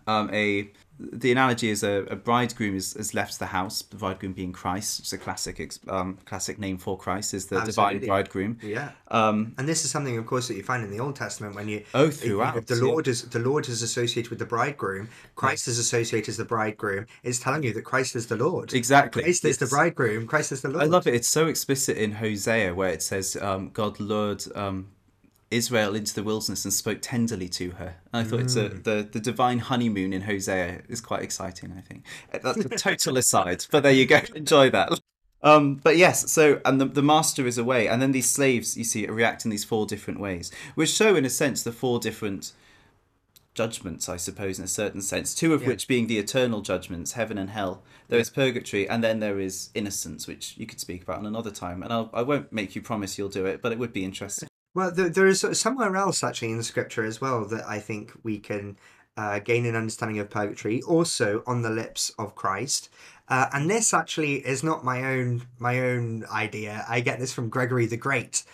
um, 0.07 0.31
a 0.33 0.71
the 1.11 1.33
analogy 1.33 1.71
is 1.71 1.83
a, 1.83 2.05
a 2.11 2.17
bridegroom 2.17 2.75
has, 2.75 2.93
has 2.93 3.15
left 3.15 3.39
the 3.39 3.47
house. 3.47 3.83
The 3.83 3.97
bridegroom 3.97 4.35
being 4.35 4.53
Christ, 4.53 5.01
which 5.01 5.07
is 5.09 5.13
a 5.13 5.19
classic 5.19 5.59
ex- 5.59 5.81
um, 5.89 6.19
classic 6.25 6.59
name 6.59 6.79
for 6.79 6.97
Christ, 6.97 7.35
is 7.35 7.47
the 7.47 7.57
Absolutely. 7.57 8.01
divine 8.01 8.09
bridegroom. 8.09 8.59
Yeah. 8.63 8.93
Um, 9.09 9.55
And 9.59 9.69
this 9.69 9.85
is 9.85 9.91
something, 9.91 10.17
of 10.17 10.27
course, 10.27 10.49
that 10.49 10.55
you 10.55 10.63
find 10.63 10.85
in 10.85 10.91
the 10.91 11.01
Old 11.01 11.17
Testament 11.17 11.55
when 11.55 11.69
you 11.69 11.85
oh, 11.95 12.03
you 12.03 12.07
know, 12.07 12.11
throughout 12.13 12.67
the 12.67 12.77
yeah. 12.77 12.83
Lord 12.83 13.09
is 13.09 13.23
the 13.23 13.39
Lord 13.39 13.69
is 13.69 13.83
associated 13.83 14.31
with 14.31 14.39
the 14.39 14.47
bridegroom. 14.47 15.09
Christ 15.35 15.69
is 15.69 15.79
associated 15.79 16.29
as 16.29 16.37
the 16.37 16.45
bridegroom. 16.45 17.07
It's 17.23 17.39
telling 17.39 17.63
you 17.63 17.73
that 17.75 17.83
Christ 17.83 18.15
is 18.15 18.27
the 18.27 18.37
Lord. 18.37 18.73
exactly. 18.73 19.23
Christ 19.23 19.45
is 19.45 19.59
the 19.59 19.67
bridegroom. 19.67 20.27
Christ 20.27 20.53
is 20.53 20.63
the 20.63 20.69
Lord. 20.69 20.85
I 20.85 20.87
love 20.87 21.07
it. 21.07 21.15
It's 21.15 21.29
so 21.29 21.47
explicit 21.47 21.97
in 21.97 22.13
Hosea 22.13 22.75
where 22.75 22.91
it 22.91 23.03
says 23.03 23.37
um, 23.41 23.71
God 23.71 23.99
lured 23.99 24.45
um, 24.55 24.89
Israel 25.53 25.95
into 25.95 26.15
the 26.15 26.23
wilderness 26.23 26.65
and 26.65 26.73
spoke 26.73 26.99
tenderly 27.03 27.49
to 27.51 27.71
her. 27.73 27.97
And 28.13 28.27
I 28.27 28.29
thought 28.29 28.41
it's 28.41 28.57
a, 28.57 28.69
the 28.69 29.09
the 29.11 29.21
divine 29.21 29.59
honeymoon 29.61 30.13
in 30.13 30.23
Hosea 30.23 30.83
is 30.89 31.01
quite 31.01 31.23
exciting. 31.23 31.75
I 31.77 31.81
think 31.81 32.05
Uh, 32.33 32.39
that's 32.43 32.65
a 32.65 32.69
total 32.91 33.17
aside, 33.19 33.67
but 33.71 33.83
there 33.83 33.93
you 33.93 34.07
go. 34.07 34.21
Enjoy 34.35 34.71
that. 34.71 34.99
Um, 35.45 35.75
but 35.83 35.97
yes, 35.97 36.31
so 36.31 36.61
and 36.65 36.81
the, 36.81 36.85
the 36.87 37.03
master 37.03 37.47
is 37.47 37.59
away, 37.59 37.89
and 37.89 38.01
then 38.01 38.13
these 38.13 38.29
slaves 38.29 38.77
you 38.77 38.85
see 38.85 39.07
react 39.07 39.45
in 39.45 39.51
these 39.51 39.65
four 39.65 39.87
different 39.87 40.21
ways, 40.21 40.51
which 40.77 40.91
show 40.91 41.17
in 41.17 41.25
a 41.25 41.31
sense 41.31 41.63
the 41.63 41.73
four 41.73 41.99
different 41.99 42.53
judgments, 43.55 44.09
I 44.09 44.17
suppose, 44.17 44.59
in 44.59 44.65
a 44.65 44.69
certain 44.69 45.03
sense. 45.03 45.35
Two 45.35 45.53
of 45.53 45.63
Yeah. 45.63 45.69
which 45.69 45.87
being 45.89 46.07
the 46.07 46.19
eternal 46.19 46.63
judgments, 46.63 47.13
heaven 47.13 47.37
and 47.39 47.51
hell. 47.51 47.83
There 48.09 48.19
is 48.21 48.31
purgatory, 48.31 48.89
and 48.89 49.03
then 49.05 49.21
there 49.21 49.39
is 49.41 49.71
innocence, 49.75 50.27
which 50.27 50.55
you 50.57 50.67
could 50.67 50.81
speak 50.81 51.03
about 51.03 51.21
another 51.23 51.51
time. 51.51 51.83
And 51.83 51.93
I'll, 51.93 52.11
I 52.15 52.23
won't 52.23 52.53
make 52.53 52.75
you 52.75 52.81
promise 52.83 53.19
you'll 53.19 53.29
do 53.29 53.45
it, 53.47 53.61
but 53.63 53.73
it 53.73 53.79
would 53.79 53.93
be 53.93 54.05
interesting. 54.05 54.49
Well, 54.75 54.91
there, 54.91 55.11
there 55.11 55.27
is 55.27 55.45
somewhere 55.53 55.97
else 55.97 56.25
actually 56.25 56.53
in 56.53 56.63
scripture 56.63 57.05
as 57.05 57.21
well 57.21 57.45
that 57.47 57.65
I 57.69 57.79
think 57.79 58.13
we 58.23 58.39
can 58.39 58.79
uh, 59.17 59.39
gain 59.41 59.67
an 59.67 59.77
understanding 59.77 60.19
of 60.19 60.31
purgatory, 60.31 60.81
also 60.83 61.43
on 61.47 61.63
the 61.63 61.71
lips 61.71 62.11
of 62.19 62.35
Christ. 62.35 62.89
Uh, 63.29 63.47
and 63.53 63.71
this 63.71 63.93
actually 63.93 64.37
is 64.47 64.63
not 64.63 64.85
my 64.85 65.05
own 65.05 65.47
my 65.59 65.81
own 65.81 66.25
idea. 66.33 66.85
I 66.89 67.01
get 67.01 67.19
this 67.19 67.33
from 67.33 67.49
Gregory 67.49 67.87
the 67.87 67.97
Great, 67.97 68.45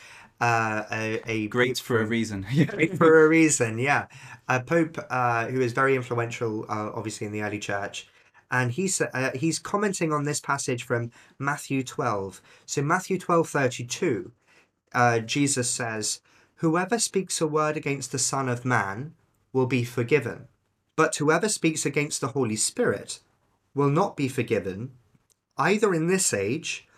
uh, 0.41 0.85
a, 0.91 1.21
a 1.27 1.49
Great 1.49 1.79
for 1.79 2.01
a 2.01 2.07
reason. 2.07 2.47
Great 2.67 2.97
for 2.97 3.25
a 3.25 3.29
reason, 3.29 3.79
yeah. 3.79 4.07
A 4.49 4.61
pope 4.61 4.99
uh, 5.11 5.47
who 5.47 5.61
is 5.61 5.73
very 5.73 5.95
influential, 5.97 6.65
uh, 6.69 6.91
obviously 6.95 7.27
in 7.27 7.33
the 7.33 7.43
early 7.43 7.59
church, 7.59 8.09
and 8.51 8.73
he's 8.73 9.01
uh, 9.01 9.31
he's 9.35 9.59
commenting 9.59 10.13
on 10.13 10.25
this 10.25 10.41
passage 10.41 10.83
from 10.83 11.11
Matthew 11.39 11.83
twelve. 11.85 12.43
So 12.67 12.83
Matthew 12.83 13.19
twelve 13.19 13.49
thirty 13.49 13.85
two, 13.85 14.33
uh, 14.95 15.21
Jesus 15.21 15.71
says, 15.71 16.21
"Whoever 16.57 16.99
speaks 16.99 17.41
a 17.41 17.47
word 17.47 17.77
against 17.77 18.13
the 18.13 18.19
Son 18.19 18.49
of 18.49 18.65
Man 18.65 19.15
will 19.53 19.67
be 19.67 19.85
forgiven, 19.85 20.49
but 20.97 21.17
whoever 21.17 21.49
speaks 21.49 21.87
against 21.87 22.21
the 22.21 22.29
Holy 22.29 22.57
Spirit 22.57 23.21
will 23.75 23.91
not 23.91 24.17
be 24.17 24.29
forgiven, 24.29 24.93
either 25.57 25.95
in 25.95 26.07
this 26.07 26.35
age 26.35 26.89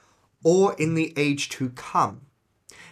or 0.42 0.74
in 0.74 0.94
the 0.94 1.12
age 1.16 1.48
to 1.50 1.70
come." 1.70 2.22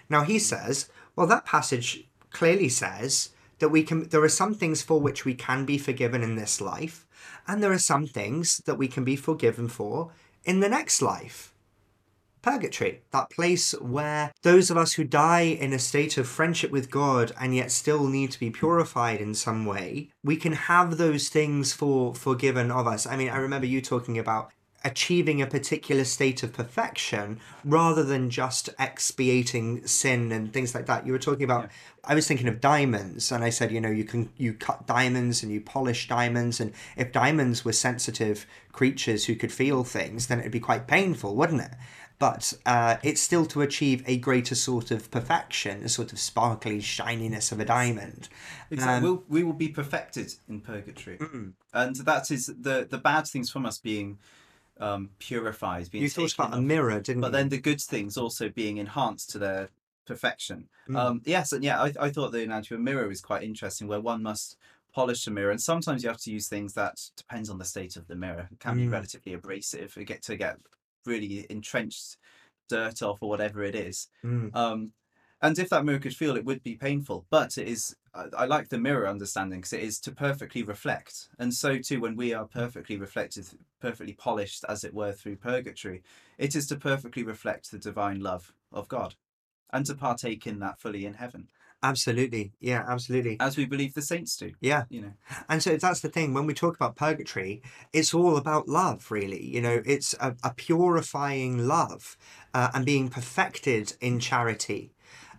Now 0.09 0.23
he 0.23 0.39
says, 0.39 0.89
well, 1.19 1.27
that 1.27 1.45
passage 1.45 2.07
clearly 2.31 2.69
says 2.69 3.31
that 3.59 3.71
we 3.71 3.83
can. 3.83 4.09
There 4.09 4.23
are 4.23 4.29
some 4.29 4.55
things 4.55 4.83
for 4.83 5.01
which 5.01 5.25
we 5.25 5.35
can 5.35 5.65
be 5.65 5.77
forgiven 5.77 6.23
in 6.23 6.37
this 6.37 6.61
life, 6.61 7.07
and 7.47 7.61
there 7.61 7.73
are 7.73 7.79
some 7.79 8.07
things 8.07 8.59
that 8.67 8.79
we 8.79 8.87
can 8.87 9.03
be 9.03 9.17
forgiven 9.17 9.67
for 9.67 10.13
in 10.45 10.61
the 10.61 10.69
next 10.69 11.03
life. 11.03 11.53
Purgatory, 12.49 13.03
that 13.11 13.29
place 13.29 13.73
where 13.73 14.33
those 14.41 14.71
of 14.71 14.79
us 14.79 14.95
who 14.95 15.05
die 15.05 15.43
in 15.43 15.75
a 15.75 15.79
state 15.79 16.17
of 16.17 16.27
friendship 16.27 16.71
with 16.71 16.91
God 16.91 17.31
and 17.39 17.55
yet 17.55 17.71
still 17.71 18.09
need 18.09 18.31
to 18.31 18.41
be 18.41 18.49
purified 18.49 19.21
in 19.21 19.35
some 19.35 19.67
way, 19.67 20.09
we 20.25 20.37
can 20.37 20.55
have 20.55 20.97
those 20.97 21.29
things 21.29 21.75
for 21.75 22.15
forgiven 22.15 22.71
of 22.71 22.87
us. 22.87 23.07
I 23.07 23.17
mean, 23.17 23.29
I 23.29 23.37
remember 23.37 23.67
you 23.67 23.83
talking 23.83 24.19
about 24.19 24.51
achieving 24.83 25.43
a 25.43 25.47
particular 25.47 26.05
state 26.05 26.43
of 26.43 26.55
perfection 26.55 27.39
rather 27.67 28.03
than 28.03 28.31
just 28.31 28.71
expiating 28.79 29.87
sin 29.87 30.33
and 30.33 30.51
things 30.51 30.75
like 30.75 30.87
that. 30.87 31.05
You 31.05 31.13
were 31.13 31.19
talking 31.19 31.45
about 31.45 31.69
I 32.03 32.15
was 32.15 32.27
thinking 32.27 32.49
of 32.49 32.63
diamonds 32.63 33.31
and 33.31 33.45
I 33.45 33.51
said, 33.51 33.71
you 33.73 33.81
know, 33.83 33.91
you 33.91 34.05
can 34.05 34.31
you 34.39 34.55
cut 34.55 34.87
diamonds 34.87 35.43
and 35.43 35.53
you 35.53 35.61
polish 35.61 36.09
diamonds 36.09 36.61
and 36.61 36.73
if 36.97 37.13
diamonds 37.13 37.63
were 37.65 37.75
sensitive 37.75 38.47
creatures 38.73 39.27
who 39.27 39.35
could 39.35 39.53
feel 39.53 39.85
things, 39.85 40.29
then 40.29 40.41
it'd 40.41 40.53
be 40.53 40.61
quite 40.61 40.87
painful, 40.87 41.37
wouldn't 41.37 41.61
it? 41.61 41.73
But 42.19 42.53
uh, 42.67 42.97
it's 43.05 43.21
still 43.21 43.47
to 43.47 43.63
achieve 43.63 44.03
a 44.07 44.17
greater 44.17 44.57
sort 44.57 44.91
of 44.91 45.11
perfection, 45.11 45.85
a 45.85 45.89
sort 45.89 46.13
of 46.13 46.19
sparkly 46.19 46.81
shininess 46.81 47.53
of 47.53 47.61
a 47.61 47.65
diamond. 47.65 48.29
Exactly. 48.71 48.97
Um, 48.97 49.03
we'll, 49.03 49.25
we 49.29 49.45
will 49.45 49.53
be 49.53 49.69
perfected 49.69 50.35
in 50.49 50.61
purgatory. 50.61 51.19
Mm. 51.19 51.53
And 51.73 51.97
that 51.97 52.31
is 52.31 52.47
the, 52.47 52.87
the 52.91 52.99
bad 52.99 53.27
things 53.29 53.51
from 53.51 53.67
us 53.67 53.79
being 53.79 54.19
um, 54.81 55.11
purified, 55.21 55.91
being 55.91 56.03
You 56.03 56.11
thought 56.11 56.35
about 56.35 56.55
a 56.55 56.61
mirror, 56.61 57.01
didn't 57.01 57.21
but 57.21 57.29
you? 57.29 57.33
then 57.33 57.49
the 57.51 57.59
good 57.59 57.81
things 57.81 58.17
also 58.17 58.49
being 58.49 58.79
enhanced 58.79 59.31
to 59.31 59.39
their 59.39 59.69
perfection. 60.05 60.69
Mm. 60.89 60.97
Um, 60.99 61.23
yes, 61.25 61.53
and 61.53 61.63
yeah, 61.63 61.81
I, 61.81 61.93
I 62.01 62.11
thought 62.11 62.33
the 62.33 62.43
analogy 62.43 62.75
of 62.75 62.81
a 62.81 62.85
mirror 62.85 63.11
is 63.11 63.21
quite 63.21 63.43
interesting, 63.45 63.87
where 63.87 64.01
one 64.01 64.23
must 64.23 64.57
polish 64.93 65.27
a 65.27 65.31
mirror, 65.31 65.51
and 65.51 65.61
sometimes 65.61 66.03
you 66.03 66.09
have 66.09 66.21
to 66.23 66.33
use 66.33 66.49
things 66.49 66.73
that 66.75 66.99
depends 67.17 67.51
on 67.51 67.59
the 67.59 67.65
state 67.65 67.95
of 67.97 68.09
the 68.09 68.17
mirror. 68.17 68.49
It 68.51 68.59
can 68.59 68.77
be 68.77 68.87
Mm. 68.87 68.93
relatively 68.93 69.35
abrasive. 69.35 69.97
You 69.97 70.05
get 70.05 70.23
to 70.23 70.37
get 70.37 70.59
really 71.07 71.47
entrenched 71.51 72.17
dirt 72.69 73.03
off 73.03 73.19
or 73.21 73.29
whatever 73.29 73.63
it 73.63 73.75
is. 73.75 74.09
Mm. 74.25 74.55
Um, 74.55 74.93
and 75.41 75.59
if 75.59 75.69
that 75.71 75.85
mirror 75.85 76.01
could 76.01 76.17
feel, 76.17 76.37
it 76.37 76.45
would 76.45 76.63
be 76.63 76.75
painful. 76.75 77.27
But 77.31 77.59
it 77.59 77.69
is, 77.69 77.95
I, 78.15 78.25
I 78.37 78.45
like 78.47 78.69
the 78.69 78.79
mirror 78.79 79.07
understanding 79.07 79.61
because 79.61 79.73
it 79.73 79.83
is 79.83 80.01
to 80.01 80.13
perfectly 80.13 80.63
reflect. 80.63 81.29
And 81.39 81.55
so 81.55 81.79
too, 81.79 82.01
when 82.01 82.17
we 82.17 82.35
are 82.35 82.45
perfectly 82.45 82.97
reflected, 82.97 83.47
perfectly 83.81 84.15
polished, 84.15 84.65
as 84.69 84.85
it 84.85 84.95
were, 84.95 85.13
through 85.13 85.37
purgatory, 85.37 86.03
it 86.39 86.57
is 86.57 86.67
to 86.69 86.77
perfectly 86.77 87.23
reflect 87.23 87.71
the 87.71 87.79
divine 87.79 88.21
love 88.21 88.53
of 88.73 88.89
God 88.89 89.15
and 89.71 89.87
to 89.87 89.95
partake 89.95 90.47
in 90.47 90.59
that 90.61 90.81
fully 90.81 91.05
in 91.05 91.15
heaven, 91.15 91.49
Absolutely. 91.83 92.53
Yeah, 92.61 92.85
absolutely. 92.89 93.37
as 93.39 93.57
we 93.57 93.65
believe 93.65 93.95
the 93.95 94.03
saints 94.03 94.37
do. 94.37 94.53
Yeah. 94.61 94.85
You 94.91 95.03
know, 95.03 95.13
And 95.49 95.63
so 95.63 95.77
that's 95.77 96.01
the 96.01 96.09
thing. 96.09 96.35
When 96.35 96.47
we 96.47 96.55
talk 96.55 96.75
about 96.75 96.97
purgatory, 96.97 97.63
it's 97.93 98.13
all 98.13 98.37
about 98.37 98.69
love, 98.69 99.11
really. 99.11 99.45
You 99.45 99.61
know, 99.61 99.83
it's 99.87 100.15
a, 100.21 100.35
a 100.43 100.53
purifying 100.55 101.69
love 101.69 102.17
uh, 102.53 102.71
and 102.75 102.85
being 102.85 103.09
perfected 103.09 103.93
in 104.01 104.19
charity. 104.19 104.93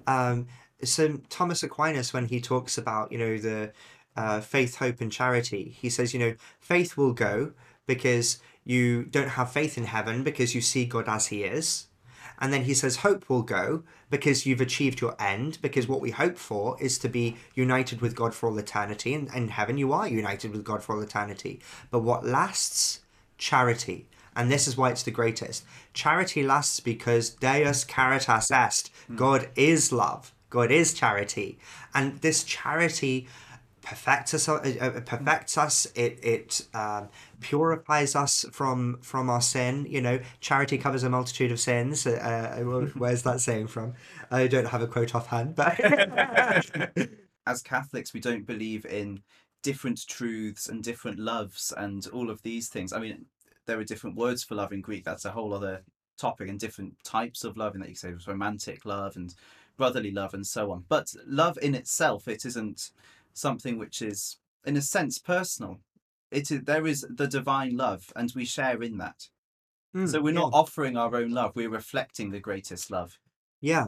Um, 0.08 0.48
so 0.84 1.18
Thomas 1.30 1.62
Aquinas, 1.62 2.14
when 2.14 2.28
he 2.28 2.40
talks 2.40 2.78
about, 2.78 3.12
you 3.12 3.18
know, 3.18 3.38
the 3.38 3.74
uh, 4.16 4.40
faith, 4.40 4.76
hope, 4.76 5.02
and 5.02 5.12
charity, 5.12 5.76
he 5.78 5.90
says, 5.90 6.14
you 6.14 6.20
know, 6.20 6.36
faith 6.60 6.96
will 6.96 7.14
go 7.14 7.52
because 7.86 8.40
you 8.64 9.04
don't 9.04 9.30
have 9.30 9.52
faith 9.52 9.78
in 9.78 9.86
heaven 9.86 10.24
because 10.24 10.56
you 10.56 10.62
see 10.62 10.86
God 10.86 11.10
as 11.10 11.28
he 11.28 11.44
is. 11.44 11.89
And 12.40 12.54
then 12.54 12.64
he 12.64 12.74
says, 12.74 12.98
hope 12.98 13.30
will 13.30 13.42
go 13.42 13.84
because 14.10 14.46
you've 14.46 14.62
achieved 14.62 15.02
your 15.02 15.16
end, 15.20 15.60
because 15.62 15.88
what 15.88 16.02
we 16.02 16.12
hope 16.12 16.38
for 16.38 16.82
is 16.82 16.98
to 17.00 17.10
be 17.10 17.36
united 17.54 18.02
with 18.02 18.16
God 18.16 18.34
for 18.34 18.50
all 18.50 18.58
eternity. 18.58 19.14
And 19.14 19.30
in 19.34 19.50
heaven, 19.50 19.78
you 19.78 19.92
are 19.94 20.08
united 20.08 20.52
with 20.52 20.64
God 20.64 20.82
for 20.82 20.96
all 20.96 21.02
eternity. 21.02 21.60
But 21.92 22.00
what 22.00 22.26
lasts? 22.26 23.02
Charity. 23.38 24.08
And 24.36 24.50
this 24.50 24.68
is 24.68 24.78
why 24.78 24.90
it's 24.90 25.04
the 25.04 25.12
greatest. 25.12 25.66
Charity 25.94 26.44
lasts 26.44 26.80
because 26.80 27.30
Deus 27.30 27.84
caritas 27.84 28.50
est. 28.52 28.90
Hmm. 29.08 29.16
God 29.16 29.50
is 29.56 29.92
love. 29.92 30.34
God 30.50 30.72
is 30.72 30.94
charity. 30.94 31.60
And 31.94 32.22
this 32.22 32.44
charity 32.44 33.28
perfects 33.82 34.34
us, 34.34 34.48
uh, 34.50 34.56
uh, 34.80 35.00
perfects 35.02 35.58
us. 35.58 35.88
It 35.96 36.20
it 36.24 36.68
um, 36.74 37.10
purifies 37.40 38.16
us 38.16 38.46
from 38.52 39.00
from 39.02 39.30
our 39.30 39.42
sin. 39.42 39.86
You 39.90 40.02
know, 40.02 40.20
charity 40.40 40.78
covers 40.78 41.04
a 41.04 41.10
multitude 41.10 41.52
of 41.52 41.60
sins. 41.60 42.06
Uh, 42.06 42.56
uh, 42.60 42.64
where's 42.98 43.24
that 43.24 43.42
saying 43.42 43.68
from? 43.68 43.94
I 44.32 44.48
don't 44.48 44.68
have 44.68 44.82
a 44.82 44.88
quote 44.88 45.16
offhand, 45.16 45.56
but 45.56 45.80
as 47.48 47.62
Catholics, 47.62 48.14
we 48.14 48.20
don't 48.20 48.46
believe 48.46 48.86
in 48.86 49.22
different 49.64 50.08
truths 50.08 50.70
and 50.70 50.84
different 50.84 51.20
loves 51.20 51.74
and 51.76 52.08
all 52.08 52.30
of 52.30 52.42
these 52.44 52.70
things. 52.70 52.94
I 52.94 53.00
mean, 53.00 53.26
there 53.66 53.80
are 53.80 53.84
different 53.84 54.16
words 54.16 54.44
for 54.44 54.56
love 54.56 54.72
in 54.72 54.82
Greek. 54.82 55.04
That's 55.04 55.26
a 55.26 55.32
whole 55.32 55.54
other 55.54 55.84
topic, 56.18 56.50
and 56.50 56.60
different 56.60 56.96
types 57.04 57.44
of 57.44 57.58
love. 57.58 57.74
And 57.74 57.84
that 57.84 57.90
you 57.90 57.96
say 57.96 58.14
romantic 58.28 58.86
love 58.86 59.16
and 59.16 59.34
brotherly 59.80 60.12
love 60.12 60.34
and 60.36 60.46
so 60.46 60.72
on. 60.72 60.84
But 60.90 61.14
love 61.26 61.58
in 61.62 61.74
itself, 61.74 62.28
it 62.28 62.46
isn't 62.46 62.92
something 63.34 63.78
which 63.78 64.02
is 64.02 64.38
in 64.66 64.76
a 64.78 64.82
sense, 64.82 65.18
personal. 65.20 65.80
It 66.32 66.52
is, 66.52 66.62
there 66.64 66.86
is 66.86 67.06
the 67.10 67.28
divine 67.28 67.76
love, 67.76 68.12
and 68.16 68.32
we 68.36 68.46
share 68.46 68.82
in 68.84 68.98
that. 69.00 69.30
Mm, 69.96 70.08
So 70.10 70.22
we're 70.22 70.34
yeah. 70.34 70.42
not 70.42 70.54
offering 70.54 70.96
our 70.98 71.16
own 71.16 71.32
love; 71.32 71.54
we're 71.56 71.70
reflecting 71.70 72.30
the 72.32 72.40
greatest 72.40 72.92
love. 72.92 73.18
Yeah. 73.62 73.88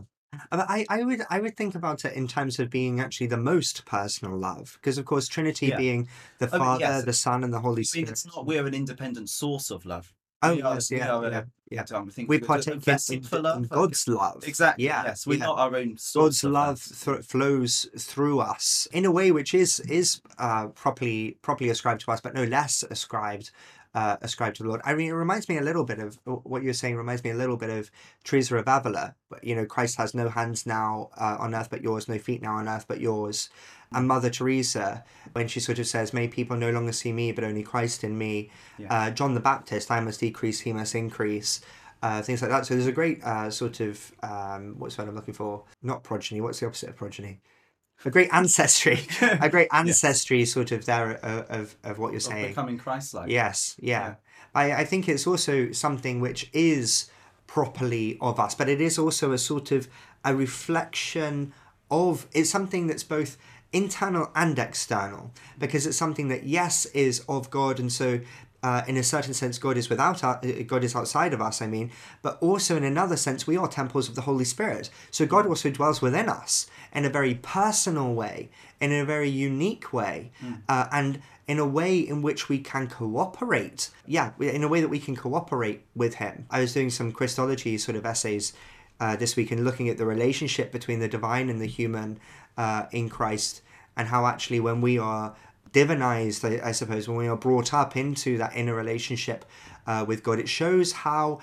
I, 0.51 0.85
I 0.89 1.03
would 1.03 1.21
I 1.29 1.39
would 1.41 1.57
think 1.57 1.75
about 1.75 2.05
it 2.05 2.13
in 2.13 2.25
terms 2.25 2.57
of 2.57 2.69
being 2.69 3.01
actually 3.01 3.27
the 3.27 3.35
most 3.37 3.83
personal 3.85 4.37
love 4.37 4.71
because 4.79 4.97
of 4.97 5.03
course 5.03 5.27
Trinity 5.27 5.67
Yeah. 5.67 5.77
being 5.77 6.07
the 6.39 6.47
I 6.47 6.51
mean, 6.51 6.59
Father, 6.59 6.79
yes. 6.85 7.03
the 7.03 7.11
Son, 7.13 7.43
and 7.43 7.53
the 7.53 7.59
Holy 7.59 7.83
Spirit. 7.83 8.09
it's 8.11 8.25
not 8.25 8.45
we're 8.45 8.65
an 8.65 8.73
independent 8.73 9.29
source 9.29 9.69
of 9.71 9.85
love. 9.85 10.13
Oh 10.41 10.55
we 10.55 10.61
are- 10.61 10.75
yes, 10.75 10.89
we 10.89 11.01
are 11.01 11.29
yeah, 11.29 11.43
yeah. 11.71 11.83
I 11.93 12.03
think 12.09 12.29
We 12.29 12.37
we're 12.37 12.45
partake 12.45 12.85
in, 12.87 12.97
in- 13.09 13.45
in. 13.45 13.63
God's 13.63 14.07
love. 14.07 14.43
Exactly. 14.47 14.85
Yeah. 14.85 15.03
Yes, 15.05 15.25
we're 15.25 15.39
yeah. 15.39 15.45
not 15.45 15.57
our 15.59 15.75
own 15.75 15.97
source 15.97 16.41
God's 16.41 16.43
love 16.43 16.83
th- 16.83 17.25
flows 17.25 17.87
through 17.97 18.39
us 18.41 18.87
in 18.91 19.05
a 19.05 19.11
way 19.11 19.31
which 19.31 19.53
is 19.53 19.79
is 19.81 20.21
uh, 20.37 20.67
properly 20.67 21.37
properly 21.41 21.69
ascribed 21.69 22.01
to 22.01 22.11
us, 22.11 22.21
but 22.21 22.33
no 22.33 22.43
less 22.43 22.83
ascribed 22.89 23.51
uh, 23.93 24.17
ascribed 24.21 24.55
to 24.57 24.63
the 24.63 24.69
Lord. 24.69 24.81
I 24.85 24.93
mean, 24.93 25.09
it 25.09 25.13
reminds 25.13 25.49
me 25.49 25.57
a 25.57 25.61
little 25.61 25.83
bit 25.83 25.99
of 25.99 26.17
what 26.25 26.63
you're 26.63 26.73
saying. 26.73 26.95
Reminds 26.95 27.23
me 27.23 27.31
a 27.31 27.35
little 27.35 27.57
bit 27.57 27.69
of 27.69 27.91
Teresa 28.23 28.55
of 28.57 28.67
Avila. 28.67 29.15
But, 29.29 29.43
You 29.43 29.55
know, 29.55 29.65
Christ 29.65 29.97
has 29.97 30.13
no 30.13 30.29
hands 30.29 30.65
now 30.65 31.09
uh, 31.17 31.37
on 31.39 31.53
earth 31.55 31.69
but 31.69 31.81
yours, 31.81 32.07
no 32.07 32.17
feet 32.17 32.41
now 32.41 32.55
on 32.55 32.67
earth 32.69 32.85
but 32.87 33.01
yours. 33.01 33.49
And 33.93 34.07
Mother 34.07 34.29
Teresa, 34.29 35.03
when 35.33 35.47
she 35.47 35.59
sort 35.59 35.79
of 35.79 35.87
says, 35.87 36.13
"May 36.13 36.27
people 36.27 36.55
no 36.57 36.71
longer 36.71 36.93
see 36.93 37.11
me, 37.11 37.31
but 37.31 37.43
only 37.43 37.63
Christ 37.63 38.03
in 38.03 38.17
me." 38.17 38.49
Yeah. 38.77 38.93
Uh, 38.93 39.09
John 39.11 39.33
the 39.33 39.39
Baptist, 39.39 39.91
"I 39.91 39.99
must 39.99 40.19
decrease, 40.19 40.61
he 40.61 40.73
must 40.73 40.95
increase." 40.95 41.61
uh, 42.03 42.21
things 42.21 42.41
like 42.41 42.49
that. 42.51 42.65
So 42.65 42.73
there's 42.73 42.87
a 42.87 42.91
great 42.91 43.23
uh, 43.23 43.49
sort 43.49 43.79
of 43.79 44.11
um, 44.23 44.75
what's 44.77 44.95
the 44.95 45.03
word 45.03 45.09
I'm 45.09 45.15
looking 45.15 45.33
for? 45.33 45.63
Not 45.83 46.03
progeny. 46.03 46.41
What's 46.41 46.59
the 46.59 46.65
opposite 46.65 46.89
of 46.89 46.95
progeny? 46.95 47.41
A 48.03 48.09
great 48.09 48.29
ancestry. 48.33 48.99
a 49.21 49.49
great 49.49 49.67
ancestry 49.71 50.45
sort 50.45 50.71
of 50.71 50.85
there 50.85 51.13
of, 51.23 51.45
of, 51.49 51.75
of 51.83 51.99
what 51.99 52.11
you're 52.11 52.17
of 52.17 52.23
saying. 52.23 52.47
becoming 52.49 52.77
Christ-like. 52.77 53.29
Yes, 53.29 53.75
yeah. 53.79 53.99
Yeah. 53.99 54.15
I, 54.53 54.73
I 54.81 54.85
think 54.85 55.07
it's 55.07 55.27
also 55.27 55.71
something 55.71 56.19
which 56.19 56.49
is 56.53 57.09
properly 57.47 58.17
of 58.19 58.39
us, 58.39 58.55
but 58.55 58.67
it 58.67 58.81
is 58.81 58.97
also 58.97 59.31
a 59.31 59.37
sort 59.37 59.71
of 59.71 59.87
a 60.25 60.35
reflection 60.35 61.53
of 61.89 62.25
it's 62.33 62.49
something 62.49 62.87
that's 62.87 63.03
both 63.03 63.37
internal 63.73 64.29
and 64.35 64.57
external 64.59 65.31
because 65.57 65.85
it's 65.85 65.97
something 65.97 66.27
that 66.27 66.43
yes 66.43 66.85
is 66.87 67.23
of 67.29 67.49
God 67.49 67.79
and 67.79 67.91
so 67.91 68.19
uh, 68.63 68.83
in 68.87 68.95
a 68.95 69.03
certain 69.03 69.33
sense 69.33 69.57
God 69.57 69.77
is 69.77 69.89
without 69.89 70.23
us, 70.23 70.45
God 70.67 70.83
is 70.83 70.95
outside 70.95 71.33
of 71.33 71.41
us 71.41 71.61
I 71.61 71.67
mean 71.67 71.91
but 72.21 72.37
also 72.41 72.75
in 72.75 72.83
another 72.83 73.15
sense 73.15 73.47
we 73.47 73.57
are 73.57 73.67
temples 73.67 74.09
of 74.09 74.15
the 74.15 74.21
Holy 74.21 74.45
Spirit 74.45 74.89
so 75.09 75.25
God 75.25 75.47
also 75.47 75.69
dwells 75.69 76.01
within 76.01 76.27
us 76.29 76.67
in 76.93 77.05
a 77.05 77.09
very 77.09 77.35
personal 77.35 78.13
way 78.13 78.49
in 78.79 78.91
a 78.91 79.05
very 79.05 79.29
unique 79.29 79.93
way 79.93 80.31
uh, 80.67 80.87
and 80.91 81.21
in 81.51 81.59
a 81.59 81.65
way 81.65 81.99
in 81.99 82.21
which 82.21 82.47
we 82.47 82.59
can 82.59 82.87
cooperate. 82.87 83.89
Yeah, 84.05 84.31
in 84.39 84.63
a 84.63 84.69
way 84.69 84.79
that 84.79 84.87
we 84.87 84.99
can 84.99 85.17
cooperate 85.17 85.83
with 85.93 86.15
him. 86.15 86.45
I 86.49 86.61
was 86.61 86.73
doing 86.73 86.89
some 86.89 87.11
Christology 87.11 87.77
sort 87.77 87.97
of 87.97 88.05
essays 88.05 88.53
uh, 89.01 89.17
this 89.17 89.35
week 89.35 89.51
and 89.51 89.65
looking 89.65 89.89
at 89.89 89.97
the 89.97 90.05
relationship 90.05 90.71
between 90.71 90.99
the 90.99 91.07
divine 91.09 91.49
and 91.49 91.59
the 91.59 91.65
human 91.65 92.19
uh, 92.55 92.85
in 92.91 93.09
Christ, 93.09 93.61
and 93.97 94.07
how 94.07 94.25
actually 94.25 94.61
when 94.61 94.79
we 94.79 94.97
are 94.97 95.35
divinized, 95.73 96.61
I, 96.61 96.69
I 96.69 96.71
suppose, 96.71 97.07
when 97.07 97.17
we 97.17 97.27
are 97.27 97.35
brought 97.35 97.73
up 97.73 97.97
into 97.97 98.37
that 98.37 98.55
inner 98.55 98.75
relationship 98.75 99.43
uh, 99.87 100.05
with 100.07 100.23
God, 100.23 100.39
it 100.39 100.47
shows 100.47 100.91
how 100.91 101.39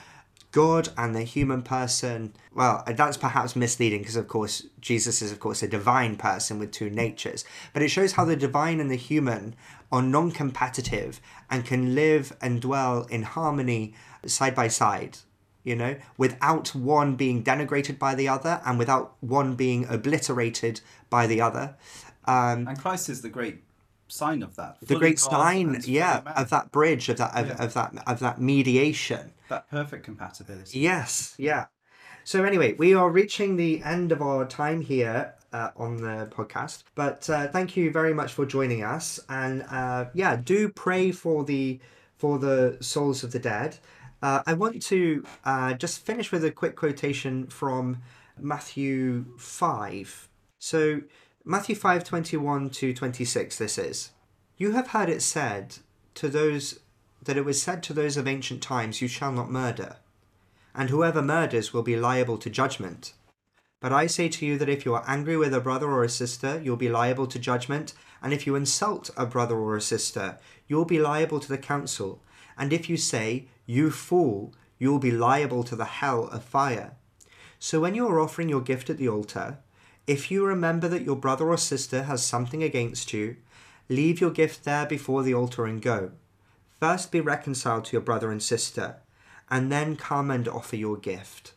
God 0.51 0.89
and 0.97 1.15
the 1.15 1.23
human 1.23 1.63
person, 1.63 2.33
well, 2.55 2.83
that's 2.87 3.17
perhaps 3.17 3.55
misleading 3.55 4.01
because, 4.01 4.17
of 4.17 4.29
course, 4.29 4.67
Jesus 4.81 5.21
is, 5.21 5.31
of 5.31 5.41
course, 5.41 5.63
a 5.63 5.69
divine 5.69 6.17
person 6.17 6.59
with 6.59 6.71
two 6.71 6.89
natures. 6.89 7.45
But 7.73 7.83
it 7.83 7.89
shows 7.89 8.13
how 8.13 8.25
the 8.25 8.37
divine 8.37 8.81
and 8.81 8.91
the 8.91 8.97
human 8.97 9.55
are 9.93 10.03
non 10.03 10.31
competitive 10.31 11.21
and 11.51 11.65
can 11.65 11.95
live 11.95 12.35
and 12.41 12.63
dwell 12.63 13.05
in 13.11 13.23
harmony 13.25 13.95
side 14.27 14.55
by 14.55 14.69
side, 14.69 15.19
you 15.69 15.77
know, 15.83 15.95
without 16.25 16.67
one 16.75 17.11
being 17.17 17.39
denigrated 17.51 17.97
by 17.99 18.13
the 18.21 18.29
other 18.37 18.55
and 18.67 18.79
without 18.79 19.07
one 19.21 19.55
being 19.65 19.81
obliterated 19.97 20.81
by 21.11 21.27
the 21.33 21.41
other. 21.49 21.67
Um, 22.25 22.59
And 22.69 22.79
Christ 22.85 23.09
is 23.09 23.23
the 23.23 23.29
great 23.39 23.57
sign 24.09 24.43
of 24.43 24.57
that. 24.57 24.73
the 24.93 24.97
great 24.97 25.19
sign, 25.19 25.67
yeah, 25.85 26.23
of 26.43 26.49
that 26.55 26.67
bridge, 26.73 27.09
of 27.13 27.17
that, 27.19 27.33
of, 27.41 27.47
Yeah. 27.49 27.65
of 27.65 27.71
that, 27.75 27.91
of 28.07 28.19
that 28.21 28.41
mediation. 28.41 29.25
that 29.49 29.71
perfect 29.71 30.03
compatibility. 30.05 30.79
Yes, 30.79 31.35
yeah. 31.39 31.67
So 32.25 32.45
anyway, 32.45 32.75
we 32.85 32.95
are 33.01 33.11
reaching 33.11 33.57
the 33.57 33.83
end 33.83 34.13
of 34.13 34.21
our 34.21 34.45
time 34.47 34.81
here 34.83 35.21
uh, 35.53 35.71
on 35.77 35.97
the 36.07 36.29
podcast. 36.39 36.83
But 36.95 37.21
uh, 37.31 37.49
thank 37.49 37.77
you 37.77 37.91
very 37.91 38.13
much 38.21 38.31
for 38.37 38.45
joining 38.45 38.83
us, 38.97 39.19
and 39.29 39.65
uh, 39.71 40.07
yeah, 40.23 40.37
do 40.37 40.69
pray 40.69 41.13
for 41.13 41.45
the 41.45 41.81
for 42.23 42.39
the 42.39 42.77
souls 42.81 43.25
of 43.25 43.31
the 43.33 43.39
dead. 43.39 43.79
Uh, 44.21 44.43
I 44.47 44.55
want 44.55 44.83
to 44.83 45.25
uh, 45.45 45.75
just 45.75 46.05
finish 46.05 46.33
with 46.33 46.45
a 46.45 46.51
quick 46.51 46.75
quotation 46.75 47.47
from 47.47 47.99
Matthew 48.39 49.27
five. 49.39 50.29
So 50.59 51.03
Matthew 51.45 51.77
five 51.77 52.05
twenty 52.05 52.37
one 52.37 52.71
to 52.71 52.93
twenty 52.93 53.25
six. 53.25 53.57
This 53.57 53.79
is. 53.79 54.11
You 54.57 54.73
have 54.73 54.89
heard 54.89 55.09
it 55.09 55.23
said 55.23 55.77
to 56.15 56.29
those 56.29 56.81
that 57.23 57.37
it 57.37 57.45
was 57.45 57.63
said 57.63 57.83
to 57.85 57.93
those 57.93 58.17
of 58.17 58.27
ancient 58.27 58.63
times, 58.63 59.01
You 59.01 59.09
shall 59.09 59.33
not 59.33 59.51
murder, 59.51 59.97
and 60.75 60.91
whoever 60.91 61.23
murders 61.23 61.73
will 61.73 61.83
be 61.83 61.97
liable 61.97 62.39
to 62.39 62.51
judgment. 62.51 63.13
But 63.81 63.93
I 63.93 64.09
say 64.09 64.29
to 64.29 64.45
you 64.45 64.59
that 64.59 64.69
if 64.69 64.85
you 64.85 64.95
are 64.95 65.05
angry 65.07 65.37
with 65.37 65.55
a 65.55 65.61
brother 65.61 65.89
or 65.89 66.03
a 66.03 66.09
sister, 66.09 66.61
you'll 66.65 66.77
be 66.77 66.89
liable 66.89 67.29
to 67.29 67.39
judgment, 67.39 67.95
and 68.21 68.33
if 68.33 68.45
you 68.45 68.57
insult 68.57 69.11
a 69.17 69.25
brother 69.25 69.57
or 69.57 69.77
a 69.77 69.81
sister, 69.81 70.39
you'll 70.67 70.85
be 70.85 70.99
liable 70.99 71.39
to 71.39 71.49
the 71.49 71.59
council, 71.59 72.21
and 72.59 72.73
if 72.73 72.89
you 72.89 72.97
say, 72.97 73.47
You 73.67 73.91
fool, 73.91 74.53
you'll 74.79 74.99
be 74.99 75.11
liable 75.11 75.65
to 75.65 75.77
the 75.77 75.85
hell 75.85 76.29
of 76.29 76.45
fire. 76.45 76.93
So 77.59 77.81
when 77.81 77.95
you 77.95 78.07
are 78.09 78.21
offering 78.21 78.49
your 78.49 78.61
gift 78.61 78.91
at 78.91 78.99
the 78.99 79.09
altar, 79.09 79.59
if 80.07 80.31
you 80.31 80.45
remember 80.45 80.89
that 80.89 81.03
your 81.03 81.17
brother 81.17 81.49
or 81.49 81.59
sister 81.59 82.05
has 82.05 82.25
something 82.25 82.63
against 82.63 83.13
you, 83.13 83.37
leave 83.89 84.21
your 84.21 84.31
gift 84.31 84.65
there 84.65 84.87
before 84.87 85.23
the 85.23 85.35
altar 85.35 85.67
and 85.67 85.83
go. 85.83 86.13
First 86.81 87.11
be 87.11 87.21
reconciled 87.21 87.85
to 87.87 87.93
your 87.93 88.03
brother 88.03 88.31
and 88.31 88.43
sister, 88.43 88.97
and 89.51 89.71
then 89.71 89.97
come 89.97 90.31
and 90.31 90.47
offer 90.47 90.77
your 90.77 90.97
gift. 90.97 91.53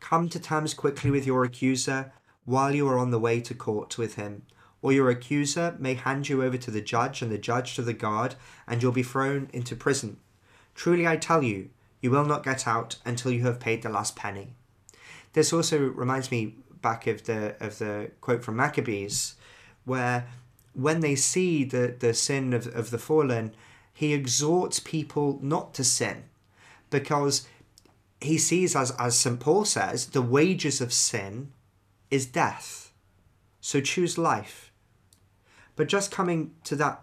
Come 0.00 0.28
to 0.28 0.40
terms 0.40 0.74
quickly 0.74 1.10
with 1.10 1.26
your 1.26 1.44
accuser 1.44 2.12
while 2.44 2.74
you 2.74 2.88
are 2.88 2.98
on 2.98 3.10
the 3.10 3.18
way 3.18 3.40
to 3.40 3.54
court 3.54 3.98
with 3.98 4.16
him, 4.16 4.42
or 4.82 4.92
your 4.92 5.10
accuser 5.10 5.76
may 5.78 5.94
hand 5.94 6.28
you 6.28 6.42
over 6.42 6.56
to 6.56 6.70
the 6.70 6.80
judge 6.80 7.22
and 7.22 7.30
the 7.30 7.38
judge 7.38 7.74
to 7.76 7.82
the 7.82 7.92
guard, 7.92 8.34
and 8.66 8.82
you'll 8.82 8.92
be 8.92 9.02
thrown 9.02 9.48
into 9.52 9.76
prison. 9.76 10.18
Truly 10.78 11.08
I 11.08 11.16
tell 11.16 11.42
you, 11.42 11.70
you 12.00 12.12
will 12.12 12.24
not 12.24 12.44
get 12.44 12.68
out 12.68 12.98
until 13.04 13.32
you 13.32 13.42
have 13.42 13.58
paid 13.58 13.82
the 13.82 13.88
last 13.88 14.14
penny. 14.14 14.54
This 15.32 15.52
also 15.52 15.76
reminds 15.76 16.30
me 16.30 16.54
back 16.80 17.08
of 17.08 17.24
the 17.24 17.56
of 17.58 17.78
the 17.80 18.12
quote 18.20 18.44
from 18.44 18.54
Maccabees, 18.54 19.34
where 19.84 20.28
when 20.74 21.00
they 21.00 21.16
see 21.16 21.64
the, 21.64 21.96
the 21.98 22.14
sin 22.14 22.52
of, 22.52 22.68
of 22.68 22.90
the 22.90 22.98
fallen, 22.98 23.56
he 23.92 24.14
exhorts 24.14 24.78
people 24.78 25.40
not 25.42 25.74
to 25.74 25.82
sin 25.82 26.22
because 26.90 27.48
he 28.20 28.38
sees, 28.38 28.76
as, 28.76 28.92
as 29.00 29.18
St. 29.18 29.40
Paul 29.40 29.64
says, 29.64 30.06
the 30.06 30.22
wages 30.22 30.80
of 30.80 30.92
sin 30.92 31.50
is 32.08 32.24
death. 32.24 32.92
So 33.60 33.80
choose 33.80 34.16
life. 34.16 34.70
But 35.74 35.88
just 35.88 36.12
coming 36.12 36.52
to 36.62 36.76
that 36.76 37.02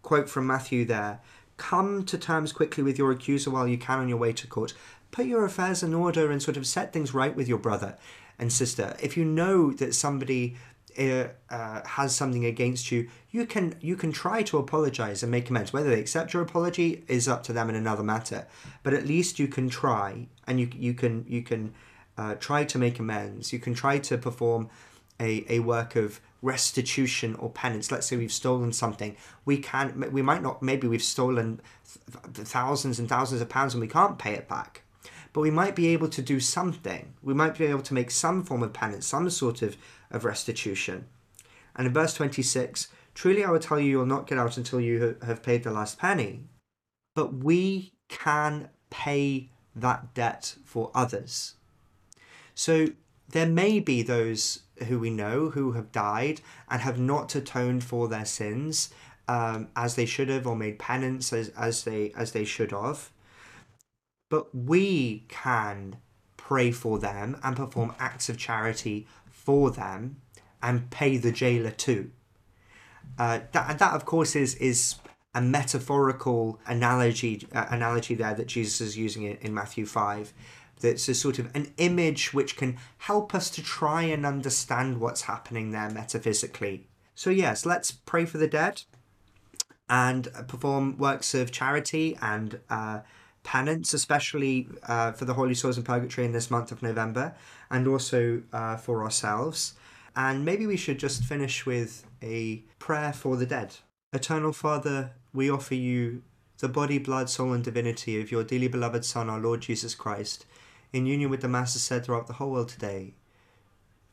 quote 0.00 0.30
from 0.30 0.46
Matthew 0.46 0.86
there 0.86 1.20
come 1.56 2.04
to 2.04 2.18
terms 2.18 2.52
quickly 2.52 2.82
with 2.82 2.98
your 2.98 3.10
accuser 3.10 3.50
while 3.50 3.68
you 3.68 3.78
can 3.78 3.98
on 3.98 4.08
your 4.08 4.18
way 4.18 4.32
to 4.32 4.46
court. 4.46 4.74
Put 5.10 5.26
your 5.26 5.44
affairs 5.44 5.82
in 5.82 5.94
order 5.94 6.30
and 6.30 6.42
sort 6.42 6.56
of 6.56 6.66
set 6.66 6.92
things 6.92 7.14
right 7.14 7.34
with 7.34 7.48
your 7.48 7.58
brother 7.58 7.96
and 8.38 8.52
sister. 8.52 8.96
If 9.00 9.16
you 9.16 9.24
know 9.24 9.72
that 9.72 9.94
somebody 9.94 10.56
uh, 10.98 11.28
uh, 11.50 11.86
has 11.86 12.14
something 12.14 12.44
against 12.44 12.90
you, 12.90 13.08
you 13.30 13.46
can 13.46 13.74
you 13.80 13.96
can 13.96 14.12
try 14.12 14.42
to 14.44 14.58
apologize 14.58 15.22
and 15.22 15.30
make 15.30 15.50
amends. 15.50 15.72
Whether 15.72 15.90
they 15.90 16.00
accept 16.00 16.32
your 16.32 16.42
apology 16.42 17.04
is 17.08 17.28
up 17.28 17.42
to 17.44 17.52
them 17.52 17.68
in 17.68 17.76
another 17.76 18.02
matter. 18.02 18.46
But 18.82 18.94
at 18.94 19.06
least 19.06 19.38
you 19.38 19.48
can 19.48 19.68
try, 19.68 20.28
and 20.46 20.60
you 20.60 20.68
you 20.74 20.94
can 20.94 21.24
you 21.28 21.42
can 21.42 21.74
uh, 22.16 22.34
try 22.36 22.64
to 22.64 22.78
make 22.78 22.98
amends. 22.98 23.52
You 23.52 23.58
can 23.58 23.74
try 23.74 23.98
to 23.98 24.18
perform 24.18 24.68
a, 25.20 25.44
a 25.48 25.60
work 25.60 25.96
of 25.96 26.20
restitution 26.44 27.34
or 27.36 27.48
penance. 27.48 27.90
Let's 27.90 28.06
say 28.06 28.16
we've 28.16 28.30
stolen 28.30 28.72
something. 28.72 29.16
We 29.44 29.56
can 29.56 30.12
we 30.12 30.22
might 30.22 30.42
not 30.42 30.62
maybe 30.62 30.86
we've 30.86 31.02
stolen 31.02 31.60
th- 32.34 32.46
thousands 32.46 32.98
and 32.98 33.08
thousands 33.08 33.40
of 33.40 33.48
pounds 33.48 33.74
and 33.74 33.80
we 33.80 33.88
can't 33.88 34.18
pay 34.18 34.34
it 34.34 34.46
back. 34.46 34.82
But 35.32 35.40
we 35.40 35.50
might 35.50 35.74
be 35.74 35.88
able 35.88 36.08
to 36.08 36.22
do 36.22 36.38
something. 36.38 37.14
We 37.22 37.34
might 37.34 37.58
be 37.58 37.64
able 37.64 37.82
to 37.82 37.94
make 37.94 38.10
some 38.10 38.44
form 38.44 38.62
of 38.62 38.72
penance, 38.72 39.06
some 39.06 39.28
sort 39.30 39.62
of, 39.62 39.76
of 40.10 40.24
restitution. 40.24 41.06
And 41.74 41.88
in 41.88 41.92
verse 41.92 42.14
26, 42.14 42.88
truly 43.14 43.42
I 43.42 43.50
will 43.50 43.58
tell 43.58 43.80
you, 43.80 43.90
you'll 43.90 44.06
not 44.06 44.28
get 44.28 44.38
out 44.38 44.56
until 44.56 44.80
you 44.80 45.16
ha- 45.20 45.26
have 45.26 45.42
paid 45.42 45.64
the 45.64 45.72
last 45.72 45.98
penny. 45.98 46.44
But 47.16 47.34
we 47.34 47.94
can 48.08 48.68
pay 48.90 49.50
that 49.74 50.14
debt 50.14 50.54
for 50.64 50.92
others. 50.94 51.54
So 52.54 52.88
there 53.28 53.46
may 53.46 53.80
be 53.80 54.02
those 54.02 54.60
who 54.88 54.98
we 54.98 55.10
know 55.10 55.50
who 55.50 55.72
have 55.72 55.92
died 55.92 56.40
and 56.68 56.82
have 56.82 56.98
not 56.98 57.34
atoned 57.34 57.84
for 57.84 58.08
their 58.08 58.24
sins 58.24 58.92
um, 59.28 59.68
as 59.76 59.94
they 59.94 60.06
should 60.06 60.28
have 60.28 60.46
or 60.46 60.56
made 60.56 60.78
penance 60.78 61.32
as, 61.32 61.48
as 61.50 61.84
they 61.84 62.12
as 62.16 62.32
they 62.32 62.44
should 62.44 62.72
have. 62.72 63.10
But 64.30 64.54
we 64.54 65.24
can 65.28 65.96
pray 66.36 66.70
for 66.70 66.98
them 66.98 67.38
and 67.42 67.56
perform 67.56 67.94
acts 67.98 68.28
of 68.28 68.36
charity 68.36 69.06
for 69.30 69.70
them 69.70 70.16
and 70.62 70.90
pay 70.90 71.16
the 71.16 71.32
jailer 71.32 71.70
too. 71.70 72.10
Uh, 73.18 73.40
that, 73.52 73.78
that 73.78 73.94
of 73.94 74.04
course 74.04 74.34
is 74.34 74.54
is 74.56 74.96
a 75.34 75.40
metaphorical 75.40 76.58
analogy 76.66 77.46
uh, 77.54 77.66
analogy 77.70 78.14
there 78.14 78.34
that 78.34 78.46
Jesus 78.46 78.80
is 78.80 78.96
using 78.96 79.24
in, 79.24 79.36
in 79.38 79.54
Matthew 79.54 79.86
5 79.86 80.32
that's 80.80 81.08
a 81.08 81.14
sort 81.14 81.38
of 81.38 81.54
an 81.54 81.72
image 81.76 82.32
which 82.32 82.56
can 82.56 82.76
help 82.98 83.34
us 83.34 83.50
to 83.50 83.62
try 83.62 84.02
and 84.02 84.26
understand 84.26 85.00
what's 85.00 85.22
happening 85.22 85.70
there 85.70 85.90
metaphysically. 85.90 86.86
So, 87.14 87.30
yes, 87.30 87.64
let's 87.64 87.92
pray 87.92 88.24
for 88.24 88.38
the 88.38 88.48
dead 88.48 88.82
and 89.88 90.28
perform 90.48 90.96
works 90.96 91.34
of 91.34 91.52
charity 91.52 92.18
and 92.20 92.58
uh, 92.70 93.00
penance, 93.42 93.94
especially 93.94 94.66
uh, 94.88 95.12
for 95.12 95.24
the 95.24 95.34
holy 95.34 95.54
souls 95.54 95.76
in 95.76 95.84
purgatory 95.84 96.26
in 96.26 96.32
this 96.32 96.50
month 96.50 96.72
of 96.72 96.82
November, 96.82 97.34
and 97.70 97.86
also 97.86 98.42
uh, 98.52 98.76
for 98.76 99.04
ourselves. 99.04 99.74
And 100.16 100.44
maybe 100.44 100.66
we 100.66 100.76
should 100.76 100.98
just 100.98 101.24
finish 101.24 101.66
with 101.66 102.06
a 102.22 102.64
prayer 102.78 103.12
for 103.12 103.36
the 103.36 103.46
dead. 103.46 103.76
Eternal 104.12 104.52
Father, 104.52 105.12
we 105.32 105.50
offer 105.50 105.74
you 105.74 106.22
the 106.58 106.68
body, 106.68 106.98
blood, 106.98 107.28
soul, 107.28 107.52
and 107.52 107.64
divinity 107.64 108.20
of 108.20 108.30
your 108.30 108.44
dearly 108.44 108.68
beloved 108.68 109.04
Son, 109.04 109.28
our 109.28 109.40
Lord 109.40 109.60
Jesus 109.60 109.94
Christ, 109.94 110.46
in 110.94 111.06
union 111.06 111.28
with 111.28 111.40
the 111.40 111.48
Masses 111.48 111.82
said 111.82 112.04
throughout 112.04 112.28
the 112.28 112.34
whole 112.34 112.52
world 112.52 112.68
today, 112.68 113.14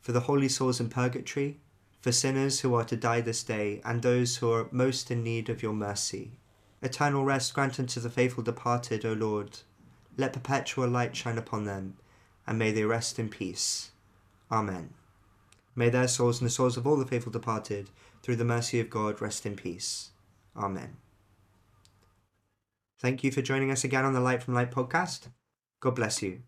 for 0.02 0.14
the 0.14 0.22
holy 0.22 0.50
souls 0.50 0.80
in 0.80 0.90
purgatory, 0.90 1.60
for 2.02 2.12
sinners 2.12 2.62
who 2.62 2.74
are 2.74 2.84
to 2.84 2.98
die 2.98 3.22
this 3.22 3.44
day, 3.44 3.80
and 3.86 4.02
those 4.02 4.38
who 4.38 4.52
are 4.52 4.68
most 4.72 5.12
in 5.12 5.22
need 5.24 5.48
of 5.48 5.62
your 5.62 5.74
mercy. 5.74 6.32
Eternal 6.82 7.24
rest 7.24 7.54
grant 7.54 7.80
unto 7.80 8.00
the 8.00 8.10
faithful 8.10 8.44
departed, 8.44 9.06
O 9.06 9.14
Lord. 9.14 9.60
Let 10.18 10.34
perpetual 10.34 10.88
light 10.88 11.16
shine 11.16 11.38
upon 11.38 11.66
them, 11.66 11.98
and 12.48 12.58
may 12.58 12.72
they 12.72 12.84
rest 12.84 13.20
in 13.20 13.30
peace. 13.30 13.92
Amen. 14.52 14.96
May 15.76 15.90
their 15.90 16.08
souls 16.08 16.42
and 16.42 16.48
the 16.48 16.52
souls 16.52 16.78
of 16.78 16.88
all 16.88 16.98
the 16.98 17.06
faithful 17.06 17.32
departed, 17.32 17.92
through 18.24 18.38
the 18.38 18.44
mercy 18.44 18.80
of 18.80 18.90
God, 18.90 19.22
rest 19.22 19.46
in 19.46 19.56
peace. 19.56 20.10
Amen. 20.58 20.98
Thank 22.98 23.24
you 23.24 23.32
for 23.32 23.44
joining 23.44 23.70
us 23.70 23.84
again 23.84 24.04
on 24.04 24.14
the 24.14 24.20
Light 24.20 24.42
from 24.42 24.56
Light 24.56 24.72
podcast. 24.72 25.28
God 25.80 25.94
bless 25.94 26.24
you. 26.24 26.40